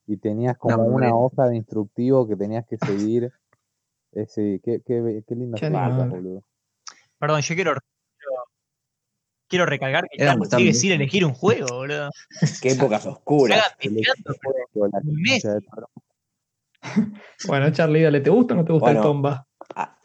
Y 0.07 0.17
tenías 0.17 0.57
como 0.59 0.77
No, 0.77 0.83
una 0.85 1.11
bueno. 1.11 1.21
hoja 1.21 1.49
de 1.49 1.57
instructivo 1.57 2.27
que 2.27 2.37
tenías 2.37 2.67
que 2.67 2.77
seguir. 2.79 3.33
Ese, 4.13 4.61
qué, 4.65 4.83
qué, 4.85 5.23
qué 5.27 5.35
lindas 5.35 5.61
boludo. 6.11 6.43
Perdón, 7.19 7.41
yo 7.43 7.55
quiero 7.55 7.75
quiero 9.49 9.67
recalcar 9.67 10.09
que 10.09 10.23
Era 10.23 10.37
tan 10.37 10.59
sigue 10.61 10.75
sin 10.75 10.93
elegir 10.93 11.25
un 11.25 11.35
juego, 11.35 11.67
boludo. 11.69 12.11
Qué 12.63 12.71
épocas 12.71 13.07
oscuras. 13.07 13.63
Bueno, 17.47 17.71
Charlie, 17.73 18.03
dale, 18.03 18.21
¿te 18.21 18.31
gusta 18.31 18.55
o 18.55 18.57
no 18.57 18.65
te 18.65 18.73
gusta 18.73 18.87
Bueno. 18.87 19.01
el 19.01 19.03
Tomba? 19.03 19.47
A, 19.75 19.99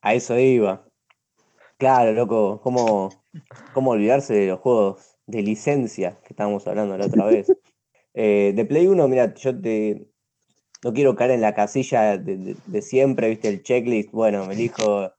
a 0.00 0.14
eso 0.14 0.38
iba. 0.38 0.84
Claro, 1.76 2.12
loco, 2.12 2.60
¿cómo, 2.62 3.24
¿cómo 3.72 3.90
olvidarse 3.92 4.34
de 4.34 4.46
los 4.48 4.60
juegos 4.60 5.11
de 5.32 5.42
licencia 5.42 6.18
que 6.22 6.34
estábamos 6.34 6.66
hablando 6.66 6.96
la 6.96 7.06
otra 7.06 7.24
vez? 7.26 7.48
Eh, 8.14 8.52
de 8.54 8.66
Play 8.66 8.88
1, 8.88 9.08
mira, 9.08 9.32
yo 9.32 9.58
te 9.58 10.06
no 10.84 10.92
quiero 10.92 11.16
caer 11.16 11.30
en 11.30 11.40
la 11.40 11.54
casilla 11.54 12.18
de, 12.18 12.36
de- 12.36 12.56
de 12.66 12.82
siempre, 12.82 13.30
viste, 13.30 13.48
el 13.48 13.62
checklist. 13.62 14.10
Bueno, 14.12 14.44
me 14.44 14.52
elijo 14.52 15.10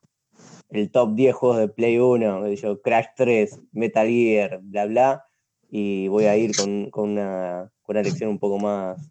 el 0.69 0.91
top 0.91 1.15
10 1.15 1.33
juegos 1.33 1.57
de 1.57 1.69
Play 1.69 1.97
1, 1.97 2.43
qué 2.43 2.49
sé 2.55 2.61
yo, 2.61 2.81
Crash 2.83 3.07
3, 3.15 3.59
Metal 3.71 4.07
Gear, 4.07 4.59
bla, 4.61 4.85
bla. 4.85 5.25
Y 5.71 6.07
voy 6.07 6.25
a 6.25 6.37
ir 6.37 6.55
con, 6.55 6.91
con 6.91 7.09
una, 7.13 7.71
con 7.81 7.95
una 7.95 8.01
elección 8.01 8.29
un 8.29 8.37
poco 8.37 8.59
más. 8.59 9.09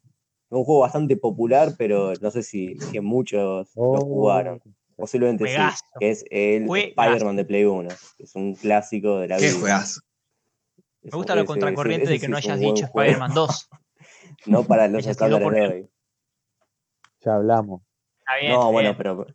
Un 0.49 0.63
juego 0.63 0.83
bastante 0.83 1.17
popular, 1.17 1.75
pero 1.77 2.13
no 2.21 2.31
sé 2.31 2.45
si, 2.45 2.79
si 2.79 3.01
muchos 3.01 3.73
lo 3.75 3.83
Oh, 3.83 4.05
jugaron. 4.05 4.63
Posiblemente 4.95 5.47
Juegazo. 5.47 5.77
sí, 5.77 5.85
que 5.99 6.11
es 6.11 6.25
el. 6.31 6.69
Spider-Man 6.73 7.35
de 7.35 7.45
Play 7.45 7.65
1, 7.65 7.89
que 8.17 8.23
es 8.23 8.35
un 8.37 8.55
clásico 8.55 9.19
de 9.19 9.27
la 9.27 9.39
Qué 9.39 9.47
vida. 9.49 9.59
juegazo. 9.59 10.01
Me 11.03 11.11
gusta 11.11 11.35
lo 11.35 11.41
ese- 11.43 11.47
contracorriente 11.47 12.05
ese 12.05 12.13
de 12.15 12.19
que 12.21 12.27
sí 12.27 12.31
no 12.31 12.37
hayas 12.39 12.61
dicho. 12.61 12.85
Spider-Man 12.87 13.35
2. 13.35 13.69
No 14.47 14.65
para 14.65 14.89
los 14.89 15.07
estándares 15.07 15.45
por 15.45 15.55
de 15.55 15.69
hoy. 15.69 15.91
Ya 17.21 17.35
hablamos. 17.37 17.83
Está 18.19 18.37
bien. 18.41 18.53
No, 18.53 18.59
está 18.61 18.73
bueno, 18.73 18.89
bien. 18.91 18.97
pero 18.97 19.27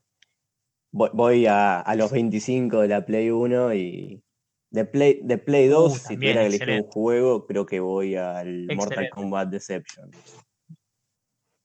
voy, 0.92 1.46
a, 1.46 1.80
a 1.80 1.96
los 1.96 2.12
25 2.12 2.82
de 2.82 2.88
la 2.90 3.06
Play 3.06 3.30
1 3.30 3.74
y 3.74 4.22
de 4.70 4.86
Play, 4.86 5.22
de 5.24 5.38
Play 5.38 5.68
2, 5.68 5.94
si 5.94 5.98
Uh, 6.00 6.02
también, 6.02 6.20
tuviera 6.20 6.42
que 6.42 6.48
elegir 6.48 6.84
un 6.84 6.92
juego, 6.92 7.46
creo 7.46 7.66
que 7.66 7.80
voy 7.80 8.16
al 8.16 8.66
Mortal. 8.76 9.10
Kombat 9.10 9.50
Deception. 9.50 10.12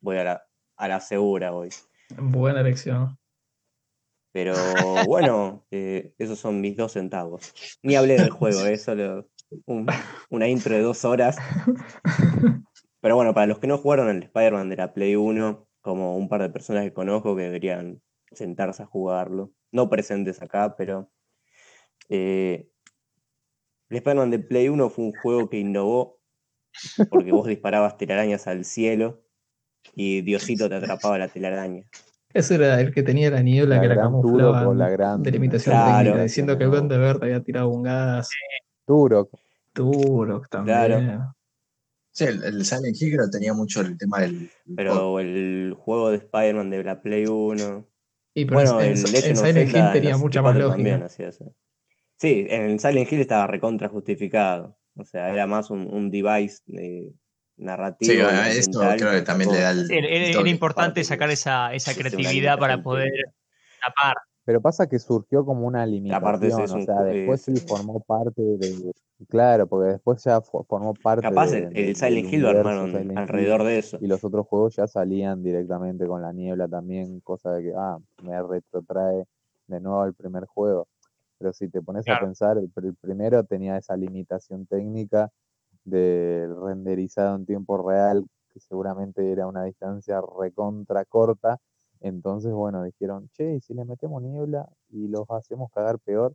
Voy 0.00 0.18
a 0.18 0.24
la, 0.24 0.42
a 0.76 0.88
la 0.88 1.00
segura 1.00 1.52
hoy. 1.52 1.70
Buena 2.16 2.60
elección. 2.60 3.18
Pero 4.32 4.54
bueno, 5.06 5.66
eh, 5.72 6.14
esos 6.18 6.38
son 6.38 6.60
mis 6.60 6.76
dos 6.76 6.92
centavos. 6.92 7.52
Ni 7.82 7.96
hablé 7.96 8.14
del 8.18 8.30
juego, 8.30 8.64
es 8.66 8.82
solo 8.84 9.28
un- 9.66 9.86
una 10.30 10.48
intro 10.48 10.74
de 10.74 10.82
dos 10.82 11.04
horas. 11.04 11.36
Pero 13.00 13.16
bueno, 13.16 13.34
para 13.34 13.46
los 13.46 13.58
que 13.58 13.66
no 13.66 13.78
jugaron 13.78 14.08
el 14.08 14.22
Spider-Man 14.24 14.68
de 14.68 14.76
la 14.76 14.92
Play 14.94 15.16
1, 15.16 15.66
como 15.80 16.16
un 16.16 16.28
par 16.28 16.42
de 16.42 16.50
personas 16.50 16.84
que 16.84 16.92
conozco 16.92 17.34
que 17.36 17.42
deberían 17.42 18.00
sentarse 18.30 18.82
a 18.82 18.86
jugarlo. 18.86 19.50
No 19.72 19.88
presentes 19.90 20.40
acá, 20.42 20.76
pero. 20.76 21.10
eh, 22.08 22.68
el 23.90 23.96
Spider-Man 23.98 24.30
de 24.30 24.38
Play 24.38 24.68
1 24.68 24.88
fue 24.88 25.04
un 25.04 25.12
juego 25.12 25.50
que 25.50 25.58
innovó 25.58 26.18
porque 27.10 27.32
vos 27.32 27.46
disparabas 27.46 27.96
telarañas 27.98 28.46
al 28.46 28.64
cielo 28.64 29.22
y 29.94 30.22
Diosito 30.22 30.68
te 30.68 30.76
atrapaba 30.76 31.18
la 31.18 31.28
telaraña. 31.28 31.84
Ese 32.32 32.54
era 32.54 32.80
el 32.80 32.94
que 32.94 33.02
tenía 33.02 33.30
la 33.30 33.42
niebla 33.42 33.76
La 33.76 33.80
que 33.82 33.88
o 33.88 34.74
la 34.74 34.88
gran- 34.88 35.22
de 35.22 35.30
la 35.30 35.36
imitación 35.36 35.74
Claro. 35.74 35.98
técnica, 36.04 36.22
diciendo 36.22 36.56
que 36.56 36.64
el 36.64 36.70
Duende 36.70 36.96
Verde 36.96 37.26
había 37.26 37.42
tirado 37.42 37.68
un 37.68 37.82
gas. 37.82 38.30
Turok. 38.92 39.30
Turok 39.72 40.48
también. 40.50 40.76
Claro. 40.76 41.34
Sí, 42.10 42.24
el, 42.24 42.44
el 42.44 42.64
Silent 42.64 43.00
Hill 43.00 43.14
creo 43.14 43.24
que 43.24 43.30
tenía 43.30 43.54
mucho 43.54 43.80
el 43.80 43.96
tema 43.96 44.20
del. 44.20 44.50
Pero 44.76 45.18
el 45.18 45.74
juego 45.78 46.10
de 46.10 46.18
Spider-Man 46.18 46.68
de 46.68 46.84
la 46.84 47.00
Play 47.00 47.26
1. 47.26 47.88
Y 48.34 48.44
pero 48.44 48.54
Bueno, 48.54 48.80
en, 48.82 48.90
el 48.90 48.98
Silent 48.98 49.70
Hill 49.70 49.76
en 49.76 49.92
tenía 49.92 50.16
mucha 50.18 50.42
más 50.42 50.54
64 50.54 50.98
lógica. 51.08 51.54
Sí, 52.18 52.46
en 52.50 52.62
el 52.70 52.80
Silent 52.80 53.10
Hill 53.10 53.20
estaba 53.20 53.46
recontra 53.46 53.88
justificado. 53.88 54.76
O 54.94 55.04
sea, 55.04 55.32
era 55.32 55.46
más 55.46 55.70
un, 55.70 55.88
un 55.90 56.10
device 56.10 56.60
narrativo. 57.56 58.28
Sí, 58.28 58.58
esto 58.58 58.80
creo 58.98 59.12
que 59.12 59.22
también 59.22 59.50
le 59.50 59.60
da 59.60 59.70
el. 59.70 59.90
Era, 59.90 60.48
importante 60.48 61.02
sacar 61.04 61.30
esa, 61.30 61.72
esa 61.72 61.94
creatividad 61.94 62.58
para 62.58 62.82
poder 62.82 63.10
tapar. 63.80 64.16
Pero 64.44 64.60
pasa 64.60 64.88
que 64.88 64.98
surgió 64.98 65.44
como 65.44 65.66
una 65.66 65.86
limitación, 65.86 66.62
es 66.64 66.70
o 66.72 66.74
un 66.76 66.82
sea, 66.84 67.02
después 67.02 67.42
sí 67.42 67.60
formó 67.60 68.00
parte 68.00 68.42
de... 68.42 68.92
Claro, 69.28 69.68
porque 69.68 69.90
después 69.92 70.22
ya 70.24 70.40
fo- 70.40 70.66
formó 70.66 70.94
parte 70.94 71.22
Capaz 71.28 71.52
de, 71.52 71.58
el, 71.64 71.74
de- 71.74 71.90
el 71.90 71.96
Silent 71.96 72.32
Hill 72.32 72.42
lo 72.42 72.48
universo 72.48 72.68
armaron 72.70 72.86
Silent 72.90 73.10
Hill, 73.12 73.18
alrededor 73.18 73.62
de 73.62 73.78
eso. 73.78 73.98
y 74.00 74.06
los 74.08 74.24
otros 74.24 74.46
juegos 74.48 74.74
ya 74.74 74.88
salían 74.88 75.44
directamente 75.44 76.06
con 76.08 76.22
la 76.22 76.32
niebla 76.32 76.66
también, 76.66 77.20
cosa 77.20 77.52
de 77.52 77.62
que, 77.62 77.72
ah, 77.76 77.98
me 78.24 78.42
retrotrae 78.42 79.24
de 79.68 79.80
nuevo 79.80 80.02
al 80.02 80.14
primer 80.14 80.46
juego. 80.46 80.88
Pero 81.38 81.52
si 81.52 81.68
te 81.68 81.80
pones 81.80 82.04
Claro. 82.04 82.24
a 82.24 82.26
pensar, 82.26 82.58
el, 82.58 82.72
pr- 82.74 82.86
el 82.86 82.94
primero 82.96 83.44
tenía 83.44 83.76
esa 83.76 83.96
limitación 83.96 84.66
técnica 84.66 85.30
del 85.84 86.54
renderizado 86.60 87.36
en 87.36 87.46
tiempo 87.46 87.78
real, 87.88 88.24
que 88.52 88.60
seguramente 88.60 89.30
era 89.30 89.46
una 89.46 89.64
distancia 89.64 90.20
recontra 90.40 91.04
corta. 91.04 91.58
Entonces, 92.02 92.52
bueno, 92.52 92.82
dijeron, 92.82 93.28
che, 93.32 93.54
¿y 93.54 93.60
si 93.60 93.74
le 93.74 93.84
metemos 93.84 94.20
niebla 94.22 94.68
y 94.90 95.06
los 95.08 95.30
hacemos 95.30 95.70
cagar 95.72 95.98
peor, 96.00 96.32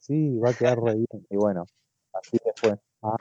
sí, 0.00 0.38
va 0.38 0.50
a 0.50 0.54
quedar 0.54 0.78
re 0.78 0.94
bien. 0.94 1.26
Y 1.28 1.36
bueno, 1.36 1.64
así 2.12 2.38
después. 2.44 2.78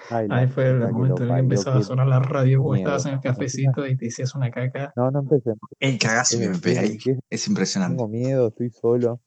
Ay, 0.10 0.28
la 0.28 0.38
Ahí 0.38 0.48
fue 0.48 0.70
el 0.70 0.80
momento 0.80 1.24
en 1.24 1.30
el 1.30 1.36
que 1.36 1.40
empezaba 1.42 1.78
a 1.78 1.84
sonar 1.84 2.08
la 2.08 2.20
radio, 2.20 2.64
vos 2.64 2.78
estabas 2.78 3.06
en 3.06 3.14
el 3.14 3.20
cafecito 3.20 3.86
y 3.86 3.96
te 3.96 4.08
hacías 4.08 4.34
una 4.34 4.50
caca. 4.50 4.92
No, 4.96 5.12
no 5.12 5.20
empecé. 5.20 5.54
El 5.80 6.00
cagazo 6.00 6.40
que 6.40 6.50
me 6.50 6.58
pega 6.58 6.82
ahí. 6.82 6.98
¿Qué? 6.98 7.20
Es 7.30 7.48
impresionante. 7.48 7.98
Tengo 7.98 8.08
miedo, 8.08 8.48
estoy 8.48 8.72
solo. 8.72 9.22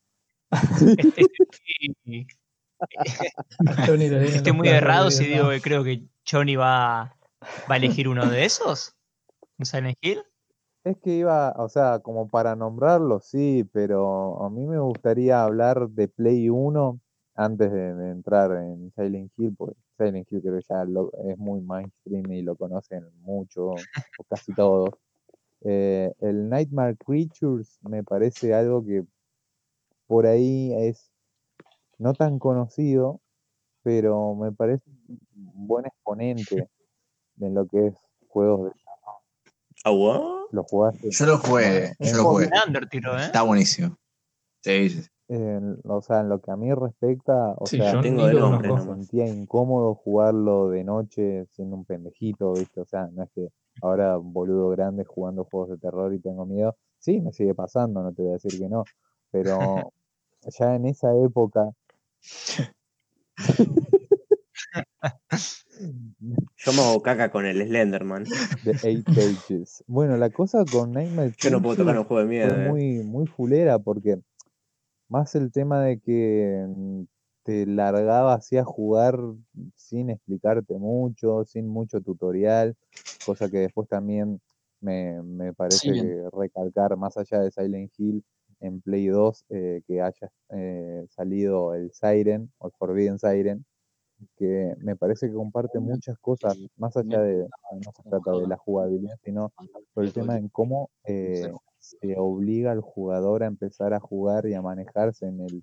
Este- 0.51 1.27
estoy, 4.35 4.53
muy 4.53 4.69
errado 4.69 5.11
si 5.11 5.27
digo 5.27 5.51
que 5.51 5.61
creo 5.61 5.85
que 5.85 6.09
Johnny 6.29 6.57
va, 6.57 7.17
va 7.71 7.75
a 7.75 7.77
elegir 7.77 8.09
uno 8.09 8.29
de 8.29 8.45
esos. 8.45 8.97
¿Un 9.59 9.67
Silent 9.67 9.99
Hill? 10.01 10.25
Es 10.85 10.97
que 10.99 11.11
iba, 11.11 11.53
o 11.59 11.69
sea, 11.69 11.99
como 11.99 12.29
para 12.29 12.57
nombrarlo, 12.57 13.21
sí, 13.21 13.69
pero 13.73 14.43
a 14.43 14.49
mí 14.49 14.67
me 14.67 14.79
gustaría 14.79 15.43
hablar 15.43 15.91
de 15.91 16.09
Play 16.09 16.49
1 16.49 17.01
antes 17.35 17.71
de, 17.71 18.11
entrar 18.11 18.53
en 18.53 18.91
Silent 18.93 19.31
Hill, 19.37 19.55
porque 19.57 19.79
Silent 19.99 20.31
Hill 20.33 20.41
creo 20.41 20.59
que 20.59 20.65
ya 20.69 20.85
lo- 20.85 21.13
es 21.29 21.37
muy 21.39 21.61
mainstream 21.61 22.33
y 22.33 22.43
lo 22.43 22.57
conocen 22.57 23.05
mucho, 23.21 23.73
o 23.73 24.25
casi 24.29 24.55
todos. 24.55 24.91
Eh, 25.63 26.13
el 26.21 26.49
Nightmare 26.49 26.97
Creatures 26.97 27.79
me 27.83 28.03
parece 28.03 28.55
algo 28.55 28.85
que 28.85 29.05
por 30.07 30.27
ahí 30.27 30.73
es 30.75 31.11
no 31.99 32.15
tan 32.15 32.39
conocido, 32.39 33.21
pero 33.83 34.35
me 34.35 34.53
parece 34.53 34.91
un 35.09 35.67
buen 35.69 35.87
exponente 35.87 36.69
de 37.37 37.51
lo 37.51 37.67
que 37.67 37.89
es 37.89 37.95
juegos 38.29 38.73
de 38.73 38.80
¿Agua? 39.85 40.47
los 40.53 40.67
jugaste. 40.67 41.11
Yo 41.11 41.27
lo 41.27 41.39
jugué, 41.39 41.95
yo 41.99 42.17
lo 42.17 42.25
jugué. 42.25 42.51
Under 42.67 42.89
tiro, 42.89 43.17
¿eh? 43.19 43.23
Está 43.23 43.43
buenísimo. 43.43 43.97
Sí, 44.63 44.91
sí. 44.91 45.07
En- 45.29 45.79
o 45.85 46.03
sea, 46.03 46.21
en 46.21 46.29
lo 46.29 46.41
que 46.41 46.51
a 46.51 46.57
mí 46.57 46.73
respecta, 46.75 47.55
o 47.57 47.67
Sí, 47.67 47.79
sea, 47.79 47.93
yo 47.93 48.01
tengo 48.01 48.27
de 48.27 48.35
lo 48.35 48.51
nombre 48.51 48.73
me 48.73 48.81
sentía 48.81 49.29
incómodo 49.29 49.95
jugarlo 49.95 50.69
de 50.71 50.83
noche 50.83 51.47
siendo 51.53 51.77
un 51.77 51.85
pendejito, 51.85 52.53
¿viste? 52.55 52.81
O 52.81 52.85
sea, 52.85 53.07
no 53.13 53.23
es 53.23 53.31
que 53.31 53.49
ahora 53.81 54.17
boludo 54.17 54.71
grande 54.71 55.05
jugando 55.05 55.45
juegos 55.45 55.71
de 55.71 55.79
terror 55.79 56.13
y 56.13 56.19
tengo 56.19 56.47
miedo. 56.47 56.77
Sí, 56.99 57.21
me 57.21 57.33
sigue 57.33 57.55
pasando, 57.55 58.03
no 58.03 58.13
te 58.13 58.23
voy 58.23 58.33
a 58.33 58.35
decir 58.35 58.59
que 58.59 58.69
no, 58.69 58.85
pero 59.31 59.93
ya 60.59 60.75
en 60.75 60.87
esa 60.87 61.15
época 61.17 61.71
Yo 66.57 66.73
me 66.73 66.81
hago 66.83 67.03
caca 67.03 67.31
con 67.31 67.47
el 67.47 67.63
Slenderman. 67.67 68.25
de 68.65 68.77
Eight 68.83 69.07
Pages. 69.07 69.83
Bueno, 69.87 70.17
la 70.17 70.31
cosa 70.31 70.65
con 70.71 70.93
Nightmare 70.93 71.33
Yo 71.39 71.51
no 71.51 71.63
puedo 71.63 71.77
tocar 71.77 71.99
un 71.99 72.05
juego 72.05 72.23
de 72.23 72.29
miedo. 72.29 72.49
fue 72.55 72.65
eh. 72.65 72.69
muy, 72.69 73.05
muy 73.05 73.27
fulera 73.27 73.79
porque 73.79 74.19
más 75.09 75.35
el 75.35 75.51
tema 75.53 75.83
de 75.83 75.99
que 75.99 76.67
mm, 76.69 77.03
te 77.43 77.67
largaba 77.67 78.35
así 78.35 78.57
a 78.59 78.65
jugar 78.65 79.19
sin 79.75 80.11
explicarte 80.11 80.79
mucho, 80.79 81.45
sin 81.45 81.67
mucho 81.69 82.01
tutorial, 82.01 82.77
cosa 83.25 83.49
que 83.51 83.59
después 83.59 83.89
también 83.89 84.41
me, 84.81 85.23
me 85.23 85.53
parece 85.53 85.79
Sí. 85.93 86.01
que 86.01 86.23
recalcar 86.33 86.97
más 86.97 87.17
allá 87.17 87.41
de 87.41 87.51
Silent 87.51 87.93
Hill 87.99 88.23
en 88.61 88.81
Play 88.83 89.07
2 89.09 89.45
eh, 89.49 89.83
que 89.87 90.03
haya 90.03 90.31
eh, 90.51 91.07
salido 91.09 91.75
el 91.75 91.91
Siren 91.93 92.53
o 92.59 92.67
el 92.69 92.73
Forbidden 92.79 93.19
Siren 93.19 93.65
que 94.37 94.75
me 94.79 94.97
parece 94.97 95.29
que 95.29 95.35
comparte 95.35 95.79
muchas 95.79 96.19
cosas, 96.19 96.57
más 96.77 96.97
allá 96.97 97.21
de, 97.21 97.47
no 97.73 97.93
se 97.93 98.03
trata 98.09 98.33
de 98.33 98.47
la 98.47 98.57
jugabilidad, 98.57 99.17
sino 99.25 99.53
por 99.95 100.05
el 100.05 100.13
tema 100.13 100.37
en 100.37 100.49
cómo 100.49 100.91
eh, 101.05 101.53
se 101.79 102.17
obliga 102.19 102.73
al 102.73 102.81
jugador 102.81 103.43
a 103.43 103.47
empezar 103.47 103.95
a 103.95 104.01
jugar 104.01 104.47
y 104.47 104.55
a 104.55 104.63
manejarse 104.63 105.27
en 105.27 105.41
el, 105.41 105.63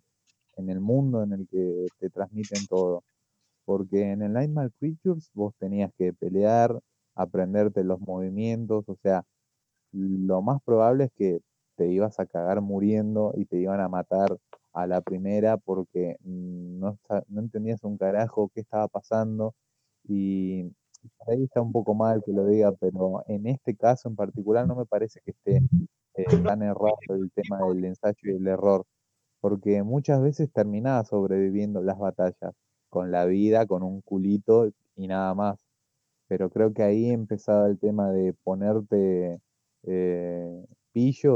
en 0.56 0.70
el 0.70 0.80
mundo 0.80 1.24
en 1.24 1.34
el 1.34 1.48
que 1.48 1.88
te 2.00 2.10
transmiten 2.10 2.66
todo. 2.68 3.04
Porque 3.66 4.12
en 4.12 4.22
el 4.22 4.34
Nightmare 4.34 4.72
Creatures 4.80 5.30
vos 5.34 5.54
tenías 5.60 5.92
que 5.98 6.14
pelear, 6.14 6.80
aprenderte 7.16 7.84
los 7.84 8.00
movimientos, 8.00 8.88
o 8.88 8.96
sea, 8.96 9.24
lo 9.92 10.42
más 10.42 10.62
probable 10.64 11.06
es 11.06 11.12
que 11.14 11.42
te 11.76 11.88
ibas 11.88 12.20
a 12.20 12.26
cagar 12.26 12.62
muriendo 12.62 13.34
y 13.36 13.46
te 13.46 13.58
iban 13.58 13.80
a 13.80 13.88
matar 13.88 14.38
a 14.78 14.88
la 14.88 15.02
primera 15.02 15.58
porque 15.58 16.18
mm, 16.24 16.80
no, 16.80 17.00
entendías 17.36 17.84
un 17.84 17.98
carajo 17.98 18.50
qué 18.54 18.62
estaba 18.62 18.88
pasando 18.88 19.56
y 20.08 20.72
ahí 21.28 21.44
está 21.44 21.62
un 21.62 21.72
poco 21.72 21.96
mal 21.96 22.22
que 22.26 22.32
lo 22.34 22.46
diga, 22.46 22.72
pero 22.74 23.24
en 23.28 23.48
este 23.48 23.76
caso 23.76 24.10
en 24.10 24.16
particular 24.16 24.68
no 24.68 24.76
me 24.76 24.86
parece 24.86 25.20
que 25.26 25.32
esté 25.32 25.62
eh, 26.16 26.26
tan 26.44 26.62
errado 26.62 26.98
el 27.10 27.32
tema 27.32 27.60
del 27.68 27.86
ensayo 27.86 28.18
y 28.24 28.36
el 28.36 28.48
error, 28.48 28.86
porque 29.42 29.84
muchas 29.84 30.22
veces 30.22 30.52
terminaba 30.52 31.04
sobreviviendo 31.06 31.82
las 31.82 31.98
batallas 31.98 32.54
con 32.90 33.12
la 33.12 33.26
vida, 33.26 33.66
con 33.66 33.84
un 33.84 34.02
culito 34.02 34.70
y 34.96 35.08
nada 35.08 35.34
más. 35.36 35.60
Pero 36.28 36.50
creo 36.50 36.74
que 36.74 36.84
ahí 36.84 37.10
empezaba 37.10 37.68
el 37.68 37.80
tema 37.80 38.12
de 38.12 38.34
ponerte 38.44 39.40
eh, 39.84 40.66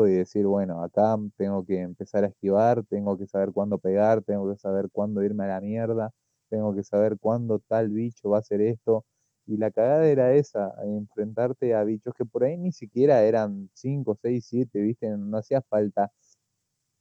y 0.07 0.13
decir, 0.15 0.45
bueno, 0.47 0.83
acá 0.83 1.17
tengo 1.37 1.63
que 1.65 1.81
empezar 1.81 2.23
a 2.23 2.27
esquivar, 2.27 2.83
tengo 2.85 3.17
que 3.17 3.27
saber 3.27 3.51
cuándo 3.51 3.77
pegar, 3.77 4.23
tengo 4.23 4.49
que 4.51 4.57
saber 4.57 4.89
cuándo 4.91 5.23
irme 5.23 5.43
a 5.45 5.47
la 5.47 5.61
mierda, 5.61 6.11
tengo 6.49 6.73
que 6.73 6.83
saber 6.83 7.17
cuándo 7.19 7.59
tal 7.59 7.89
bicho 7.89 8.29
va 8.29 8.37
a 8.37 8.39
hacer 8.39 8.61
esto. 8.61 9.05
Y 9.45 9.57
la 9.57 9.71
cagada 9.71 10.07
era 10.07 10.33
esa, 10.33 10.73
enfrentarte 10.83 11.75
a 11.75 11.83
bichos 11.83 12.13
que 12.15 12.25
por 12.25 12.43
ahí 12.43 12.57
ni 12.57 12.71
siquiera 12.71 13.23
eran 13.23 13.69
5, 13.73 14.17
6, 14.21 14.45
7, 14.47 14.81
¿viste? 14.81 15.09
No 15.17 15.37
hacía 15.37 15.61
falta 15.61 16.11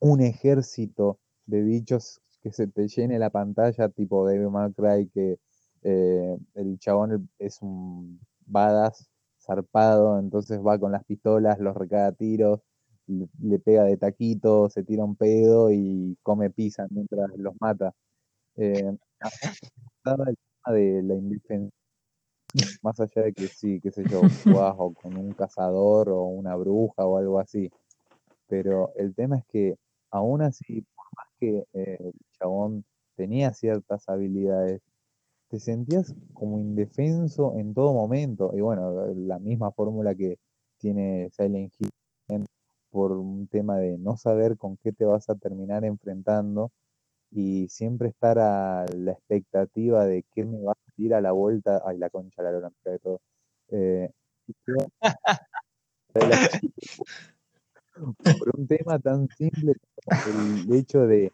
un 0.00 0.20
ejército 0.20 1.18
de 1.46 1.62
bichos 1.62 2.20
que 2.42 2.52
se 2.52 2.66
te 2.66 2.88
llene 2.88 3.18
la 3.18 3.30
pantalla, 3.30 3.88
tipo 3.88 4.24
May 4.24 4.72
Cry, 4.72 5.10
que 5.14 5.38
eh, 5.82 6.36
el 6.54 6.78
chabón 6.78 7.30
es 7.38 7.62
un 7.62 8.20
badass 8.46 9.08
zarpado, 9.50 10.18
entonces 10.18 10.60
va 10.60 10.78
con 10.78 10.92
las 10.92 11.04
pistolas, 11.04 11.58
los 11.58 11.76
recaga 11.76 12.12
tiros, 12.12 12.60
le, 13.06 13.58
pega 13.58 13.84
de 13.84 13.96
taquito, 13.96 14.68
se 14.70 14.84
tira 14.84 15.04
un 15.04 15.16
pedo 15.16 15.70
y 15.72 16.16
come 16.22 16.50
pizza 16.50 16.86
mientras 16.90 17.30
los 17.36 17.54
mata. 17.60 17.92
Eh, 18.56 18.96
el 20.04 20.36
tema 20.64 20.76
de 20.76 21.02
la 21.02 21.14
indefensión, 21.14 21.72
más 22.82 23.00
allá 23.00 23.22
de 23.22 23.32
que 23.32 23.48
sí, 23.48 23.80
qué 23.80 23.90
sé 23.90 24.04
yo, 24.08 24.20
jugás 24.44 24.74
o 24.78 24.92
con 24.94 25.16
un 25.16 25.32
cazador 25.32 26.10
o 26.10 26.24
una 26.24 26.56
bruja 26.56 27.04
o 27.04 27.18
algo 27.18 27.38
así. 27.40 27.70
Pero 28.48 28.92
el 28.96 29.14
tema 29.14 29.38
es 29.38 29.44
que 29.46 29.76
aún 30.10 30.42
así, 30.42 30.82
por 30.94 31.06
más 31.16 31.26
que 31.38 31.64
eh, 31.72 31.96
el 32.00 32.12
chabón 32.38 32.84
tenía 33.16 33.52
ciertas 33.52 34.08
habilidades, 34.08 34.80
te 35.50 35.58
sentías 35.58 36.14
como 36.32 36.58
indefenso 36.58 37.54
en 37.56 37.74
todo 37.74 37.92
momento. 37.92 38.52
Y 38.54 38.60
bueno, 38.60 39.06
la 39.14 39.38
misma 39.38 39.72
fórmula 39.72 40.14
que 40.14 40.38
tiene 40.78 41.28
Silent 41.32 41.72
Hill 41.78 41.90
por 42.90 43.12
un 43.12 43.46
tema 43.48 43.78
de 43.78 43.98
no 43.98 44.16
saber 44.16 44.56
con 44.56 44.76
qué 44.78 44.92
te 44.92 45.04
vas 45.04 45.28
a 45.30 45.36
terminar 45.36 45.84
enfrentando 45.84 46.72
y 47.30 47.68
siempre 47.68 48.08
estar 48.08 48.38
a 48.38 48.86
la 48.96 49.12
expectativa 49.12 50.06
de 50.06 50.24
qué 50.34 50.44
me 50.44 50.62
va 50.62 50.72
a 50.72 50.90
salir 50.90 51.14
a 51.14 51.20
la 51.20 51.32
vuelta. 51.32 51.82
Ay, 51.86 51.98
la 51.98 52.10
concha, 52.10 52.42
la 52.42 52.52
lora, 52.52 52.70
cae 52.82 52.98
todo. 52.98 53.20
Eh, 53.68 54.10
por 58.38 58.58
un 58.58 58.66
tema 58.66 58.98
tan 58.98 59.28
simple 59.36 59.74
como 60.04 60.42
el 60.42 60.74
hecho 60.74 61.06
de 61.06 61.32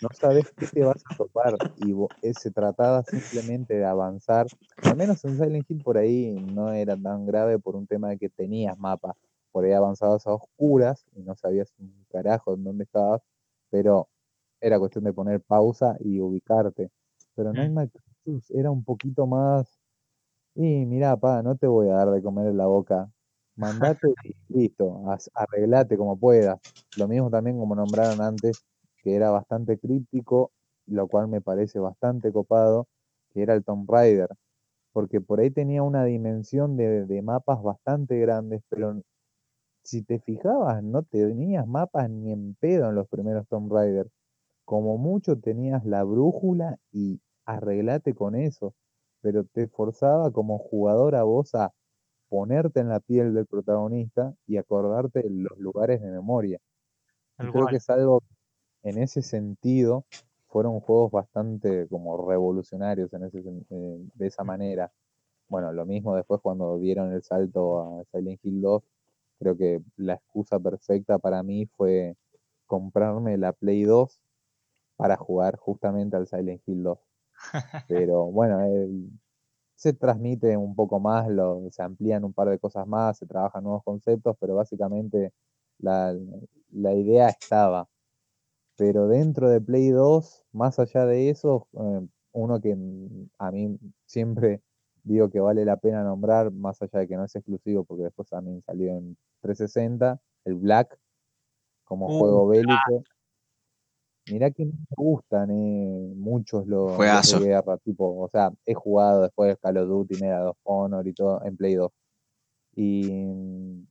no 0.00 0.08
sabes 0.12 0.52
qué 0.58 0.68
te 0.68 0.84
vas 0.84 1.04
a 1.08 1.14
topar 1.16 1.60
y 1.76 1.92
eh, 2.22 2.34
se 2.34 2.50
trataba 2.50 3.02
simplemente 3.04 3.74
de 3.74 3.84
avanzar. 3.84 4.50
Al 4.84 4.96
menos 4.96 5.24
en 5.24 5.36
Silent 5.38 5.70
Hill 5.70 5.82
por 5.82 5.98
ahí 5.98 6.32
no 6.40 6.72
era 6.72 6.96
tan 6.96 7.26
grave 7.26 7.58
por 7.58 7.76
un 7.76 7.86
tema 7.86 8.10
de 8.10 8.18
que 8.18 8.28
tenías 8.28 8.78
mapas. 8.78 9.16
Por 9.52 9.64
ahí 9.64 9.72
avanzabas 9.72 10.26
a 10.26 10.34
oscuras 10.34 11.04
y 11.14 11.22
no 11.22 11.34
sabías 11.36 11.72
un 11.78 12.04
carajo 12.10 12.54
en 12.54 12.64
dónde 12.64 12.84
estabas, 12.84 13.22
pero 13.70 14.08
era 14.60 14.78
cuestión 14.78 15.04
de 15.04 15.12
poner 15.12 15.40
pausa 15.42 15.96
y 16.00 16.20
ubicarte. 16.20 16.90
Pero 17.34 17.52
Mm. 17.52 17.56
Nightmare 17.56 17.90
Creatures 17.90 18.50
era 18.50 18.70
un 18.70 18.84
poquito 18.84 19.26
más, 19.26 19.78
y 20.54 20.84
mirá, 20.86 21.16
pa, 21.16 21.42
no 21.42 21.56
te 21.56 21.66
voy 21.66 21.88
a 21.88 21.94
dar 21.94 22.10
de 22.10 22.22
comer 22.22 22.48
en 22.48 22.56
la 22.58 22.66
boca. 22.66 23.10
Mandate 23.56 24.08
y 24.24 24.34
listo, 24.48 25.02
arreglate 25.34 25.96
como 25.96 26.18
puedas. 26.18 26.58
Lo 26.96 27.08
mismo 27.08 27.30
también 27.30 27.58
como 27.58 27.74
nombraron 27.76 28.20
antes, 28.20 28.58
que 29.08 29.14
era 29.14 29.30
bastante 29.30 29.78
críptico, 29.78 30.52
lo 30.86 31.08
cual 31.08 31.28
me 31.28 31.40
parece 31.40 31.78
bastante 31.78 32.30
copado, 32.30 32.88
que 33.30 33.42
era 33.42 33.54
el 33.54 33.64
Tomb 33.64 33.90
Raider. 33.90 34.28
Porque 34.92 35.20
por 35.22 35.40
ahí 35.40 35.50
tenía 35.50 35.82
una 35.82 36.04
dimensión 36.04 36.76
de, 36.76 37.06
de 37.06 37.22
mapas 37.22 37.62
bastante 37.62 38.18
grandes, 38.20 38.62
pero 38.68 39.00
si 39.82 40.02
te 40.02 40.20
fijabas, 40.20 40.82
no 40.82 41.02
tenías 41.04 41.66
mapas 41.66 42.10
ni 42.10 42.32
en 42.32 42.54
pedo 42.56 42.90
en 42.90 42.96
los 42.96 43.08
primeros 43.08 43.48
Tomb 43.48 43.72
Raider. 43.72 44.08
Como 44.66 44.98
mucho 44.98 45.38
tenías 45.40 45.86
la 45.86 46.04
brújula 46.04 46.78
y 46.92 47.20
arreglate 47.46 48.14
con 48.14 48.36
eso, 48.36 48.74
pero 49.22 49.44
te 49.44 49.68
forzaba 49.68 50.32
como 50.32 50.58
jugador 50.58 51.14
a 51.14 51.22
vos 51.24 51.54
a 51.54 51.72
ponerte 52.28 52.80
en 52.80 52.90
la 52.90 53.00
piel 53.00 53.34
del 53.34 53.46
protagonista 53.46 54.34
y 54.46 54.58
acordarte 54.58 55.24
los 55.30 55.58
lugares 55.58 56.02
de 56.02 56.10
memoria. 56.10 56.58
Creo 57.38 57.68
que 57.68 57.76
es 57.76 57.90
algo, 57.90 58.22
en 58.88 58.98
ese 58.98 59.22
sentido, 59.22 60.04
fueron 60.48 60.80
juegos 60.80 61.12
bastante 61.12 61.86
como 61.88 62.28
revolucionarios 62.28 63.12
en 63.12 63.24
ese, 63.24 63.38
eh, 63.70 63.98
de 64.14 64.26
esa 64.26 64.44
manera. 64.44 64.92
Bueno, 65.48 65.72
lo 65.72 65.86
mismo 65.86 66.14
después 66.14 66.40
cuando 66.42 66.78
dieron 66.78 67.12
el 67.12 67.22
salto 67.22 68.00
a 68.00 68.04
Silent 68.12 68.40
Hill 68.42 68.60
2, 68.60 68.82
creo 69.38 69.56
que 69.56 69.82
la 69.96 70.14
excusa 70.14 70.58
perfecta 70.58 71.18
para 71.18 71.42
mí 71.42 71.66
fue 71.76 72.16
comprarme 72.66 73.38
la 73.38 73.52
Play 73.52 73.84
2 73.84 74.20
para 74.96 75.16
jugar 75.16 75.56
justamente 75.58 76.16
al 76.16 76.26
Silent 76.26 76.62
Hill 76.66 76.82
2. 76.82 76.98
Pero 77.88 78.26
bueno, 78.26 78.58
se 79.74 79.92
transmite 79.92 80.56
un 80.56 80.74
poco 80.74 80.98
más, 80.98 81.28
lo, 81.28 81.70
se 81.70 81.82
amplían 81.82 82.24
un 82.24 82.32
par 82.32 82.48
de 82.48 82.58
cosas 82.58 82.86
más, 82.86 83.18
se 83.18 83.26
trabajan 83.26 83.62
nuevos 83.62 83.84
conceptos, 83.84 84.36
pero 84.40 84.56
básicamente 84.56 85.32
la, 85.78 86.16
la 86.72 86.94
idea 86.94 87.28
estaba. 87.28 87.88
Pero 88.78 89.08
dentro 89.08 89.50
de 89.50 89.60
Play 89.60 89.90
2, 89.90 90.44
más 90.52 90.78
allá 90.78 91.04
de 91.04 91.30
eso, 91.30 91.66
eh, 91.72 92.06
uno 92.32 92.60
que 92.60 92.76
mm, 92.76 93.28
a 93.38 93.50
mí 93.50 93.76
siempre 94.06 94.62
digo 95.02 95.28
que 95.30 95.40
vale 95.40 95.64
la 95.64 95.78
pena 95.78 96.04
nombrar, 96.04 96.52
más 96.52 96.80
allá 96.80 97.00
de 97.00 97.08
que 97.08 97.16
no 97.16 97.24
es 97.24 97.34
exclusivo, 97.34 97.82
porque 97.82 98.04
después 98.04 98.28
también 98.28 98.62
salió 98.62 98.92
en 98.92 99.16
360, 99.40 100.20
el 100.44 100.54
Black, 100.54 100.96
como 101.84 102.06
Uh, 102.06 102.18
juego 102.20 102.46
bélico. 102.46 103.04
Mirá 104.30 104.50
que 104.52 104.66
no 104.66 104.72
me 104.72 104.94
gustan 104.96 105.50
eh, 105.50 106.12
muchos 106.14 106.66
los, 106.68 106.96
de 106.96 107.38
guerra, 107.40 107.78
tipo, 107.78 108.20
o 108.20 108.28
sea, 108.28 108.52
he 108.64 108.74
jugado 108.74 109.22
después 109.22 109.56
Call 109.58 109.78
of 109.78 109.88
Duty, 109.88 110.20
Medal 110.20 110.48
of 110.48 110.58
Honor 110.62 111.04
y 111.08 111.14
todo 111.14 111.42
en 111.44 111.56
Play 111.56 111.74
2. 111.74 111.90
Y 112.76 113.10
mm, 113.10 113.86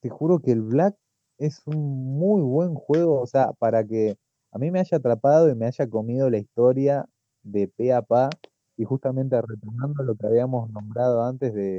te 0.00 0.08
juro 0.08 0.38
que 0.38 0.52
el 0.52 0.62
Black 0.62 0.96
es 1.36 1.60
un 1.66 2.18
muy 2.18 2.40
buen 2.40 2.74
juego, 2.74 3.20
o 3.20 3.26
sea, 3.26 3.52
para 3.54 3.84
que 3.84 4.16
a 4.52 4.58
mí 4.58 4.70
me 4.70 4.80
haya 4.80 4.96
atrapado 4.96 5.48
y 5.50 5.54
me 5.54 5.66
haya 5.66 5.88
comido 5.88 6.30
la 6.30 6.38
historia 6.38 7.06
de 7.42 7.68
pe 7.68 7.92
a 7.92 8.02
pa, 8.02 8.30
y 8.76 8.84
justamente 8.84 9.40
retomando 9.40 10.02
lo 10.02 10.14
que 10.14 10.26
habíamos 10.26 10.70
nombrado 10.70 11.22
antes 11.22 11.52
de, 11.54 11.78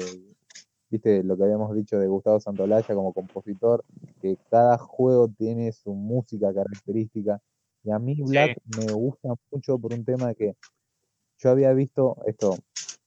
viste, 0.90 1.24
lo 1.24 1.36
que 1.36 1.44
habíamos 1.44 1.74
dicho 1.76 1.98
de 1.98 2.08
Gustavo 2.08 2.40
Santolaya 2.40 2.94
como 2.96 3.14
compositor, 3.14 3.84
que 4.22 4.38
cada 4.50 4.78
juego 4.78 5.28
tiene 5.28 5.72
su 5.72 5.94
música 5.94 6.54
característica, 6.54 7.42
y 7.84 7.92
a 7.92 8.00
mí 8.00 8.16
Black 8.22 8.58
me 8.78 8.94
gusta 8.94 9.34
mucho 9.52 9.80
por 9.80 9.94
un 9.94 10.06
tema 10.06 10.34
que 10.36 10.56
yo 11.40 11.50
había 11.50 11.74
visto, 11.74 12.18
esto 12.28 12.56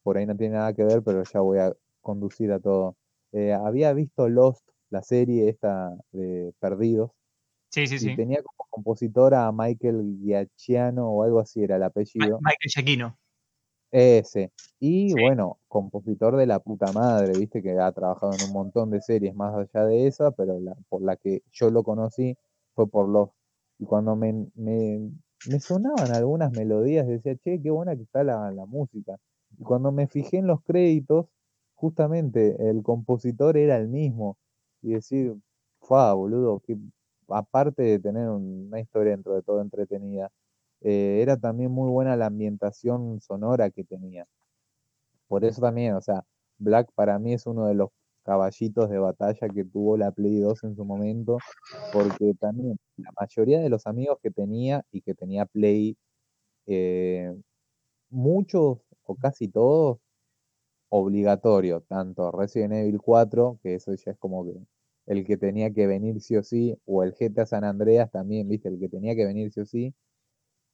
por 0.03 0.19
ahí 0.19 0.27
no 0.27 0.37
tiene 0.37 0.57
nada 0.57 0.73
que 0.73 0.85
ver, 0.85 1.03
pero 1.03 1.23
ya 1.23 1.41
voy 1.41 1.59
a 1.59 1.73
conducir 2.01 2.53
a 2.53 2.59
todo. 2.59 2.97
Eh, 3.33 3.53
había 3.53 3.93
visto 3.93 4.29
Lost, 4.29 4.69
la 4.91 5.03
serie 5.03 5.49
esta 5.49 5.97
de 6.13 6.53
Perdidos, 6.59 7.13
Sí, 7.75 7.87
sí, 7.89 7.99
y 7.99 8.11
sí. 8.11 8.17
tenía 8.17 8.43
como 8.43 8.67
compositor 8.71 9.35
a 9.35 9.51
Michael 9.53 10.19
Giacchiano 10.23 11.09
o 11.11 11.23
algo 11.25 11.41
así 11.41 11.63
era 11.63 11.77
el 11.77 11.83
Ma- 11.83 11.87
apellido. 11.89 12.39
Michael 12.45 12.71
Giacchino. 12.73 13.19
Ese. 13.93 14.53
Y 14.81 15.09
Sí. 15.11 15.15
bueno, 15.15 15.59
compositor 15.69 16.37
de 16.37 16.47
la 16.47 16.59
puta 16.61 16.93
madre, 16.93 17.35
viste 17.37 17.63
que 17.63 17.79
ha 17.79 17.93
trabajado 17.93 18.35
en 18.35 18.43
un 18.43 18.53
montón 18.53 18.91
de 18.91 19.01
series 19.01 19.35
más 19.35 19.55
allá 19.55 19.87
de 19.87 20.07
esa, 20.07 20.31
pero 20.33 20.61
la, 20.61 20.77
por 20.89 21.03
la 21.03 21.17
que 21.17 21.43
yo 21.53 21.71
lo 21.71 21.83
conocí 21.85 22.37
fue 22.75 22.89
por 22.89 23.09
Lost. 23.09 23.33
Y 23.79 23.87
cuando 23.87 24.17
me, 24.17 24.49
me, 24.55 25.11
me 25.45 25.61
sonaban 25.61 26.11
algunas 26.11 26.53
melodías, 26.53 27.07
decía, 27.07 27.37
che, 27.37 27.61
qué 27.63 27.71
buena 27.71 27.97
que 27.97 28.03
está 28.03 28.25
la, 28.25 28.51
la 28.53 28.67
música. 28.67 29.17
Y 29.59 29.63
cuando 29.65 29.93
me 29.93 30.07
fijé 30.09 30.39
en 30.39 30.47
los 30.49 30.63
créditos, 30.63 31.27
justamente 31.75 32.57
el 32.71 32.83
compositor 32.83 33.57
era 33.57 33.77
el 33.77 33.89
mismo. 33.89 34.37
Y 34.83 34.91
decir, 34.95 35.35
fa, 35.81 36.13
boludo, 36.15 36.61
que 36.61 36.77
aparte 37.29 37.83
de 37.83 37.99
tener 37.99 38.29
un- 38.29 38.67
una 38.69 38.81
historia 38.81 39.13
dentro 39.13 39.35
de 39.35 39.43
todo 39.43 39.61
entretenida, 39.63 40.31
eh, 40.83 41.21
era 41.23 41.37
también 41.39 41.71
muy 41.73 41.91
buena 41.91 42.17
la 42.17 42.27
ambientación 42.27 43.21
sonora 43.21 43.71
que 43.71 43.85
tenía. 43.85 44.27
Por 45.29 45.45
eso 45.45 45.61
también, 45.61 45.95
o 45.95 46.01
sea, 46.01 46.25
Black 46.59 46.91
para 46.95 47.19
mí 47.19 47.33
es 47.35 47.47
uno 47.47 47.67
de 47.67 47.75
los 47.75 47.91
caballitos 48.25 48.89
de 48.91 48.99
batalla 48.99 49.49
que 49.49 49.65
tuvo 49.65 49.97
la 49.97 50.11
Play 50.13 50.39
2 50.41 50.63
en 50.65 50.77
su 50.77 50.85
momento, 50.85 51.39
porque 51.93 52.35
también 52.41 52.77
la 52.97 53.11
mayoría 53.21 53.61
de 53.61 53.69
los 53.69 53.87
amigos 53.87 54.19
que 54.23 54.31
tenía 54.31 54.85
y 54.93 55.03
que 55.03 55.15
tenía 55.15 55.47
Play, 55.47 55.97
eh, 56.67 57.35
muchos 58.11 58.79
o 59.05 59.17
casi 59.17 59.49
todos, 59.49 59.99
obligatorio, 60.91 61.83
tanto 61.83 62.31
Resident 62.33 62.75
Evil 62.75 63.01
4, 63.03 63.59
que 63.63 63.75
eso 63.75 63.95
ya 63.95 64.13
es 64.13 64.19
como 64.19 64.45
que 64.45 64.55
el 65.07 65.25
que 65.27 65.37
tenía 65.37 65.73
que 65.73 65.87
venir 65.87 66.21
sí 66.21 66.37
o 66.37 66.43
sí, 66.43 66.77
o 66.87 67.03
el 67.03 67.15
GTA 67.15 67.47
San 67.47 67.65
Andreas 67.65 68.11
también, 68.11 68.49
viste, 68.49 68.69
el 68.69 68.79
que 68.79 68.89
tenía 68.89 69.15
que 69.17 69.27
venir 69.27 69.53
sí 69.53 69.61
o 69.61 69.67
sí, 69.67 69.95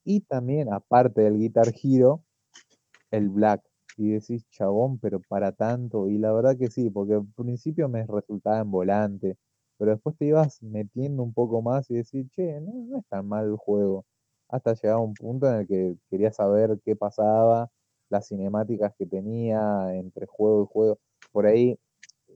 y 0.04 0.20
también, 0.20 0.72
aparte 0.72 1.22
del 1.22 1.38
Guitar 1.38 1.72
Hero, 1.82 2.22
el 3.10 3.28
Black. 3.28 3.62
Y 3.96 4.10
decís, 4.10 4.48
chabón, 4.50 4.98
pero 4.98 5.20
para 5.20 5.52
tanto. 5.52 6.08
Y 6.08 6.18
la 6.18 6.32
verdad 6.32 6.56
que 6.56 6.68
sí, 6.70 6.90
porque 6.90 7.14
al 7.14 7.26
principio 7.36 7.88
me 7.88 8.06
resultaba 8.06 8.60
en 8.60 8.70
volante, 8.70 9.36
pero 9.78 9.92
después 9.92 10.16
te 10.16 10.26
ibas 10.26 10.62
metiendo 10.62 11.22
un 11.22 11.34
poco 11.34 11.60
más 11.62 11.90
y 11.90 11.96
decís, 11.96 12.28
che, 12.32 12.60
no, 12.60 12.72
no 12.86 12.98
es 12.98 13.06
tan 13.08 13.26
mal 13.28 13.46
el 13.46 13.56
juego. 13.56 14.06
Hasta 14.48 14.74
llegaba 14.74 15.00
un 15.00 15.14
punto 15.14 15.48
en 15.48 15.60
el 15.60 15.66
que 15.66 15.96
quería 16.10 16.32
saber 16.32 16.78
qué 16.84 16.96
pasaba, 16.96 17.70
las 18.10 18.28
cinemáticas 18.28 18.94
que 18.98 19.06
tenía 19.06 19.94
entre 19.94 20.26
juego 20.26 20.64
y 20.64 20.66
juego. 20.72 20.98
Por 21.32 21.46
ahí 21.46 21.78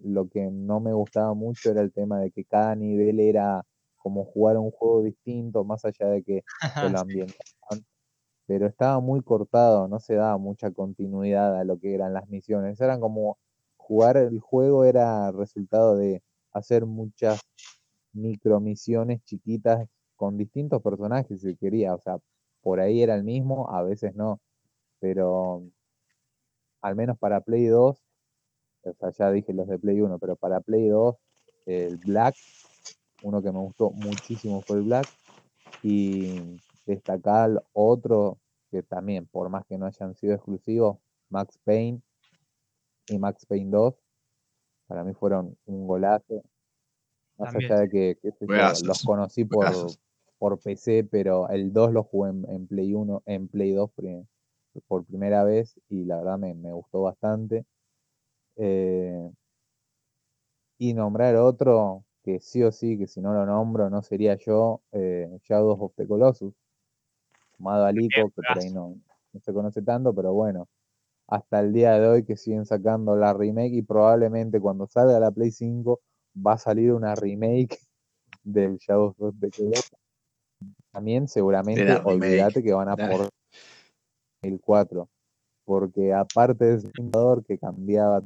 lo 0.03 0.29
que 0.29 0.51
no 0.51 0.81
me 0.81 0.93
gustaba 0.93 1.35
mucho 1.35 1.71
era 1.71 1.81
el 1.81 1.93
tema 1.93 2.21
de 2.21 2.31
que 2.31 2.45
cada 2.45 2.75
nivel 2.75 3.21
era 3.21 3.65
como 3.97 4.25
jugar 4.25 4.59
un 4.59 4.71
juego 4.71 5.03
distinto, 5.03 5.65
más 5.65 5.85
allá 5.85 6.09
de 6.09 6.23
que 6.23 6.45
te 6.89 6.91
lo 6.91 6.99
ambientaban. 6.99 7.85
Pero 8.47 8.67
estaba 8.67 9.01
muy 9.01 9.23
cortado, 9.23 9.89
no 9.89 9.99
se 9.99 10.15
daba 10.15 10.37
mucha 10.37 10.71
continuidad 10.71 11.59
a 11.59 11.65
lo 11.65 11.79
que 11.79 11.95
eran 11.95 12.13
las 12.13 12.29
misiones. 12.29 12.81
Eran 12.81 13.01
como 13.01 13.39
jugar 13.77 14.17
el 14.19 14.41
juego 14.41 14.85
era 14.85 15.33
resultado 15.33 15.97
de 15.97 16.23
hacer 16.53 16.85
muchas 16.85 17.41
micromisiones 18.13 19.23
chiquitas 19.25 19.89
con 20.17 20.37
distintos 20.37 20.83
personajes 20.83 21.41
si 21.41 21.57
quería. 21.57 21.95
O 21.95 22.01
sea, 22.01 22.19
por 22.61 22.81
ahí 22.81 23.03
era 23.03 23.15
el 23.15 23.25
mismo, 23.25 23.71
a 23.71 23.83
veces 23.83 24.15
no. 24.15 24.41
Pero 25.01 25.65
al 26.83 26.97
menos 26.97 27.19
para 27.19 27.41
Play 27.41 27.67
2, 27.67 28.04
o 28.85 28.95
sea, 28.95 29.11
ya 29.11 29.31
dije 29.31 29.53
los 29.53 29.67
de 29.67 29.79
Play 29.79 30.01
1, 30.01 30.19
pero 30.19 30.37
para 30.37 30.61
Play 30.61 30.89
2, 30.89 31.17
el 31.67 31.97
Black 31.99 32.37
uno 33.25 33.43
que 33.43 33.51
me 33.51 33.59
gustó 33.59 33.91
muchísimo 33.91 34.61
fue 34.61 34.79
el 34.79 34.83
Black. 34.85 35.07
Y 35.83 36.61
destacar 36.87 37.63
otro 37.73 38.39
que 38.71 38.83
también, 38.83 39.27
por 39.27 39.49
más 39.49 39.65
que 39.67 39.79
no 39.79 39.87
hayan 39.87 40.15
sido 40.15 40.35
exclusivos, 40.35 40.99
Max 41.31 41.59
Payne 41.65 42.01
y 43.09 43.19
Max 43.19 43.47
Payne 43.47 43.71
2, 43.71 43.95
para 44.87 45.05
mí 45.05 45.15
fueron 45.15 45.57
un 45.67 45.87
golazo. 45.87 46.43
Más 47.39 47.55
allá 47.55 47.81
de 47.81 47.89
que, 47.89 48.19
los 48.85 49.03
conocí 49.03 49.45
por, 49.45 49.67
por 50.39 50.59
PC, 50.61 51.05
pero 51.11 51.49
el 51.49 51.73
2 51.73 51.93
lo 51.93 52.05
jugué 52.05 52.31
en, 52.31 52.67
Play 52.67 52.95
1, 52.95 53.23
en 53.27 53.49
Play 53.49 53.73
2 53.73 53.91
por 54.87 55.05
primera 55.05 55.45
vez 55.45 55.81
y 55.89 56.05
la 56.05 56.19
verdad 56.19 56.39
me, 56.39 56.73
gustó 56.73 57.03
bastante. 57.03 57.65
Eh, 58.57 59.31
y 60.79 60.95
nombrar 60.95 61.37
otro, 61.37 62.05
que 62.23 62.41
sí 62.41 62.63
o 62.63 62.73
sí, 62.73 62.99
que 62.99 63.07
si 63.07 63.21
no 63.21 63.33
lo 63.33 63.47
nombro 63.47 63.91
no 63.91 64.03
sería 64.03 64.37
yo, 64.37 64.81
eh, 64.93 65.29
Shadows 65.43 65.79
of 65.81 65.93
the 65.97 66.07
Colossus, 66.07 66.55
sumado 67.57 67.85
a 67.85 67.93
Lico, 67.93 68.31
que 68.31 68.43
por 68.43 68.59
ahí 68.59 68.71
no, 68.71 68.97
no 69.33 69.41
se 69.41 69.53
conoce 69.53 69.83
tanto, 69.83 70.15
pero 70.15 70.33
bueno, 70.33 70.69
hasta 71.29 71.61
el 71.61 71.73
día 71.73 71.99
de 71.99 72.07
hoy 72.07 72.25
que 72.25 72.37
siguen 72.37 72.67
sacando 72.67 73.17
la 73.17 73.33
remake 73.33 73.75
y 73.75 73.83
probablemente 73.83 74.61
cuando 74.61 74.87
salga 74.87 75.19
la 75.21 75.31
Play 75.31 75.51
5 75.51 76.01
va 76.35 76.55
a 76.55 76.59
salir 76.59 76.93
una 76.93 77.15
remake 77.15 77.79
del 78.43 78.77
Shadows 78.79 79.15
of 79.19 79.35
the 79.41 79.51
Colossus. 79.51 79.97
También 80.93 81.29
seguramente 81.29 82.01
olvídate 82.05 82.63
que 82.63 82.73
van 82.73 82.89
a 82.89 82.97
por 82.97 83.29
el 84.43 84.61
4, 84.61 85.09
porque 85.65 86.13
aparte 86.13 86.65
de 86.65 86.75
ese 86.77 86.91
fundador 86.95 87.45
que 87.45 87.59
cambiaba 87.59 88.23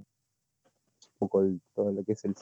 poco 1.18 1.44
todo 1.74 1.92
lo 1.92 2.04
que 2.04 2.12
es 2.12 2.24
el 2.24 2.34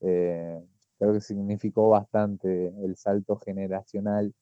eh, 0.00 0.62
creo 0.98 1.12
que 1.12 1.20
significó 1.20 1.88
bastante 1.88 2.68
el 2.84 2.96
salto 2.96 3.36
generacional 3.36 4.32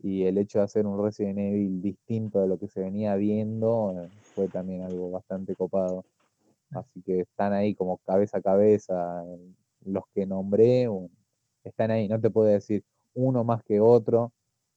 y 0.00 0.24
el 0.24 0.38
hecho 0.38 0.58
de 0.58 0.64
hacer 0.64 0.86
un 0.86 1.02
Resident 1.02 1.38
Evil 1.38 1.82
distinto 1.82 2.40
de 2.40 2.48
lo 2.48 2.58
que 2.58 2.68
se 2.68 2.80
venía 2.80 3.16
viendo 3.16 3.94
eh, 3.96 4.08
fue 4.34 4.48
también 4.48 4.82
algo 4.82 5.10
bastante 5.10 5.54
copado. 5.56 6.04
Así 6.70 7.02
que 7.02 7.20
están 7.20 7.52
ahí 7.52 7.74
como 7.74 7.98
cabeza 7.98 8.38
a 8.38 8.42
cabeza. 8.42 9.24
Los 9.84 10.04
que 10.14 10.26
nombré 10.26 10.88
están 11.64 11.90
ahí. 11.90 12.08
No 12.08 12.20
te 12.20 12.30
puedo 12.30 12.48
decir 12.48 12.84
uno 13.14 13.42
más 13.44 13.62
que 13.64 13.80
otro, 13.80 14.32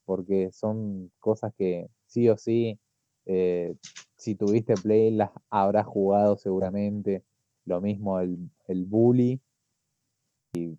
porque 0.05 0.51
son 0.51 1.11
cosas 1.19 1.53
que 1.57 1.89
sí 2.05 2.29
o 2.29 2.37
sí, 2.37 2.79
eh, 3.25 3.75
si 4.21 4.35
tuviste 4.35 4.75
Play, 4.75 5.09
las 5.09 5.31
habrás 5.49 5.87
jugado 5.87 6.37
seguramente. 6.37 7.23
Lo 7.65 7.81
mismo 7.81 8.19
el, 8.19 8.51
el 8.67 8.85
Bully, 8.85 9.41
y 10.53 10.77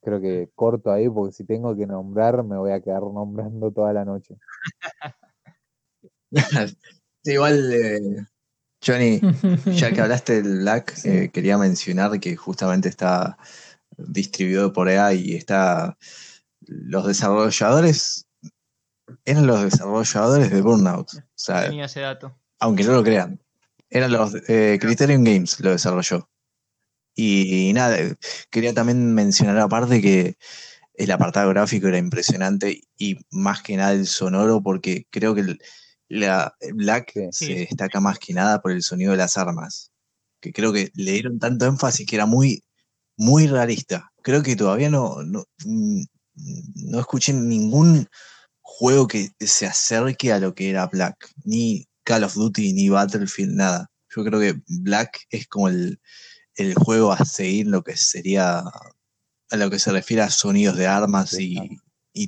creo 0.00 0.20
que 0.20 0.50
corto 0.54 0.92
ahí 0.92 1.08
porque 1.08 1.32
si 1.32 1.44
tengo 1.44 1.74
que 1.76 1.86
nombrar 1.86 2.42
me 2.44 2.56
voy 2.56 2.70
a 2.72 2.80
quedar 2.80 3.02
nombrando 3.02 3.72
toda 3.72 3.92
la 3.92 4.04
noche. 4.04 4.36
igual, 7.24 7.72
eh, 7.72 8.26
Johnny, 8.84 9.20
ya 9.74 9.92
que 9.92 10.00
hablaste 10.00 10.42
del 10.42 10.60
Black, 10.60 10.94
eh, 11.04 11.30
quería 11.32 11.58
mencionar 11.58 12.20
que 12.20 12.36
justamente 12.36 12.88
está 12.88 13.38
distribuido 13.96 14.72
por 14.72 14.88
EA 14.88 15.14
y 15.14 15.34
está 15.34 15.96
los 16.60 17.06
desarrolladores 17.06 18.28
eran 19.24 19.46
los 19.48 19.62
desarrolladores 19.62 20.50
de 20.50 20.62
Burnout. 20.62 21.12
O 21.12 21.22
sea, 21.34 21.66
Tenía 21.66 21.86
ese 21.86 22.00
dato. 22.00 22.38
Aunque 22.64 22.82
no 22.84 22.94
lo 22.94 23.04
crean. 23.04 23.38
Eran 23.90 24.10
los 24.10 24.34
eh, 24.48 24.78
Criterion 24.80 25.22
Games 25.22 25.60
lo 25.60 25.72
desarrolló. 25.72 26.30
Y, 27.14 27.70
nada, 27.74 27.98
quería 28.50 28.72
también 28.72 29.12
mencionar 29.12 29.58
aparte 29.58 30.00
que 30.00 30.38
el 30.94 31.10
apartado 31.10 31.50
gráfico 31.50 31.88
era 31.88 31.98
impresionante 31.98 32.80
y 32.96 33.18
más 33.30 33.62
que 33.62 33.76
nada 33.76 33.92
el 33.92 34.06
sonoro, 34.06 34.62
porque 34.62 35.06
creo 35.10 35.34
que 35.34 35.58
la 36.08 36.56
Black 36.72 37.12
se 37.32 37.54
destaca 37.54 38.00
más 38.00 38.18
que 38.18 38.32
nada 38.32 38.62
por 38.62 38.72
el 38.72 38.82
sonido 38.82 39.12
de 39.12 39.18
las 39.18 39.36
armas. 39.36 39.92
Que 40.40 40.50
creo 40.50 40.72
que 40.72 40.90
le 40.94 41.12
dieron 41.12 41.38
tanto 41.38 41.66
énfasis 41.66 42.06
que 42.06 42.16
era 42.16 42.24
muy, 42.24 42.64
muy 43.18 43.46
realista. 43.46 44.10
Creo 44.22 44.42
que 44.42 44.56
todavía 44.56 44.88
no, 44.88 45.22
no, 45.22 45.44
mm, 45.66 46.02
no 46.86 46.98
escuché 46.98 47.34
ningún 47.34 48.08
juego 48.62 49.06
que 49.06 49.32
se 49.38 49.66
acerque 49.66 50.32
a 50.32 50.38
lo 50.38 50.54
que 50.54 50.70
era 50.70 50.86
Black. 50.86 51.28
Ni 51.44 51.86
Call 52.04 52.24
of 52.24 52.34
Duty, 52.34 52.72
ni 52.72 52.88
Battlefield, 52.88 53.56
nada. 53.56 53.90
Yo 54.14 54.24
creo 54.24 54.40
que 54.40 54.54
Black 54.68 55.26
es 55.30 55.46
como 55.48 55.68
el, 55.68 56.00
el 56.56 56.74
juego 56.74 57.12
a 57.12 57.24
seguir 57.24 57.66
lo 57.66 57.82
que 57.82 57.96
sería 57.96 58.62
a 59.50 59.56
lo 59.56 59.70
que 59.70 59.78
se 59.78 59.92
refiere 59.92 60.22
a 60.22 60.30
sonidos 60.30 60.76
de 60.76 60.86
armas 60.86 61.36
y, 61.38 61.78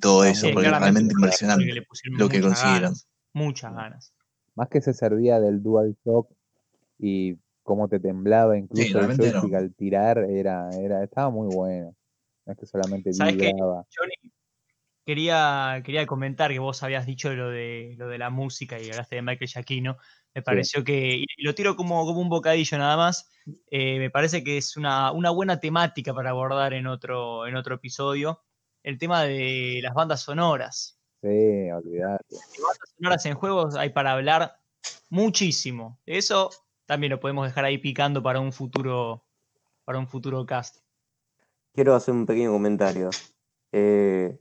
todo 0.01 0.25
eso, 0.25 0.49
porque 0.53 0.69
realmente 0.69 1.15
impresionante 1.15 1.65
lo 2.05 2.29
que 2.29 2.41
consiguieron. 2.41 2.95
muchas 3.33 3.73
ganas. 3.73 4.13
Más 4.55 4.69
que 4.69 4.81
se 4.81 4.93
servía 4.95 5.41
del 5.41 5.63
Dual 5.63 5.97
Shock 6.05 6.31
y 6.99 7.39
cómo 7.63 7.89
te 7.89 8.01
temblaba 8.01 8.57
incluso 8.57 9.01
el 9.01 9.17
joystick 9.17 9.55
al 9.55 9.75
tirar, 9.75 10.19
era, 10.19 10.71
era, 10.71 11.05
estaba 11.05 11.31
muy 11.31 11.55
bueno. 11.55 11.95
No 12.47 12.53
es 12.53 12.59
que 12.59 12.67
solamente 12.67 13.11
vibraba. 13.11 13.87
Quería, 15.07 15.81
quería 15.85 16.05
comentar 16.05 16.51
que 16.51 16.59
vos 16.59 16.83
habías 16.83 17.07
dicho 17.07 17.33
lo 17.33 17.49
de, 17.49 17.95
lo 17.97 18.09
de 18.09 18.19
la 18.19 18.29
música 18.29 18.79
y 18.79 18.91
hablaste 18.91 19.17
de 19.17 19.23
Michael 19.23 19.49
Giacchino. 19.49 19.97
Me 20.35 20.43
pareció 20.43 20.85
que, 20.85 21.25
y 21.27 21.43
lo 21.43 21.55
tiro 21.55 21.77
como, 21.77 22.05
como 22.05 22.21
un 22.21 22.29
bocadillo 22.29 22.77
nada 22.77 22.97
más, 22.97 23.31
eh, 23.71 23.99
me 23.99 24.11
parece 24.11 24.45
que 24.45 24.59
es 24.59 24.77
una, 24.77 25.13
buena 25.31 25.61
temática 25.61 26.13
para 26.13 26.31
abordar 26.31 26.75
en 26.75 26.89
otro, 26.89 27.47
en 27.47 27.57
otro 27.57 27.77
episodio, 27.77 28.43
el 28.83 28.99
tema 28.99 29.23
de 29.23 29.79
las 29.81 29.95
bandas 29.95 30.21
sonoras. 30.21 31.01
Sí, 31.23 31.71
olvidate. 31.71 32.27
De 32.29 32.63
bandas 32.63 32.95
sonoras 32.99 33.27
en 33.27 33.35
juegos 33.35 33.77
hay 33.77 33.91
para 33.91 34.13
hablar 34.13 34.59
muchísimo. 35.09 36.01
Eso 36.05 36.51
también 36.85 37.13
lo 37.13 37.21
podemos 37.21 37.47
dejar 37.47 37.65
ahí 37.65 37.79
picando 37.79 38.23
para 38.23 38.41
un 38.41 38.53
futuro, 38.53 39.25
para 39.85 39.99
un 39.99 40.09
futuro 40.09 40.45
cast. 40.45 40.85
Quiero 41.73 41.95
hacer 41.95 42.13
un 42.13 42.27
pequeño 42.27 42.53
comentario. 42.53 43.09
Eh, 43.73 44.39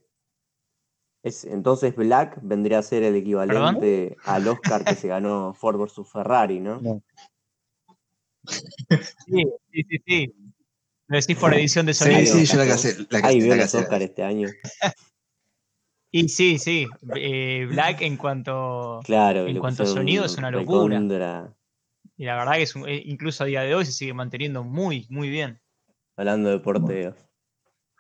entonces 1.45 1.95
Black 1.95 2.37
vendría 2.41 2.79
a 2.79 2.83
ser 2.83 3.03
el 3.03 3.15
equivalente 3.15 4.17
al 4.25 4.47
Oscar 4.47 4.85
que 4.85 4.95
se 4.95 5.07
ganó 5.07 5.53
Ford 5.59 5.77
vs 5.77 6.07
Ferrari, 6.11 6.59
¿no? 6.59 7.01
Sí, 9.25 9.43
sí, 9.71 9.83
sí, 9.89 9.97
sí. 10.05 10.33
Lo 11.07 11.17
decís 11.17 11.37
por 11.37 11.53
edición 11.53 11.85
de 11.85 11.93
sonido. 11.93 12.19
Sí, 12.19 12.45
sí, 12.45 12.53
yo 12.53 12.57
la 12.57 12.67
casé. 12.67 12.95
La 13.09 13.19
Ahí 13.23 13.41
vio 13.41 13.55
los 13.55 13.73
Oscar 13.75 14.01
este 14.01 14.23
año. 14.23 14.49
Y 16.11 16.29
sí, 16.29 16.59
sí. 16.59 16.87
Eh, 17.17 17.65
Black 17.69 17.99
en 18.01 18.15
cuanto, 18.15 19.01
claro, 19.03 19.47
en 19.47 19.59
cuanto 19.59 19.83
a 19.83 19.85
sonido 19.85 20.23
es 20.23 20.37
una 20.37 20.49
locura. 20.49 20.97
Y 22.15 22.23
la 22.23 22.37
verdad 22.37 22.53
que 22.53 22.61
es 22.61 22.73
un- 22.73 22.87
eh, 22.87 23.01
incluso 23.03 23.43
a 23.43 23.47
día 23.47 23.63
de 23.63 23.75
hoy 23.75 23.85
se 23.85 23.91
sigue 23.91 24.13
manteniendo 24.13 24.63
muy, 24.63 25.05
muy 25.09 25.27
bien. 25.27 25.59
Hablando 26.15 26.49
de 26.49 26.59
porteos. 26.59 27.24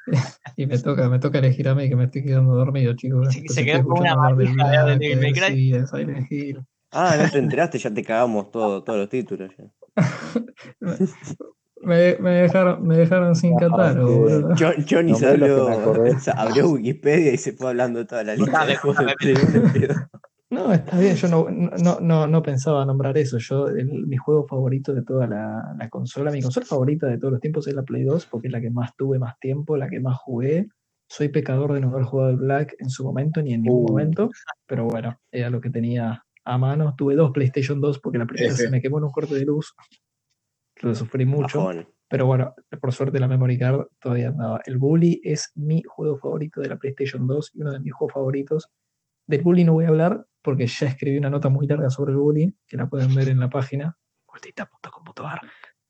Y 0.57 0.67
me 0.67 0.77
toca, 0.79 1.09
me 1.09 1.19
toca 1.19 1.39
elegir 1.39 1.67
a 1.67 1.75
mí, 1.75 1.89
que 1.89 1.95
me 1.95 2.05
estoy 2.05 2.23
quedando 2.23 2.55
dormido, 2.55 2.95
chicos. 2.95 3.33
Sí, 3.33 3.47
se 3.47 3.65
quedó 3.65 3.83
con 3.83 3.99
una 3.99 4.33
de 4.35 4.47
sí, 5.47 5.73
Silent 5.85 6.31
Hill. 6.31 6.65
Ah, 6.91 7.17
no 7.19 7.29
te 7.29 7.39
enteraste, 7.39 7.77
ya 7.77 7.93
te 7.93 8.03
cagamos 8.03 8.51
todo, 8.51 8.83
todos 8.83 8.99
los 8.99 9.09
títulos. 9.09 9.51
ya. 9.57 9.65
Me, 11.81 12.17
me 12.17 12.31
dejaron, 12.31 12.87
me 12.87 12.97
dejaron 12.97 13.35
sin 13.35 13.51
No, 13.51 13.59
catálogo, 13.59 14.21
boludo. 14.21 14.55
John, 14.57 14.73
Johnny 14.89 15.11
No, 15.11 15.17
se 15.19 16.31
abrió, 16.35 16.69
Wikipedia 16.69 17.31
y 17.31 17.37
se 17.37 17.53
fue 17.53 17.67
hablando 17.67 17.99
de 17.99 18.05
toda 18.05 18.23
la 18.23 18.35
lista 18.35 18.65
Contame, 18.81 19.19
de 19.19 19.95
juegos 20.55 20.71
de 20.71 20.79
contame. 20.79 20.91
Play 20.91 21.07
1 21.07 21.11
y 21.11 21.15
Play 21.15 21.15
2. 21.15 21.23
No, 21.25 21.53
está 21.53 21.53
bien, 21.53 21.71
yo 21.73 21.77
no, 21.77 21.77
no, 21.83 21.99
no, 21.99 22.27
no 22.27 22.41
pensaba 22.43 22.85
nombrar 22.85 23.17
eso. 23.17 23.37
Yo, 23.37 23.67
el- 23.67 24.07
mi 24.07 24.17
juego 24.17 24.45
favorito 24.47 24.93
de 24.93 25.03
toda 25.03 25.27
la, 25.27 25.75
la 25.77 25.89
consola, 25.89 26.31
mi 26.31 26.41
consola 26.41 26.65
favorita 26.65 27.07
de 27.07 27.17
todos 27.17 27.31
los 27.33 27.41
tiempos 27.41 27.67
es 27.67 27.73
la 27.75 27.83
Play 27.83 28.03
2, 28.03 28.25
porque 28.27 28.47
es 28.47 28.53
la 28.53 28.61
que 28.61 28.69
más 28.69 28.95
tuve 28.95 29.19
más 29.19 29.37
tiempo, 29.39 29.77
la 29.77 29.87
que 29.89 29.99
más 29.99 30.17
jugué. 30.17 30.67
Soy 31.07 31.29
pecador 31.29 31.73
de 31.73 31.81
no 31.81 31.89
haber 31.89 32.03
jugado 32.03 32.31
el 32.31 32.37
Black 32.37 32.75
en 32.79 32.89
su 32.89 33.03
momento, 33.03 33.41
ni 33.41 33.53
en 33.53 33.61
ningún 33.61 33.83
Uh. 33.85 33.89
momento, 33.89 34.29
pero 34.65 34.85
bueno, 34.85 35.19
era 35.31 35.49
lo 35.51 35.61
que 35.61 35.69
tenía 35.69 36.23
a 36.43 36.57
mano. 36.57 36.95
Tuve 36.97 37.15
dos 37.15 37.31
PlayStation 37.31 37.79
2 37.79 37.99
porque 37.99 38.17
la 38.17 38.25
primera 38.25 38.53
se 38.55 38.69
me 38.71 38.81
quemó 38.81 38.97
en 38.97 39.03
un 39.05 39.11
corte 39.11 39.35
de 39.35 39.45
luz. 39.45 39.75
Lo 40.81 40.93
sufrí 40.95 41.25
mucho. 41.25 41.59
Bajón. 41.59 41.87
Pero 42.07 42.27
bueno, 42.27 42.53
por 42.81 42.91
suerte 42.91 43.19
la 43.19 43.27
memory 43.27 43.57
card 43.57 43.85
todavía 43.99 44.27
andaba. 44.29 44.61
El 44.65 44.77
Bully 44.77 45.21
es 45.23 45.51
mi 45.55 45.81
juego 45.83 46.17
favorito 46.17 46.61
de 46.61 46.69
la 46.69 46.77
PlayStation 46.77 47.25
2 47.25 47.51
y 47.55 47.61
uno 47.61 47.71
de 47.71 47.79
mis 47.79 47.93
juegos 47.93 48.13
favoritos. 48.13 48.69
Del 49.27 49.41
Bully 49.41 49.63
no 49.63 49.73
voy 49.73 49.85
a 49.85 49.89
hablar 49.89 50.25
porque 50.45 50.67
ya 50.67 50.87
escribí 50.87 51.17
una 51.17 51.31
nota 51.31 51.49
muy 51.49 51.65
larga 51.65 51.89
sobre 51.89 52.11
el 52.11 52.19
Bully, 52.19 52.55
que 52.67 52.77
la 52.77 52.87
pueden 52.87 53.13
ver 53.15 53.29
en 53.29 53.39
la 53.39 53.49
página, 53.49 53.97
vueltita.com.ar. 54.27 55.41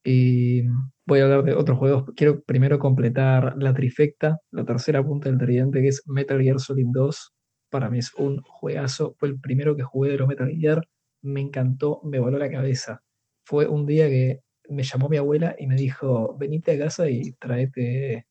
Y 0.01 0.63
voy 1.05 1.19
a 1.19 1.23
hablar 1.23 1.43
de 1.43 1.53
otros 1.53 1.77
juegos. 1.77 2.05
Quiero 2.15 2.41
primero 2.43 2.79
completar 2.79 3.55
la 3.57 3.73
trifecta, 3.73 4.39
la 4.51 4.63
tercera 4.63 5.03
punta 5.03 5.29
del 5.29 5.37
tridente, 5.37 5.81
que 5.81 5.89
es 5.89 6.03
Metal 6.05 6.41
Gear 6.41 6.59
Solid 6.59 6.87
2. 6.89 7.33
Para 7.69 7.89
mí 7.89 7.99
es 7.99 8.13
un 8.13 8.41
juegazo. 8.43 9.15
Fue 9.19 9.27
el 9.27 9.39
primero 9.39 9.75
que 9.75 9.83
jugué 9.83 10.11
de 10.11 10.17
los 10.19 10.27
Metal 10.27 10.49
Gear. 10.49 10.87
Me 11.21 11.41
encantó, 11.41 11.99
me 12.03 12.19
voló 12.19 12.37
la 12.37 12.49
cabeza. 12.49 13.01
Fue 13.43 13.67
un 13.67 13.85
día 13.85 14.07
que 14.07 14.41
me 14.69 14.83
llamó 14.83 15.09
mi 15.09 15.17
abuela 15.17 15.55
y 15.59 15.67
me 15.67 15.75
dijo, 15.75 16.37
venite 16.37 16.73
a 16.73 16.77
casa 16.77 17.09
y 17.09 17.33
traete, 17.33 18.27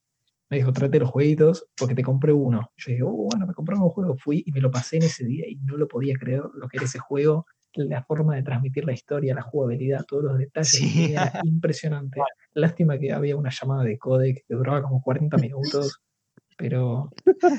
me 0.51 0.59
dijo, 0.59 0.73
tráete 0.73 0.99
los 0.99 1.11
jueguitos 1.11 1.67
porque 1.77 1.95
te 1.95 2.03
compré 2.03 2.33
uno. 2.33 2.71
Yo 2.77 2.91
dije, 2.93 3.03
oh, 3.03 3.11
bueno, 3.31 3.47
me 3.47 3.55
compré 3.55 3.77
un 3.77 3.89
juego, 3.89 4.17
fui 4.17 4.43
y 4.47 4.53
me 4.53 4.61
lo 4.61 4.71
pasé 4.71 4.97
en 4.97 5.05
ese 5.05 5.25
día 5.25 5.47
y 5.49 5.57
no 5.57 5.77
lo 5.77 5.89
podía 5.89 6.17
creer 6.17 6.43
lo 6.55 6.69
que 6.69 6.77
era 6.77 6.85
ese 6.87 6.99
juego, 6.99 7.47
la 7.77 8.05
forma 8.05 8.37
de 8.37 8.43
transmitir 8.45 8.85
la 8.85 8.93
historia, 8.93 9.35
la 9.35 9.43
jugabilidad, 9.43 10.05
todos 10.07 10.25
los 10.25 10.39
detalles, 10.39 10.69
Sí. 10.71 11.13
era 11.13 11.33
impresionante. 11.45 12.21
Lástima 12.55 12.99
que 12.99 13.13
había 13.13 13.37
una 13.37 13.51
llamada 13.51 13.83
de 13.85 13.99
codec 13.99 14.45
que 14.47 14.55
duraba 14.55 14.83
como 14.83 15.03
40 15.03 15.37
minutos, 15.39 16.01
pero 16.57 17.11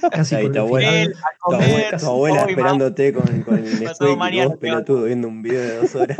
casi 0.09 0.35
Ahí 0.35 0.43
por 0.43 0.51
tu 0.53 0.57
el 0.59 0.65
abuela, 0.65 0.89
final, 0.91 1.13
tu 1.45 1.53
abuela, 1.53 1.97
tu 1.97 2.05
abuela 2.05 2.45
esperándote 2.45 3.13
con, 3.13 3.41
con 3.41 3.57
el 3.57 3.65
va. 4.49 4.55
pelotudo 4.57 5.03
viendo 5.03 5.27
un 5.27 5.41
video 5.41 5.61
de 5.61 5.75
dos 5.77 5.95
horas. 5.95 6.17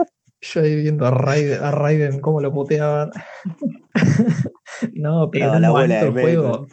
Yo 0.54 0.62
ahí 0.62 0.76
viendo 0.76 1.06
a 1.06 1.12
Raiden, 1.12 1.64
a 1.64 1.72
Raiden 1.72 2.20
cómo 2.20 2.40
lo 2.40 2.52
puteaban. 2.52 3.10
no, 4.94 5.30
pero 5.32 5.56
en 5.56 5.66
un 5.66 5.72
momento 5.72 6.06
el 6.06 6.12
juego, 6.12 6.68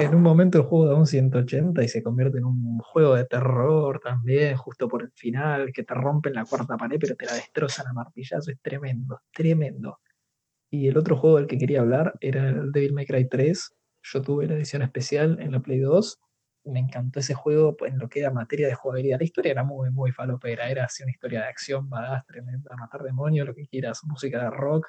en 0.00 0.14
un 0.14 0.22
momento 0.22 0.58
el 0.58 0.64
juego 0.64 0.86
da 0.86 0.94
un 0.94 1.06
180 1.06 1.82
y 1.82 1.88
se 1.88 2.02
convierte 2.02 2.38
en 2.38 2.44
un 2.44 2.78
juego 2.78 3.14
de 3.14 3.24
terror 3.24 4.00
también, 4.02 4.56
justo 4.56 4.88
por 4.88 5.02
el 5.02 5.12
final, 5.12 5.70
que 5.72 5.84
te 5.84 5.94
rompen 5.94 6.34
la 6.34 6.44
cuarta 6.44 6.76
pared, 6.76 6.98
pero 7.00 7.14
te 7.14 7.26
la 7.26 7.34
destrozan 7.34 7.86
a 7.86 7.92
martillazo, 7.92 8.50
es 8.50 8.60
tremendo, 8.60 9.20
tremendo. 9.32 10.00
Y 10.70 10.88
el 10.88 10.98
otro 10.98 11.16
juego 11.16 11.36
del 11.36 11.46
que 11.46 11.58
quería 11.58 11.80
hablar 11.80 12.14
era 12.20 12.48
el 12.48 12.72
Devil 12.72 12.94
May 12.94 13.06
Cry 13.06 13.28
3. 13.28 13.76
Yo 14.02 14.22
tuve 14.22 14.46
la 14.46 14.54
edición 14.54 14.82
especial 14.82 15.38
en 15.40 15.52
la 15.52 15.60
Play 15.60 15.80
2. 15.80 16.20
Me 16.68 16.80
encantó 16.80 17.20
ese 17.20 17.34
juego 17.34 17.76
en 17.86 17.98
lo 17.98 18.08
que 18.08 18.20
era 18.20 18.30
materia 18.30 18.66
de 18.68 18.74
jugabilidad. 18.74 19.18
La 19.18 19.24
historia 19.24 19.52
era 19.52 19.64
muy, 19.64 19.90
muy 19.90 20.12
falopera. 20.12 20.68
Era 20.70 20.84
así 20.84 21.02
una 21.02 21.12
historia 21.12 21.40
de 21.40 21.46
acción, 21.46 21.88
badass, 21.88 22.26
tremenda, 22.26 22.76
matar 22.76 23.02
demonios, 23.02 23.46
lo 23.46 23.54
que 23.54 23.66
quieras, 23.66 24.00
música 24.04 24.42
de 24.44 24.50
rock. 24.50 24.88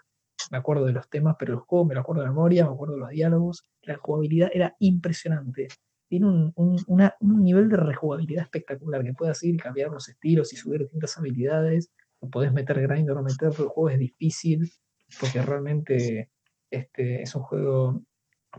Me 0.51 0.57
acuerdo 0.57 0.85
de 0.85 0.93
los 0.93 1.09
temas, 1.09 1.35
pero 1.37 1.53
el 1.53 1.59
juego 1.59 1.85
me 1.85 1.93
lo 1.95 2.01
acuerdo 2.01 2.21
de 2.23 2.29
memoria, 2.29 2.65
me 2.65 2.71
acuerdo 2.71 2.95
de 2.95 2.99
los 3.01 3.09
diálogos. 3.09 3.65
La 3.81 3.97
jugabilidad 3.97 4.49
era 4.53 4.75
impresionante. 4.79 5.67
Tiene 6.09 6.25
un, 6.27 6.53
un- 6.55 7.43
nivel 7.43 7.69
de 7.69 7.77
rejugabilidad 7.77 8.43
espectacular, 8.43 9.03
que 9.03 9.13
puedes 9.13 9.43
ir 9.43 9.55
y 9.55 9.57
cambiar 9.57 9.91
los 9.91 10.09
estilos 10.09 10.51
y 10.53 10.55
subir 10.55 10.81
distintas 10.81 11.17
habilidades. 11.17 11.91
Podés 12.31 12.51
meter 12.51 12.81
grind 12.81 13.09
o 13.11 13.15
no 13.15 13.21
meterlo. 13.23 13.65
El 13.65 13.69
juego 13.69 13.89
es 13.91 13.99
difícil, 13.99 14.71
porque 15.19 15.41
realmente 15.41 16.29
este, 16.71 17.21
es 17.21 17.35
un 17.35 17.43
juego 17.43 18.01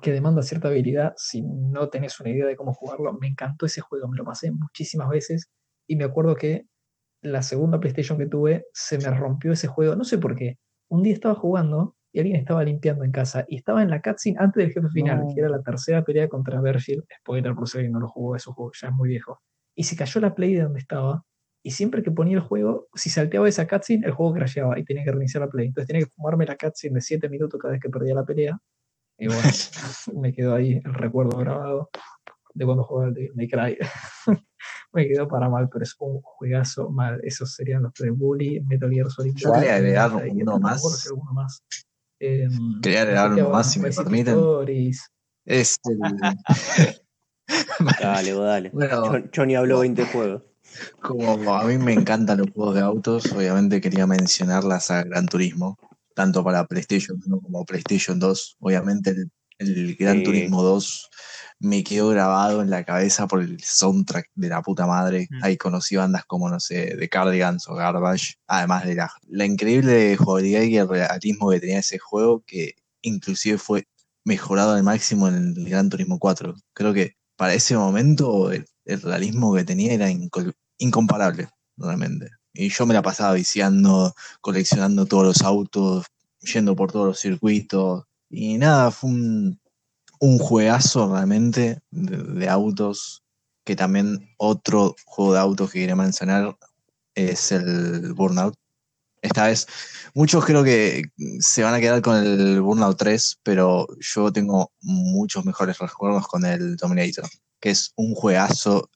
que 0.00 0.12
demanda 0.12 0.42
cierta 0.42 0.68
habilidad 0.68 1.12
si 1.16 1.42
no 1.42 1.88
tenés 1.88 2.18
una 2.20 2.30
idea 2.30 2.46
de 2.46 2.56
cómo 2.56 2.72
jugarlo. 2.74 3.12
Me 3.20 3.28
encantó 3.28 3.66
ese 3.66 3.80
juego, 3.80 4.08
me 4.08 4.16
lo 4.16 4.24
pasé 4.24 4.50
muchísimas 4.50 5.08
veces 5.08 5.50
y 5.88 5.96
me 5.96 6.04
acuerdo 6.04 6.34
que 6.36 6.66
la 7.22 7.42
segunda 7.42 7.78
PlayStation 7.80 8.18
que 8.18 8.26
tuve 8.26 8.64
se 8.72 8.98
me 8.98 9.10
rompió 9.10 9.52
ese 9.52 9.66
juego, 9.68 9.94
no 9.96 10.04
sé 10.04 10.18
por 10.18 10.36
qué. 10.36 10.58
Un 10.88 11.02
día 11.02 11.12
estaba 11.12 11.34
jugando 11.34 11.96
y 12.12 12.18
alguien 12.20 12.36
estaba 12.36 12.64
limpiando 12.64 13.04
en 13.04 13.12
casa 13.12 13.44
y 13.48 13.56
estaba 13.56 13.82
en 13.82 13.90
la 13.90 14.00
cutscene 14.02 14.36
antes 14.40 14.64
del 14.64 14.72
jefe 14.72 14.88
final, 14.88 15.20
No. 15.20 15.34
que 15.34 15.40
era 15.40 15.48
la 15.48 15.62
tercera 15.62 16.02
pelea 16.02 16.28
contra 16.28 16.60
Virgil. 16.60 17.04
Spoiler 17.20 17.54
por 17.54 17.68
si 17.68 17.78
alguien 17.78 17.92
no 17.92 18.00
lo 18.00 18.08
jugó, 18.08 18.34
ese 18.36 18.50
juego 18.50 18.72
ya 18.80 18.88
es 18.88 18.94
muy 18.94 19.08
viejo. 19.10 19.38
Y 19.76 19.84
se 19.84 19.96
cayó 19.96 20.20
la 20.20 20.34
play 20.34 20.54
de 20.54 20.62
donde 20.62 20.80
estaba. 20.80 21.24
Y 21.62 21.72
siempre 21.72 22.02
que 22.02 22.10
ponía 22.10 22.36
el 22.38 22.42
juego, 22.42 22.88
si 22.94 23.10
salteaba 23.10 23.46
esa 23.48 23.68
cutscene, 23.68 24.06
el 24.06 24.12
juego 24.12 24.32
crasheaba 24.32 24.78
y 24.78 24.84
tenía 24.84 25.04
que 25.04 25.10
reiniciar 25.12 25.42
la 25.42 25.50
play. 25.50 25.66
Entonces 25.68 25.86
tenía 25.86 26.04
que 26.06 26.10
fumarme 26.10 26.46
la 26.46 26.56
cutscene 26.56 26.94
de 26.94 27.00
7 27.02 27.28
minutos 27.28 27.60
cada 27.60 27.72
vez 27.72 27.80
que 27.82 27.90
perdía 27.90 28.14
la 28.14 28.24
pelea. 28.24 28.58
Y 29.20 29.26
bueno, 29.26 29.42
me 30.20 30.32
quedó 30.32 30.54
ahí 30.54 30.80
el 30.84 30.94
recuerdo 30.94 31.38
grabado 31.38 31.90
de 32.54 32.64
cuando 32.64 32.84
jugaba 32.84 33.08
el 33.08 33.14
Devil 33.14 33.32
May 33.36 33.48
Cry. 33.48 33.78
me 34.92 35.06
quedó 35.06 35.28
para 35.28 35.48
mal, 35.48 35.68
pero 35.70 35.84
es 35.84 35.94
un 35.98 36.20
juegazo 36.22 36.90
mal. 36.90 37.20
Esos 37.22 37.54
serían 37.54 37.82
los 37.84 37.92
tres 37.92 38.10
Bully, 38.16 38.60
Metal 38.62 38.90
Gear 38.90 39.10
Solid. 39.10 39.34
Yo 39.36 39.52
quería 39.52 39.76
agregar 39.76 40.26
y 40.26 40.42
uno 40.42 40.58
más. 40.58 40.82
alguno 41.06 41.32
más. 41.32 41.62
Em, 42.18 42.80
Quería 42.82 43.02
agregar 43.02 43.32
uno 43.32 43.50
más, 43.50 43.70
si 43.70 43.78
me 43.78 43.90
permiten. 43.90 44.34
Stories. 44.34 45.08
Es 45.44 45.76
el- 45.84 46.00
Dale, 48.00 48.32
dale. 48.34 48.70
Bueno. 48.70 49.02
John- 49.06 49.30
Johnny 49.34 49.54
habló 49.54 49.80
20 49.80 50.04
juegos. 50.06 50.42
Como 51.00 51.54
a 51.54 51.64
mí 51.64 51.78
me 51.78 51.92
encantan 51.92 52.38
los 52.38 52.50
juegos 52.52 52.74
de 52.74 52.80
autos, 52.80 53.32
obviamente 53.32 53.80
quería 53.80 54.06
mencionar 54.06 54.64
la 54.64 54.80
saga 54.80 55.04
Gran 55.04 55.26
Turismo, 55.26 55.76
tanto 56.14 56.42
para 56.44 56.66
PlayStation 56.66 57.20
1 57.24 57.40
como 57.40 57.64
PlayStation 57.64 58.18
2. 58.18 58.56
Obviamente 58.60 59.10
el, 59.10 59.30
el 59.58 59.96
Gran 59.96 60.18
Sí. 60.18 60.24
Turismo 60.24 60.62
2 60.62 61.10
me 61.62 61.84
quedó 61.84 62.08
grabado 62.08 62.62
en 62.62 62.70
la 62.70 62.84
cabeza 62.84 63.26
por 63.26 63.42
el 63.42 63.60
soundtrack 63.62 64.30
de 64.34 64.48
la 64.48 64.62
puta 64.62 64.86
madre. 64.86 65.26
Mm. 65.30 65.44
Ahí 65.44 65.56
conocí 65.58 65.96
bandas 65.96 66.24
como, 66.24 66.48
no 66.48 66.58
sé, 66.58 66.96
The 66.98 67.08
Cardigans 67.10 67.68
o 67.68 67.74
Garbage, 67.74 68.34
además 68.46 68.86
de 68.86 68.94
la, 68.94 69.10
la 69.28 69.44
increíble 69.44 70.16
jugabilidad 70.16 70.62
y 70.62 70.76
el 70.78 70.88
realismo 70.88 71.50
que 71.50 71.60
tenía 71.60 71.80
ese 71.80 71.98
juego, 71.98 72.42
que 72.46 72.74
inclusive 73.02 73.58
fue 73.58 73.84
mejorado 74.24 74.72
al 74.74 74.82
máximo 74.82 75.28
en 75.28 75.54
el 75.56 75.68
Gran 75.68 75.90
Turismo 75.90 76.18
4. 76.18 76.54
Creo 76.72 76.94
que 76.94 77.16
para 77.36 77.52
ese 77.54 77.76
momento 77.76 78.50
el, 78.52 78.64
el 78.86 79.00
realismo 79.02 79.54
que 79.54 79.64
tenía 79.64 79.92
era 79.92 80.10
inco- 80.10 80.54
incomparable, 80.78 81.48
realmente. 81.76 82.30
Y 82.52 82.68
yo 82.70 82.86
me 82.86 82.94
la 82.94 83.02
pasaba 83.02 83.34
viciando, 83.34 84.14
coleccionando 84.40 85.06
todos 85.06 85.24
los 85.24 85.42
autos, 85.42 86.06
yendo 86.40 86.74
por 86.74 86.90
todos 86.90 87.06
los 87.06 87.20
circuitos. 87.20 88.04
Y 88.28 88.58
nada, 88.58 88.90
fue 88.90 89.10
un, 89.10 89.60
un 90.20 90.38
juegazo 90.38 91.12
realmente 91.12 91.80
de, 91.90 92.16
de 92.16 92.48
autos, 92.48 93.22
que 93.64 93.76
también 93.76 94.28
otro 94.36 94.96
juego 95.04 95.34
de 95.34 95.40
autos 95.40 95.70
que 95.70 95.80
quería 95.80 95.96
mencionar 95.96 96.56
es 97.14 97.52
el 97.52 98.12
Burnout. 98.14 98.54
Esta 99.22 99.46
vez, 99.46 99.66
muchos 100.14 100.44
creo 100.44 100.64
que 100.64 101.04
se 101.40 101.62
van 101.62 101.74
a 101.74 101.80
quedar 101.80 102.00
con 102.00 102.16
el 102.16 102.60
Burnout 102.62 102.96
3, 102.98 103.40
pero 103.42 103.86
yo 104.00 104.32
tengo 104.32 104.72
muchos 104.80 105.44
mejores 105.44 105.78
recuerdos 105.78 106.26
con 106.26 106.44
el 106.46 106.76
Dominator, 106.76 107.28
que 107.60 107.70
es 107.70 107.92
un 107.96 108.14
juegazo 108.14 108.88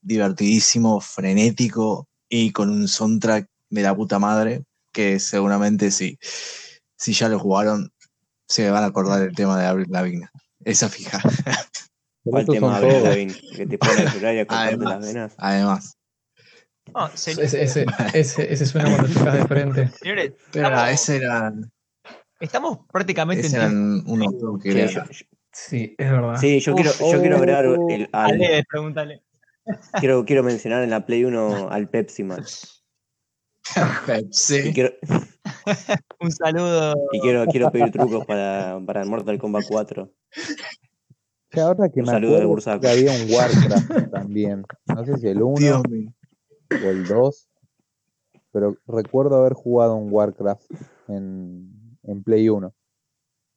divertidísimo, 0.00 1.00
frenético 1.00 2.08
y 2.28 2.52
con 2.52 2.70
un 2.70 2.88
soundtrack 2.88 3.46
de 3.70 3.82
la 3.82 3.94
puta 3.94 4.18
madre, 4.18 4.64
que 4.92 5.18
seguramente 5.20 5.90
si, 5.90 6.18
si 6.96 7.12
ya 7.12 7.28
lo 7.28 7.38
jugaron, 7.38 7.90
se 8.48 8.70
van 8.70 8.82
a 8.84 8.86
acordar 8.86 9.20
del 9.20 9.34
tema 9.34 9.58
de 9.60 9.66
Avril 9.66 9.86
Lavigne. 9.90 10.28
Esa 10.64 10.88
fija. 10.88 11.20
¿Cuál 12.24 12.46
tema 12.46 12.76
Avril 12.76 12.90
todos. 12.92 13.04
Lavigne? 13.04 13.34
Que 13.56 13.66
te 13.66 13.78
pone 13.78 13.92
a 13.92 14.14
llorar 14.14 14.34
y 14.34 14.38
a 14.40 14.46
Además. 14.48 14.88
las 15.00 15.06
venas. 15.14 15.34
Además. 15.38 15.98
No, 16.94 17.10
se- 17.16 17.32
Ese, 17.32 17.62
ese, 17.64 17.86
ese, 18.14 18.52
ese 18.52 18.66
suena 18.66 18.90
cuando 18.94 19.12
chocas 19.12 19.34
de 19.34 19.44
frente. 19.46 19.88
señores, 20.00 20.32
Pero 20.52 20.68
estamos, 20.68 20.90
ese 20.90 21.16
era, 21.16 21.52
estamos 22.38 22.78
prácticamente 22.92 23.46
ese 23.46 23.60
en 23.64 24.02
unos 24.06 24.32
Sí, 24.62 24.68
era- 24.70 24.86
yo, 24.86 25.04
yo- 25.10 25.26
Sí, 25.52 25.94
es 25.96 26.10
verdad. 26.10 26.36
sí, 26.38 26.60
yo 26.60 26.74
quiero, 26.74 26.92
yo 26.92 27.20
quiero 27.20 27.36
agregar 27.38 27.64
el, 27.64 28.08
al- 28.12 28.30
Ale, 28.34 28.62
pregúntale. 28.68 29.22
Quiero, 30.00 30.24
quiero 30.24 30.42
mencionar 30.42 30.82
en 30.82 30.90
la 30.90 31.06
Play 31.06 31.24
1 31.24 31.68
al 31.70 31.88
Pepsi 31.88 32.22
Man. 32.24 32.44
Sí. 34.30 34.72
quiero, 34.72 34.90
Un 36.20 36.30
saludo. 36.30 36.94
Y 37.12 37.20
quiero, 37.20 37.46
quiero 37.46 37.70
pedir 37.70 37.90
trucos 37.90 38.24
para, 38.26 38.80
para 38.86 39.02
el 39.02 39.08
Mortal 39.08 39.38
Kombat 39.38 39.64
4. 39.68 40.12
Que 41.50 41.60
ahora 41.60 41.88
que 41.88 42.00
Un 42.00 42.06
me 42.06 42.12
saludo 42.12 42.30
de 42.32 42.36
acuerdo 42.36 42.48
Bursaco. 42.50 42.80
que 42.80 42.88
había 42.88 43.12
un 43.12 43.30
Warcraft 43.32 44.10
también. 44.10 44.64
No 44.86 45.04
sé 45.04 45.16
si 45.18 45.28
el 45.28 45.42
1 45.42 45.56
Dios 45.58 45.82
mío. 45.88 46.12
o 46.70 46.88
el 46.90 47.06
2, 47.06 47.48
pero 48.52 48.76
recuerdo 48.86 49.36
haber 49.36 49.54
jugado 49.54 49.96
un 49.96 50.12
Warcraft 50.12 50.70
en, 51.08 51.98
en 52.04 52.22
Play 52.22 52.48
1. 52.48 52.72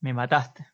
Me 0.01 0.13
mataste. 0.13 0.65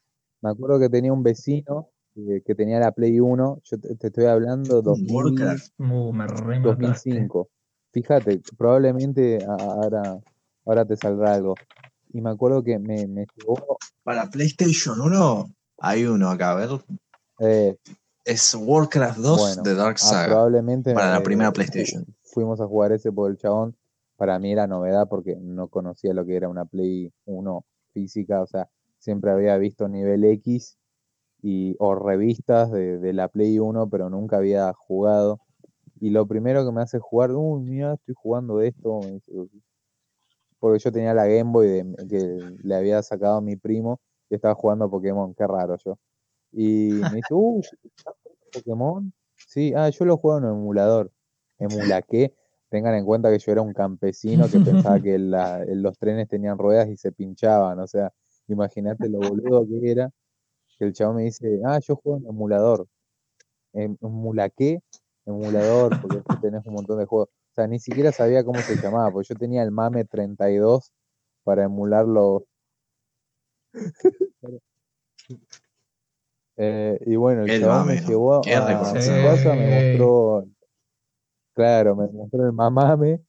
Me 0.41 0.51
acuerdo 0.51 0.79
que 0.79 0.89
tenía 0.89 1.11
un 1.11 1.23
vecino 1.23 1.89
eh, 2.15 2.41
que 2.45 2.55
tenía 2.55 2.79
la 2.79 2.91
Play 2.91 3.19
1, 3.19 3.61
yo 3.63 3.79
te, 3.79 3.95
te 3.95 4.07
estoy 4.07 4.25
hablando 4.25 4.81
2000, 4.81 5.13
Warcraft. 5.13 5.67
Uh, 5.79 6.13
me 6.13 6.27
remataste. 6.27 7.09
2005. 7.09 7.49
Fíjate, 7.91 8.41
probablemente 8.57 9.39
ahora, 9.47 10.19
ahora 10.65 10.85
te 10.85 10.95
saldrá 10.97 11.33
algo. 11.33 11.55
Y 12.13 12.21
me 12.21 12.29
acuerdo 12.29 12.63
que 12.63 12.79
me, 12.79 13.07
me 13.07 13.25
llevó, 13.35 13.77
Para 14.03 14.29
PlayStation 14.29 14.99
1 15.01 15.45
hay 15.79 16.05
uno 16.05 16.29
acá, 16.29 16.51
a 16.51 16.55
ver. 16.55 16.69
eh, 17.39 17.77
Es 18.23 18.55
Warcraft 18.57 19.17
2 19.19 19.39
Bueno, 19.39 19.63
de 19.63 19.75
Dark 19.75 19.97
ah, 20.01 20.05
Saga. 20.05 20.27
probablemente 20.27 20.93
para 20.93 21.11
la 21.11 21.17
eh, 21.17 21.21
primera 21.21 21.51
PlayStation. 21.51 22.05
fuimos 22.23 22.61
a 22.61 22.65
jugar 22.67 22.91
ese 22.93 23.11
por 23.11 23.29
el 23.29 23.37
chabón. 23.37 23.75
Para 24.15 24.39
mí 24.39 24.53
era 24.53 24.65
novedad 24.67 25.09
porque 25.09 25.35
no 25.35 25.67
conocía 25.67 26.13
lo 26.13 26.25
que 26.25 26.37
era 26.37 26.47
una 26.47 26.63
Play 26.65 27.11
1 27.25 27.65
física, 27.93 28.41
o 28.41 28.47
sea, 28.47 28.69
siempre 28.99 29.31
había 29.31 29.57
visto 29.57 29.87
nivel 29.89 30.23
X 30.23 30.77
y, 31.45 31.75
o 31.77 31.93
revistas 31.93 32.71
de, 32.71 32.97
de 32.97 33.13
la 33.13 33.27
Play 33.27 33.59
1, 33.59 33.87
pero 33.87 34.09
nunca 34.09 34.37
había 34.37 34.73
jugado. 34.73 35.39
Y 36.01 36.09
lo 36.09 36.25
primero 36.25 36.65
que 36.65 36.71
me 36.71 36.81
hace 36.81 36.97
jugar, 36.99 37.31
uy, 37.33 37.61
mira, 37.61 37.93
estoy 37.93 38.15
jugando 38.17 38.61
esto, 38.61 39.01
porque 40.59 40.79
yo 40.79 40.91
tenía 40.91 41.13
la 41.13 41.27
Game 41.27 41.51
Boy 41.51 41.67
de- 41.67 42.07
que 42.09 42.57
le 42.63 42.75
había 42.75 43.03
sacado 43.03 43.37
a 43.37 43.41
mi 43.41 43.55
primo 43.57 43.99
y 44.29 44.35
estaba 44.35 44.55
jugando 44.55 44.89
Pokémon, 44.89 45.35
qué 45.35 45.45
raro 45.45 45.75
yo. 45.85 45.99
Y 46.51 47.01
me 47.11 47.17
dice, 47.17 47.33
uh, 47.35 47.61
Pokémon. 48.51 49.13
Sí, 49.47 49.73
ah, 49.75 49.89
yo 49.89 50.05
lo 50.05 50.17
juego 50.17 50.39
en 50.39 50.45
emulador. 50.45 51.11
¿Emula 51.59 52.01
qué? 52.01 52.33
Tengan 52.69 52.95
en 52.95 53.05
cuenta 53.05 53.29
que 53.29 53.37
yo 53.37 53.51
era 53.51 53.61
un 53.61 53.73
campesino 53.73 54.49
que 54.49 54.59
pensaba 54.59 54.99
que 54.99 55.19
los 55.19 55.97
trenes 55.99 56.27
tenían 56.27 56.57
ruedas 56.57 56.89
y 56.89 56.97
se 56.97 57.11
pinchaban. 57.11 57.79
O 57.79 57.87
sea, 57.87 58.11
imagínate 58.47 59.09
lo 59.09 59.19
boludo 59.19 59.67
que 59.67 59.91
era. 59.91 60.11
Que 60.77 60.85
el 60.85 60.93
chavo 60.93 61.13
me 61.13 61.23
dice, 61.23 61.61
ah, 61.65 61.79
yo 61.79 61.95
juego 61.95 62.19
en 62.19 62.27
emulador. 62.27 62.87
¿Em- 63.73 63.97
¿Emula 64.01 64.49
qué? 64.49 64.79
Emulador, 65.25 65.99
porque 66.01 66.21
tenés 66.41 66.65
un 66.65 66.73
montón 66.75 66.99
de 66.99 67.05
juegos. 67.05 67.29
O 67.29 67.53
sea, 67.55 67.67
ni 67.67 67.79
siquiera 67.79 68.11
sabía 68.11 68.43
cómo 68.43 68.59
se 68.59 68.75
llamaba, 68.75 69.11
porque 69.11 69.29
yo 69.29 69.35
tenía 69.35 69.63
el 69.63 69.71
MAME 69.71 70.05
32 70.05 70.91
para 71.43 71.63
emular 71.63 72.05
los. 72.05 72.43
Eh, 76.57 76.97
y 77.05 77.17
bueno, 77.17 77.43
el, 77.43 77.51
El 77.51 77.59
chabón 77.59 77.87
me 77.87 77.97
llevó 77.97 78.35
a, 78.35 78.41
qué 78.41 78.55
a 78.55 79.01
su 79.01 79.09
casa, 79.09 79.55
me 79.55 79.69
mostró, 79.69 80.45
claro, 81.53 81.97
me 81.97 82.07
mostró 82.07 82.45
el 82.45 82.53
mamame, 82.53 83.19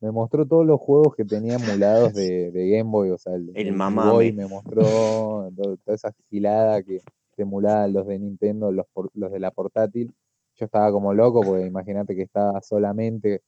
me 0.00 0.10
mostró 0.12 0.46
todos 0.46 0.66
los 0.66 0.80
juegos 0.80 1.14
que 1.16 1.24
tenía 1.24 1.54
emulados 1.56 2.14
de, 2.14 2.50
de 2.52 2.68
Game 2.70 2.90
Boy, 2.90 3.10
o 3.10 3.18
sea, 3.18 3.34
el, 3.34 3.50
El 3.54 3.68
el 3.68 3.72
mamame. 3.74 4.10
Boy 4.12 4.32
me 4.32 4.46
mostró 4.46 5.50
to- 5.56 5.76
toda 5.84 5.94
esa 5.94 6.12
gilada 6.30 6.82
que 6.82 7.00
te 7.36 7.42
emulaban 7.42 7.92
los 7.92 8.06
de 8.06 8.18
Nintendo, 8.18 8.72
los, 8.72 8.86
los 9.14 9.32
de 9.32 9.40
la 9.40 9.50
portátil. 9.50 10.12
Yo 10.56 10.64
estaba 10.64 10.90
como 10.90 11.14
loco 11.14 11.40
porque 11.42 11.66
imagínate 11.66 12.16
que 12.16 12.22
estaba 12.22 12.60
solamente 12.62 13.42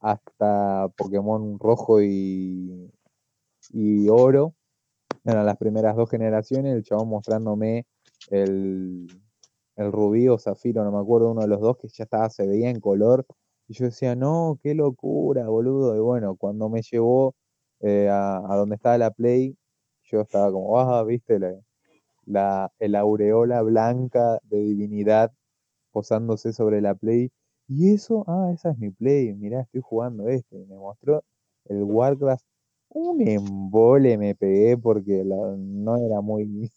hasta 0.00 0.88
Pokémon 0.96 1.58
rojo 1.58 2.00
y, 2.02 2.90
y 3.70 4.08
oro. 4.08 4.54
Eran 5.24 5.46
las 5.46 5.56
primeras 5.56 5.96
dos 5.96 6.10
generaciones, 6.10 6.74
el 6.74 6.82
chabón 6.84 7.08
mostrándome 7.08 7.86
el, 8.30 9.06
el 9.76 9.92
rubí 9.92 10.28
o 10.28 10.38
zafiro, 10.38 10.84
no 10.84 10.92
me 10.92 10.98
acuerdo, 10.98 11.30
uno 11.32 11.42
de 11.42 11.48
los 11.48 11.60
dos 11.60 11.76
que 11.78 11.88
ya 11.88 12.04
estaba, 12.04 12.28
se 12.30 12.46
veía 12.46 12.70
en 12.70 12.80
color. 12.80 13.24
Y 13.68 13.74
yo 13.74 13.86
decía, 13.86 14.14
no, 14.16 14.58
qué 14.62 14.74
locura, 14.74 15.48
boludo. 15.48 15.96
Y 15.96 16.00
bueno, 16.00 16.36
cuando 16.36 16.68
me 16.68 16.82
llevó 16.82 17.34
eh, 17.80 18.08
a, 18.10 18.38
a 18.38 18.56
donde 18.56 18.76
estaba 18.76 18.98
la 18.98 19.10
Play, 19.10 19.56
yo 20.04 20.20
estaba 20.22 20.50
como, 20.52 20.78
ah, 20.80 21.02
viste, 21.04 21.38
la, 21.38 21.54
la, 22.26 22.72
el 22.78 22.94
aureola 22.96 23.62
blanca 23.62 24.38
de 24.44 24.58
divinidad 24.58 25.32
posándose 25.92 26.52
sobre 26.52 26.80
la 26.82 26.94
Play. 26.94 27.30
Y 27.68 27.94
eso, 27.94 28.24
ah, 28.28 28.50
esa 28.54 28.70
es 28.72 28.78
mi 28.78 28.90
Play, 28.90 29.34
mirá, 29.34 29.62
estoy 29.62 29.80
jugando 29.82 30.28
este. 30.28 30.56
Y 30.58 30.66
me 30.66 30.76
mostró 30.76 31.24
el 31.66 31.84
Warcraft. 31.84 32.44
Un 32.90 33.26
embole 33.28 34.18
me 34.18 34.34
pegué 34.36 34.78
porque 34.78 35.24
no 35.24 35.96
era 35.96 36.20
muy 36.20 36.70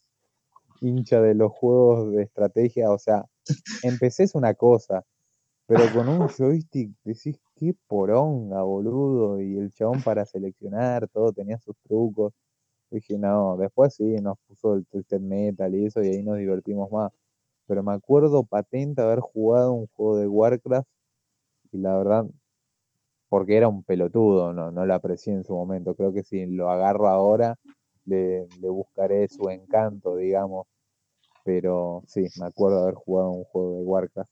hincha 0.81 1.21
de 1.21 1.35
los 1.35 1.51
juegos 1.51 2.11
de 2.13 2.23
estrategia. 2.23 2.91
O 2.91 2.97
sea, 2.99 3.25
empecé 3.83 4.23
es 4.23 4.35
una 4.35 4.53
cosa, 4.55 5.03
pero 5.67 5.79
con 5.93 6.09
un 6.09 6.27
joystick 6.29 6.91
decís, 7.03 7.39
qué 7.55 7.75
poronga, 7.87 8.63
boludo. 8.63 9.41
Y 9.41 9.57
el 9.57 9.71
chabón 9.73 10.01
para 10.03 10.25
seleccionar 10.25 11.07
todo 11.09 11.33
tenía 11.33 11.59
sus 11.59 11.75
trucos. 11.83 12.33
Dije, 12.91 13.17
no, 13.19 13.57
después 13.57 13.95
sí, 13.95 14.03
nos 14.21 14.37
puso 14.47 14.75
el 14.75 14.85
Twisted 14.87 15.21
Metal 15.21 15.73
y 15.75 15.85
eso, 15.87 16.03
y 16.03 16.09
ahí 16.09 16.23
nos 16.23 16.37
divertimos 16.37 16.91
más. 16.91 17.11
Pero 17.67 17.83
me 17.83 17.93
acuerdo 17.93 18.43
patente 18.45 19.01
haber 19.01 19.19
jugado 19.21 19.73
un 19.73 19.87
juego 19.95 20.17
de 20.17 20.27
Warcraft 20.27 20.87
y 21.71 21.79
la 21.79 21.97
verdad, 21.97 22.25
porque 23.29 23.57
era 23.57 23.67
un 23.67 23.83
pelotudo, 23.83 24.53
no, 24.53 24.71
no 24.71 24.85
lo 24.85 24.93
aprecié 24.93 25.33
en 25.33 25.43
su 25.43 25.53
momento. 25.53 25.95
Creo 25.95 26.13
que 26.13 26.23
si 26.23 26.45
lo 26.45 26.69
agarro 26.69 27.07
ahora, 27.09 27.55
le, 28.05 28.47
le 28.61 28.69
buscaré 28.69 29.27
su 29.29 29.49
encanto, 29.49 30.15
digamos. 30.15 30.67
Pero 31.45 32.03
sí, 32.07 32.27
me 32.39 32.47
acuerdo 32.47 32.83
haber 32.83 32.95
jugado 32.95 33.31
un 33.31 33.43
juego 33.45 33.77
de 33.79 33.83
Warcraft. 33.85 34.31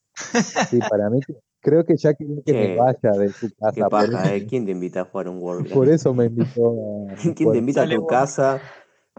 Sí, 0.69 0.79
para 0.89 1.09
mí, 1.09 1.19
creo 1.61 1.85
que 1.85 1.95
ya 1.97 2.13
quería 2.13 2.41
que 2.45 2.53
me 2.53 2.59
Che, 2.59 2.77
vaya 2.77 3.11
de 3.19 3.33
su 3.33 3.51
casa. 3.55 3.89
Paja, 3.89 4.35
¿eh? 4.35 4.45
¿Quién 4.47 4.65
te 4.65 4.71
invita 4.71 5.01
a 5.01 5.05
jugar 5.05 5.29
un 5.29 5.41
Warcraft? 5.41 5.73
por 5.73 5.89
eso 5.89 6.13
me 6.13 6.25
invitó 6.25 6.67
a 7.11 7.15
¿Quién 7.35 7.51
te 7.51 7.57
invita 7.57 7.83
a 7.83 7.89
tu 7.89 7.95
bueno. 7.95 8.07
casa? 8.07 8.61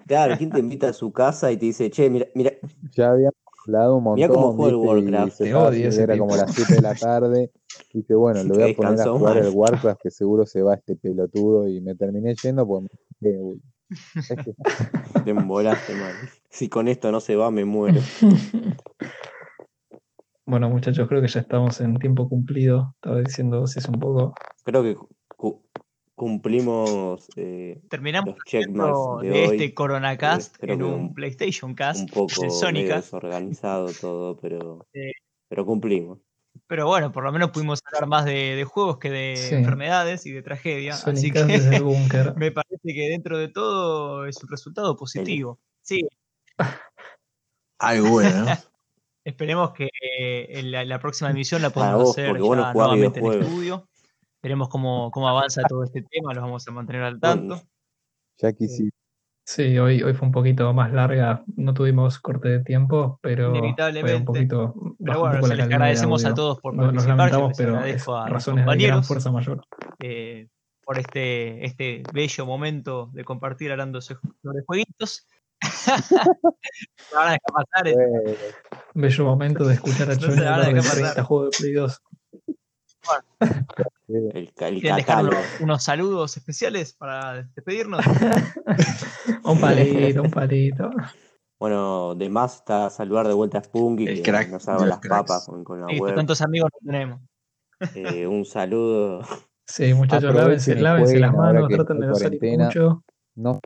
Claro, 0.07 0.37
¿quién 0.39 0.51
te 0.53 0.61
invita 0.61 0.89
a 0.89 0.93
su 0.93 1.13
casa 1.13 1.51
y 1.51 1.57
te 1.57 1.67
dice, 1.67 1.91
che, 1.91 2.09
mira, 2.09 2.27
mira, 2.35 2.53
Ya 2.95 3.11
habíamos 3.11 3.35
hablado 3.67 3.97
un 3.97 4.05
Mirá 4.15 4.29
cómo 4.29 4.53
montón, 4.53 4.57
juega 4.57 4.71
el 4.71 4.77
Warcraft. 4.77 5.39
Te 5.39 5.55
odio 5.55 5.89
ese 5.89 6.03
era 6.03 6.15
tipo. 6.15 6.25
como 6.27 6.37
las 6.37 6.53
7 6.53 6.75
de 6.77 6.83
la 6.83 6.95
tarde. 7.01 7.51
Y 7.93 7.99
dije, 7.99 8.15
bueno, 8.15 8.43
le 8.45 8.55
voy 8.55 8.63
que 8.63 8.73
a 8.73 8.77
poner 8.77 9.01
a 9.01 9.09
jugar 9.09 9.37
el? 9.39 9.51
Warcraft 9.51 10.01
que 10.03 10.11
seguro 10.11 10.47
se 10.47 10.63
va 10.63 10.75
este 10.75 10.97
pelotudo. 10.97 11.67
Y 11.69 11.81
me 11.81 11.95
terminé 11.95 12.35
yendo 12.35 12.67
porque 12.67 12.89
me 13.21 13.31
dije, 13.31 13.43
"Uy, 13.43 13.63
es 13.91 14.29
que 14.45 14.53
Te 15.25 15.31
embolaste, 15.31 15.93
man. 15.95 16.15
Si 16.51 16.69
con 16.69 16.89
esto 16.89 17.11
no 17.11 17.21
se 17.21 17.37
va, 17.37 17.51
me 17.51 17.65
muero. 17.65 18.01
Bueno, 20.47 20.71
muchachos, 20.71 21.09
creo 21.09 21.21
que 21.21 21.27
ya 21.29 21.41
estamos 21.41 21.81
en 21.81 21.97
tiempo 21.99 22.29
cumplido. 22.29 22.93
Estaba 22.97 23.21
diciendo 23.21 23.67
si 23.67 23.81
es 23.81 23.89
un 23.89 23.99
poco. 23.99 24.33
Creo 24.63 24.83
que 24.85 24.97
cu- 25.37 25.65
cumplimos 26.15 27.29
eh, 27.37 27.81
Terminamos 27.91 28.37
los 28.73 29.21
de, 29.23 29.45
este 29.45 29.75
Corona 29.75 30.17
Cast 30.17 30.57
creo 30.59 30.75
en 30.77 30.83
un 30.85 30.93
un- 30.93 31.15
PlayStation 31.15 31.71
Un 31.71 31.75
Cast 31.75 32.09
poco 32.11 32.33
de 32.41 32.47
medio 32.47 32.51
Sónica. 32.61 32.97
desorganizado 32.97 33.89
todo, 34.01 34.37
pero, 34.37 34.87
Sí. 34.95 35.11
pero 35.49 35.67
cumplimos. 35.67 36.21
Pero 36.69 36.87
bueno, 36.87 37.11
por 37.13 37.25
lo 37.25 37.33
menos 37.33 37.51
pudimos 37.51 37.81
hablar 37.85 38.09
más 38.09 38.25
de, 38.25 38.55
de 38.55 38.65
juegos 38.65 38.99
que 38.99 39.11
de 39.11 39.37
Sí. 39.37 39.55
enfermedades 39.57 40.27
y 40.27 40.33
de 40.33 40.43
tragedia. 40.43 40.95
Así 40.95 41.31
que 41.33 41.43
desde 41.45 41.77
el 41.77 41.83
búnker. 41.83 42.35
me 42.37 42.53
parece 42.53 42.95
que 42.95 43.09
dentro 43.11 43.37
de 43.37 43.49
todo 43.49 44.27
es 44.27 44.41
un 44.43 44.49
resultado 44.49 44.97
positivo. 44.97 45.59
Sí, 45.83 46.07
Algo 47.81 48.09
bueno, 48.11 48.45
¿no? 48.45 48.47
esperemos 49.27 49.73
que 49.73 49.87
eh, 50.19 50.59
en 50.59 50.71
la, 50.71 50.85
la 50.85 50.99
próxima 50.99 51.31
emisión 51.31 51.61
la 51.63 51.71
podamos 51.71 52.03
vos, 52.03 52.11
hacer 52.13 52.27
ya 52.33 52.73
nuevamente 52.73 53.21
en 53.21 53.33
estudio. 53.43 53.89
Veremos 54.43 54.69
cómo, 54.69 55.11
cómo 55.11 55.29
avanza 55.29 55.63
todo 55.69 55.83
este 55.85 56.03
tema, 56.03 56.33
los 56.33 56.43
vamos 56.43 56.67
a 56.69 56.71
mantener 56.71 57.03
al 57.03 57.19
tanto. 57.21 57.61
ya 58.39 58.53
quisiera. 58.53 58.91
Sí, 59.49 59.79
hoy, 59.79 60.03
hoy 60.03 60.13
fue 60.15 60.27
un 60.27 60.33
poquito 60.33 60.73
más 60.75 60.93
larga. 60.93 61.45
No 61.57 61.73
tuvimos 61.73 62.19
corte 62.19 62.49
de 62.49 62.65
tiempo, 62.65 63.19
pero 63.23 63.45
fue 63.51 63.59
un 63.59 63.65
Inevitablemente. 63.65 64.25
poquito. 64.25 64.75
Pero 65.05 65.21
bueno, 65.21 65.37
poco 65.37 65.47
se 65.49 65.57
les 65.57 65.69
de 65.69 65.75
agradecemos 65.75 66.25
a 66.25 66.35
todos 66.35 66.61
por 66.61 66.75
No- 66.75 66.91
Nos 66.91 67.05
participar. 67.07 67.17
lamentamos, 67.19 67.49
les 67.51 67.57
pero 67.59 67.71
es 67.73 67.77
agradezco 67.79 68.17
a 68.17 68.21
los 68.25 68.33
razones 68.33 68.57
de 68.57 68.63
gran 68.63 68.67
compañeros 68.77 69.07
fuerza 69.07 69.31
mayor. 69.33 69.63
eh, 70.01 70.49
por 70.85 70.99
este, 70.99 71.65
este 71.65 72.03
bello 72.13 72.47
momento 72.47 73.11
de 73.13 73.25
compartir 73.25 73.71
hablando 73.73 74.01
so- 74.01 74.19
sobre 74.43 74.63
jueguitos. 74.67 75.27
Me 77.13 77.17
van 77.17 77.29
a 77.29 77.33
dejar 77.33 77.41
pasar, 77.53 77.89
eh. 77.89 77.95
Eh, 78.27 78.37
Bello 78.95 79.25
momento 79.25 79.65
de 79.65 79.75
escuchar 79.75 80.11
a 80.11 80.17
Choni 80.17 80.37
van 80.37 80.45
a 80.49 80.55
hablar 80.55 80.69
de 80.69 80.75
dejar 80.75 80.91
pasar. 80.93 81.05
30 81.15 81.25
juegos 81.25 81.51
de 81.51 81.59
Play 81.59 81.73
2. 81.73 82.03
eh, 83.41 83.47
El, 84.09 84.27
el 84.35 84.53
¿Quieren 84.55 84.81
dejar 84.83 85.01
catálogo. 85.05 85.37
unos, 85.61 85.83
saludos 85.83 86.37
especiales 86.37 86.93
para 86.95 87.43
despedirnos? 87.43 88.05
Un 89.45 89.61
palito, 89.61 90.23
un 90.23 90.31
palito. 90.31 90.91
Bueno, 91.59 92.15
de 92.17 92.29
más 92.29 92.57
está 92.57 92.91
saludar 92.91 93.29
de 93.29 93.35
vuelta 93.35 93.59
a 93.59 93.63
Spunky, 93.63 94.07
El 94.07 94.17
que 94.17 94.23
crack 94.31 94.51
nos 94.51 94.69
haga 94.69 94.85
las 94.87 94.99
cracks. 94.99 95.29
papas 95.29 95.47
con, 95.47 95.63
con 95.65 95.81
la 95.81 95.87
Listo, 95.87 96.05
web. 96.05 96.15
tantos 96.17 96.43
amigos 96.43 96.71
no 96.73 96.91
tenemos. 96.93 97.21
Eh, 97.95 98.27
un 98.27 98.45
saludo. 98.45 99.23
Sí, 99.67 99.95
muchachos, 99.95 100.35
lávense, 100.35 100.75
lávense 100.77 101.19
las 101.19 101.33
ahora 101.33 101.53
manos, 101.53 101.69
que 101.69 101.75
traten 101.77 102.01
de 102.01 102.07
no 102.09 102.15
salir 102.17 102.41
mucho. 102.59 103.05
no 103.37 103.61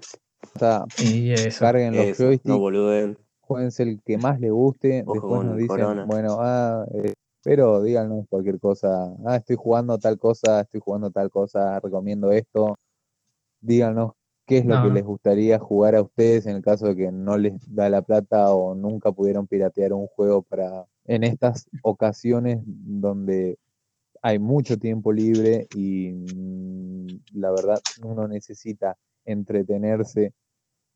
o 0.55 0.59
sea, 0.59 0.87
Y 0.99 1.33
eso. 1.33 1.65
carguen 1.65 1.97
los 1.97 2.07
Eso, 2.07 2.25
joysticks, 2.25 2.45
no 2.45 2.59
boluden. 2.59 3.19
jueguense 3.41 3.83
el 3.85 4.03
que 4.05 4.19
más 4.19 4.41
les 4.41 4.53
guste, 4.53 5.05
Ojo 5.05 5.13
después 5.15 5.43
nos 5.43 5.57
dicen, 5.59 5.77
Corona. 5.85 6.05
bueno, 6.07 6.39
ah, 6.41 6.87
eh, 6.95 7.15
pero 7.43 7.83
díganos 7.83 8.27
cualquier 8.29 8.61
cosa, 8.61 9.15
ah, 9.27 9.37
estoy 9.37 9.57
jugando 9.57 9.99
tal 9.99 10.19
cosa, 10.19 10.61
estoy 10.63 10.81
jugando 10.81 11.11
tal 11.11 11.31
cosa, 11.31 11.81
recomiendo 11.81 12.33
esto, 12.33 12.79
díganos 13.61 14.13
qué 14.47 14.59
es 14.59 14.67
lo 14.67 14.75
No, 14.75 14.81
que 14.81 14.91
les 14.91 15.05
gustaría 15.05 15.59
jugar 15.59 15.95
a 15.97 16.03
ustedes 16.03 16.47
en 16.47 16.57
el 16.57 16.63
caso 16.63 16.87
de 16.89 16.97
que 16.97 17.13
no 17.13 17.39
les 17.39 17.55
da 17.75 17.89
la 17.91 18.03
plata 18.03 18.53
o 18.55 18.75
nunca 18.75 19.13
pudieron 19.13 19.47
piratear 19.47 19.93
un 19.93 20.07
juego 20.09 20.43
para 20.43 20.87
en 21.07 21.25
estas 21.25 21.69
ocasiones 21.83 22.61
donde 22.67 23.59
hay 24.23 24.39
mucho 24.39 24.79
tiempo 24.79 25.13
libre 25.13 25.69
y 25.71 26.13
mm, 26.13 27.07
la 27.35 27.51
verdad 27.53 27.83
uno 28.05 28.29
necesita 28.29 28.97
entretenerse 29.25 30.33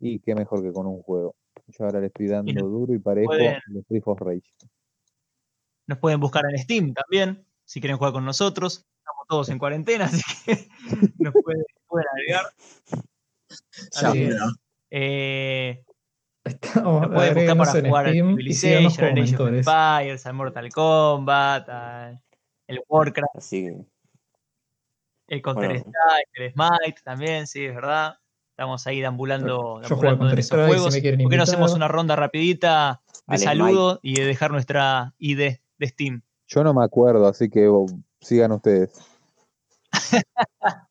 y 0.00 0.18
qué 0.20 0.34
mejor 0.34 0.62
que 0.62 0.72
con 0.72 0.86
un 0.86 1.02
juego. 1.02 1.34
Yo 1.68 1.84
ahora 1.84 2.00
le 2.00 2.06
estoy 2.06 2.28
dando 2.28 2.66
duro 2.68 2.92
y 2.94 2.98
parejo 2.98 3.28
pueden- 3.28 3.58
los 3.68 3.84
of 4.06 4.20
Rage. 4.20 4.52
Nos 5.86 5.98
pueden 5.98 6.20
buscar 6.20 6.44
en 6.50 6.58
Steam 6.58 6.94
también, 6.94 7.46
si 7.64 7.80
quieren 7.80 7.96
jugar 7.98 8.12
con 8.12 8.24
nosotros. 8.24 8.86
Estamos 8.98 9.26
todos 9.28 9.48
en 9.50 9.58
cuarentena, 9.58 10.04
así 10.12 10.22
que 10.44 10.68
nos 11.18 11.32
pueden, 11.32 11.64
pueden 11.86 12.06
agregar. 12.12 12.46
Así 13.94 14.28
Eh, 14.90 15.84
Estamos, 16.44 17.02
nos 17.02 17.10
pueden 17.14 17.34
buscar 17.34 17.56
para 17.56 17.78
en 17.78 17.86
jugar 17.86 18.06
al 18.06 18.12
Steam 18.12 18.36
síganos 18.52 18.96
Civilization, 18.96 19.18
Age 19.18 19.36
of. 19.36 19.48
Empires, 19.48 20.26
al 20.26 20.34
Mortal 20.34 20.72
Kombat, 20.72 21.68
al 21.68 22.20
el 22.66 22.80
Warcraft, 22.88 23.36
Así 23.36 23.64
que, 23.64 23.84
el 25.28 25.42
Counter 25.42 25.68
Bueno. 25.68 25.84
Strike, 25.84 26.28
el 26.34 26.52
Smite 26.52 27.00
también, 27.02 27.46
sí, 27.46 27.64
es 27.64 27.74
verdad. 27.74 28.18
Estamos 28.50 28.86
ahí 28.86 29.00
deambulando, 29.00 29.80
deambulando 29.80 30.30
en 30.30 30.38
esos 30.38 30.60
si 30.60 30.66
juegos. 30.66 30.96
quieren 30.96 31.20
¿Por 31.22 31.30
qué 31.30 31.36
no 31.36 31.42
hacemos 31.42 31.74
una 31.74 31.88
ronda 31.88 32.14
rapidita 32.14 33.02
de 33.26 33.34
Al 33.34 33.38
saludo 33.40 33.98
y 34.02 34.14
de 34.14 34.26
dejar 34.26 34.52
nuestra 34.52 35.12
ID 35.18 35.56
de 35.78 35.88
Steam? 35.88 36.22
Yo 36.46 36.62
no 36.62 36.72
me 36.72 36.84
acuerdo, 36.84 37.26
así 37.26 37.50
que 37.50 37.66
oh, 37.66 37.86
sigan 38.20 38.52
ustedes. 38.52 38.92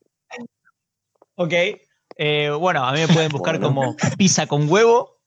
Ok. 1.35 1.53
Eh, 2.15 2.51
bueno, 2.51 2.85
a 2.85 2.91
mí 2.93 2.99
me 2.99 3.07
pueden 3.07 3.29
buscar 3.31 3.59
Bueno. 3.59 3.75
como 3.75 3.95
pizza 4.17 4.45
con 4.45 4.69
huevo. 4.71 5.19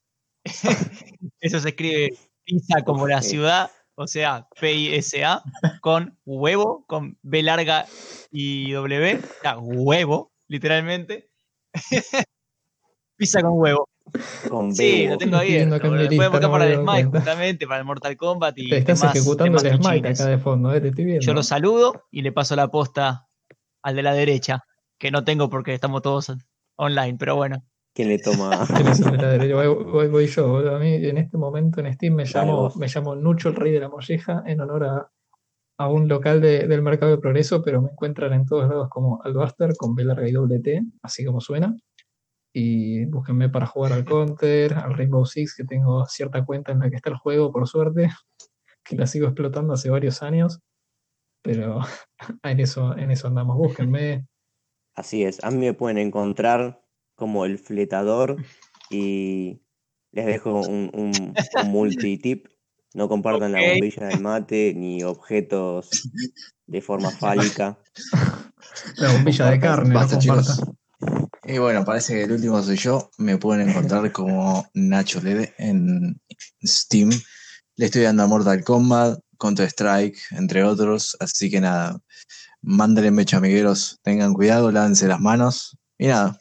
Eso 1.41 1.59
se 1.59 1.71
escribe 1.71 2.17
pizza 2.45 2.83
como 2.85 3.09
la 3.09 3.23
ciudad, 3.23 3.71
o 3.97 4.07
sea, 4.07 4.47
P-I-S-A, 4.61 5.43
con 5.81 6.17
huevo, 6.25 6.85
con 6.87 7.19
B 7.23 7.43
larga 7.43 7.87
y 8.31 8.71
W, 8.73 9.17
o 9.17 9.41
sea, 9.43 9.59
huevo, 9.59 10.33
literalmente. 10.49 11.31
pizza 13.17 13.41
con 13.43 13.53
huevo. 13.59 13.89
con 14.49 14.75
Sí, 14.75 15.03
Bebo. 15.03 15.13
lo 15.15 15.19
tengo 15.19 15.39
pueden 15.39 16.09
lista, 16.11 16.29
buscar 16.29 16.43
no 16.43 16.51
para 16.53 16.67
el 16.67 16.77
Smite, 16.81 17.05
justamente, 17.05 17.67
para 17.67 17.79
el 17.81 17.85
Mortal 17.87 18.17
Kombat 18.17 18.59
y 18.59 18.71
Te 18.71 18.79
estás 18.79 19.01
demás- 19.01 19.17
ejecutando 19.17 19.59
demás 19.59 19.65
el 19.65 19.83
Smite 19.83 20.09
acá 20.09 20.27
de 20.27 20.39
fondo, 20.39 20.75
eh, 20.75 20.81
te 20.81 20.89
estoy 20.89 21.05
viendo. 21.05 21.25
Yo 21.25 21.35
lo 21.35 21.43
saludo 21.43 22.05
y 22.11 22.23
le 22.23 22.33
paso 22.33 22.55
la 22.57 22.69
posta 22.69 23.27
al 23.83 23.97
de 23.97 24.03
la 24.03 24.13
derecha, 24.15 24.65
que 24.99 25.11
no 25.11 25.25
tengo 25.25 25.49
porque 25.51 25.75
estamos 25.75 26.03
todos 26.03 26.33
online, 26.77 27.17
pero 27.19 27.37
bueno. 27.37 27.65
¿Quién 27.97 28.09
le 28.11 28.19
toma? 28.19 28.51
¿Quién 28.67 29.17
la 29.17 29.31
derecha? 29.31 29.55
Voy, 29.57 29.85
voy- 29.85 30.09
voy 30.09 30.27
yo, 30.27 30.47
boludo. 30.49 30.77
A 30.77 30.79
mí 30.79 30.95
en 30.95 31.17
este 31.17 31.39
momento 31.39 31.81
en 31.81 31.93
Steam 31.95 32.15
me 32.15 32.25
llamo, 32.27 32.71
me 32.77 32.87
llamo 32.89 33.17
Nucho 33.17 33.49
el 33.49 33.57
Rey 33.57 33.73
de 33.73 33.81
la 33.81 33.89
Molleja 33.89 34.43
en 34.47 34.61
honor 34.61 34.85
a, 34.85 35.11
a 35.79 35.89
un 35.89 36.07
local 36.07 36.43
de- 36.43 36.69
del 36.69 36.83
Mercado 36.83 37.13
de 37.13 37.19
Progreso, 37.19 37.63
pero 37.63 37.81
me 37.81 37.91
encuentran 37.91 38.35
en 38.35 38.45
todos 38.45 38.69
lados 38.69 38.89
como 38.91 39.23
Albaster 39.25 39.75
con 39.79 39.95
B 39.95 40.05
larga 40.05 40.29
y 40.29 40.33
doble 40.33 40.61
T, 40.61 40.83
así 41.03 41.25
como 41.25 41.41
suena. 41.41 41.75
Y 42.55 43.07
búsquenme 43.07 43.49
para 43.49 43.67
jugar 43.67 43.93
al 43.95 44.05
Counter, 44.05 44.75
al 44.75 44.95
Rainbow 44.95 45.25
Six, 45.25 45.55
que 45.57 45.65
tengo 45.65 46.05
cierta 46.07 46.45
cuenta 46.45 46.73
en 46.73 46.81
la 46.81 46.91
que 46.91 46.97
está 46.97 47.09
el 47.11 47.17
juego, 47.17 47.51
por 47.51 47.67
suerte, 47.67 48.11
que 48.85 48.97
la 48.97 49.07
sigo 49.07 49.27
explotando 49.27 49.73
hace 49.73 49.89
varios 49.91 50.23
años. 50.23 50.61
Pero 51.43 51.81
en 52.43 52.61
eso, 52.61 52.97
en 52.97 53.11
eso 53.11 53.29
andamos. 53.29 53.57
Búsquenme. 53.57 54.27
Así 54.95 55.25
es, 55.25 55.43
a 55.45 55.51
mí 55.51 55.59
me 55.59 55.75
pueden 55.75 55.99
encontrar 55.99 56.83
como 57.17 57.45
el 57.45 57.59
fletador 57.59 58.37
y 58.91 59.61
les 60.13 60.27
dejo 60.27 60.61
un, 60.61 60.91
un, 60.95 61.35
un 61.63 61.71
multitip. 61.71 62.47
No 62.95 63.09
compartan 63.09 63.53
la 63.53 63.61
bombilla 63.61 64.07
del 64.07 64.21
mate 64.21 64.73
ni 64.75 65.03
objetos 65.03 66.09
de 66.67 66.81
forma 66.81 67.11
fálica. 67.11 67.79
La 68.97 69.13
bombilla 69.13 69.51
de 69.51 69.61
carne, 69.61 69.95
Basta, 69.95 70.19
chicos. 70.19 70.63
Y 71.45 71.59
bueno, 71.59 71.85
parece 71.85 72.15
que 72.15 72.23
el 72.23 72.33
último 72.33 72.63
soy 72.63 72.77
yo. 72.77 73.11
Me 73.19 73.37
pueden 73.39 73.69
encontrar 73.69 74.11
como 74.13 74.67
Nacho 74.75 75.21
Lede 75.21 75.55
en 75.59 76.21
Steam. 76.65 77.11
Le 77.77 77.87
estoy 77.87 78.03
dando 78.03 78.23
a 78.23 78.27
Mortal 78.27 78.65
Kombat, 78.65 79.21
Counter 79.39 79.69
Strike, 79.69 80.19
entre 80.31 80.65
otros. 80.65 81.17
Así 81.21 81.51
que 81.51 81.61
nada, 81.61 82.01
mándenle 82.63 83.11
mecha, 83.11 83.37
amigueros. 83.37 84.01
Tengan 84.03 84.33
cuidado, 84.33 84.73
lávense 84.73 85.07
las 85.07 85.21
manos. 85.21 85.77
Y 85.99 86.07
nada, 86.07 86.39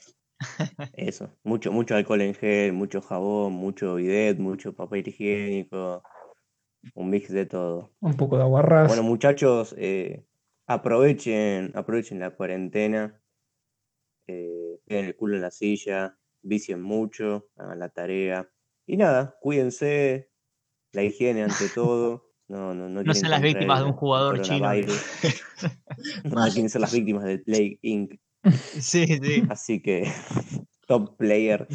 Eso, 0.94 1.30
mucho, 1.44 1.72
mucho 1.72 1.96
alcohol 1.96 2.22
en 2.22 2.34
gel, 2.34 2.74
mucho 2.74 3.02
jabón, 3.02 3.54
mucho 3.54 3.96
bidet, 3.96 4.38
mucho 4.38 4.74
papel 4.74 5.08
higiénico, 5.08 6.04
un 6.94 7.10
mix 7.10 7.32
de 7.32 7.46
todo. 7.46 7.92
Un 8.00 8.16
poco 8.16 8.38
de 8.38 8.44
aguarrás. 8.44 8.88
Bueno, 8.88 9.04
muchachos, 9.04 9.76
eh, 9.78 10.26
aprovechen, 10.68 11.72
aprovechen 11.76 12.20
la 12.20 12.32
cuarentena, 12.32 13.22
eh, 14.28 14.80
peguen 14.86 15.06
el 15.06 15.16
culo 15.16 15.36
en 15.36 15.42
la 15.42 15.52
silla, 15.52 16.18
vicien 16.42 16.82
mucho, 16.82 17.50
hagan 17.56 17.80
la 17.80 17.90
tarea. 17.90 18.50
Y 18.88 18.98
nada, 18.98 19.36
cuídense, 19.42 20.30
la 20.92 21.04
higiene 21.04 21.44
ante 21.44 21.70
todo. 21.70 22.32
No, 22.48 22.76
no, 22.76 22.88
no, 22.90 23.02
No 23.02 23.14
sean 23.14 23.32
las 23.32 23.42
víctimas 23.42 23.80
de 23.80 23.86
un 23.86 23.94
jugador 23.94 24.42
chino. 24.42 24.70
No 26.24 26.44
quieren 26.52 26.70
ser 26.70 26.82
las 26.82 26.94
víctimas 26.94 27.24
del 27.24 27.42
Plague 27.42 27.80
Inc. 27.82 28.20
Sí, 28.80 29.08
sí. 29.08 29.44
Así 29.50 29.82
que, 29.82 30.08
top 30.88 31.18
player. 31.18 31.68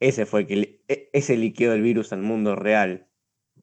Ese 0.00 0.26
fue 0.26 0.40
el 0.40 0.46
que 0.46 0.80
e- 0.88 1.10
ese 1.12 1.36
liqueó 1.36 1.72
el 1.72 1.82
virus 1.82 2.12
al 2.12 2.22
mundo 2.22 2.56
real. 2.56 3.08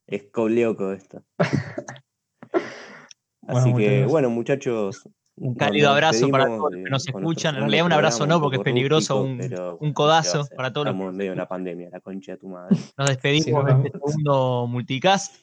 Es 0.08 0.24
coleoco 0.32 0.92
esto. 0.92 1.24
Así 3.48 3.74
que, 3.74 4.06
bueno, 4.06 4.30
muchos. 4.30 5.08
Un 5.42 5.56
cálido 5.56 5.90
abrazo 5.92 6.28
para 6.30 6.48
todos 6.48 6.74
los 6.74 6.84
que 6.84 6.90
nos 6.90 7.08
escuchan. 7.08 7.56
En 7.56 7.62
realidad 7.62 7.86
un 7.86 7.94
abrazo 7.94 8.28
no, 8.28 8.42
porque 8.42 8.58
es 8.58 8.64
peligroso, 8.64 9.22
un- 9.22 9.38
pero, 9.38 9.78
un 9.78 9.94
¿qué 9.94 9.96
se 9.96 10.04
va 10.04 10.20
a 10.20 10.22
codazo 10.22 10.48
para 10.56 10.74
todos 10.74 10.86
los 10.88 10.94
Estamos 10.96 11.12
en 11.12 11.18
medio 11.18 11.32
de 11.32 11.36
una 11.36 11.48
pandemia, 11.48 11.90
la 11.92 12.02
concha 12.02 12.34
de 12.34 12.38
tu 12.40 12.50
madre. 12.50 12.76
Nos 12.98 13.08
despedimos 13.08 13.46
Sí, 13.46 13.52
de 13.54 13.72
este 13.88 13.98
segundo 13.98 14.68
multicast. 14.68 15.36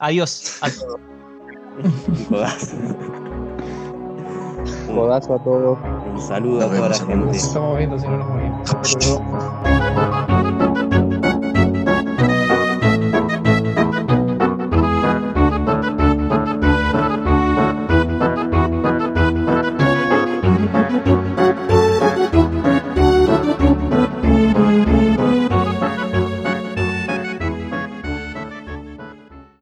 Adiós 0.00 0.58
a 0.60 0.70
todos. 0.70 1.00
Un 2.18 2.24
codazo. 2.24 2.76
Un, 4.88 4.96
Codazo 4.96 5.34
a 5.34 5.38
todos. 5.38 5.78
un 6.12 6.20
saludo 6.20 6.60
Nos 6.60 6.72
a 6.72 6.76
toda 6.76 6.88
la 6.88 6.94
gente. 6.94 7.16
Nos 7.16 7.36
estamos 7.36 7.78
viendo 7.78 7.98
si 7.98 8.08
no 8.08 8.18
nos 8.18 8.28
morimos. 8.28 8.74
Hasta 8.74 8.98
luego. 8.98 9.73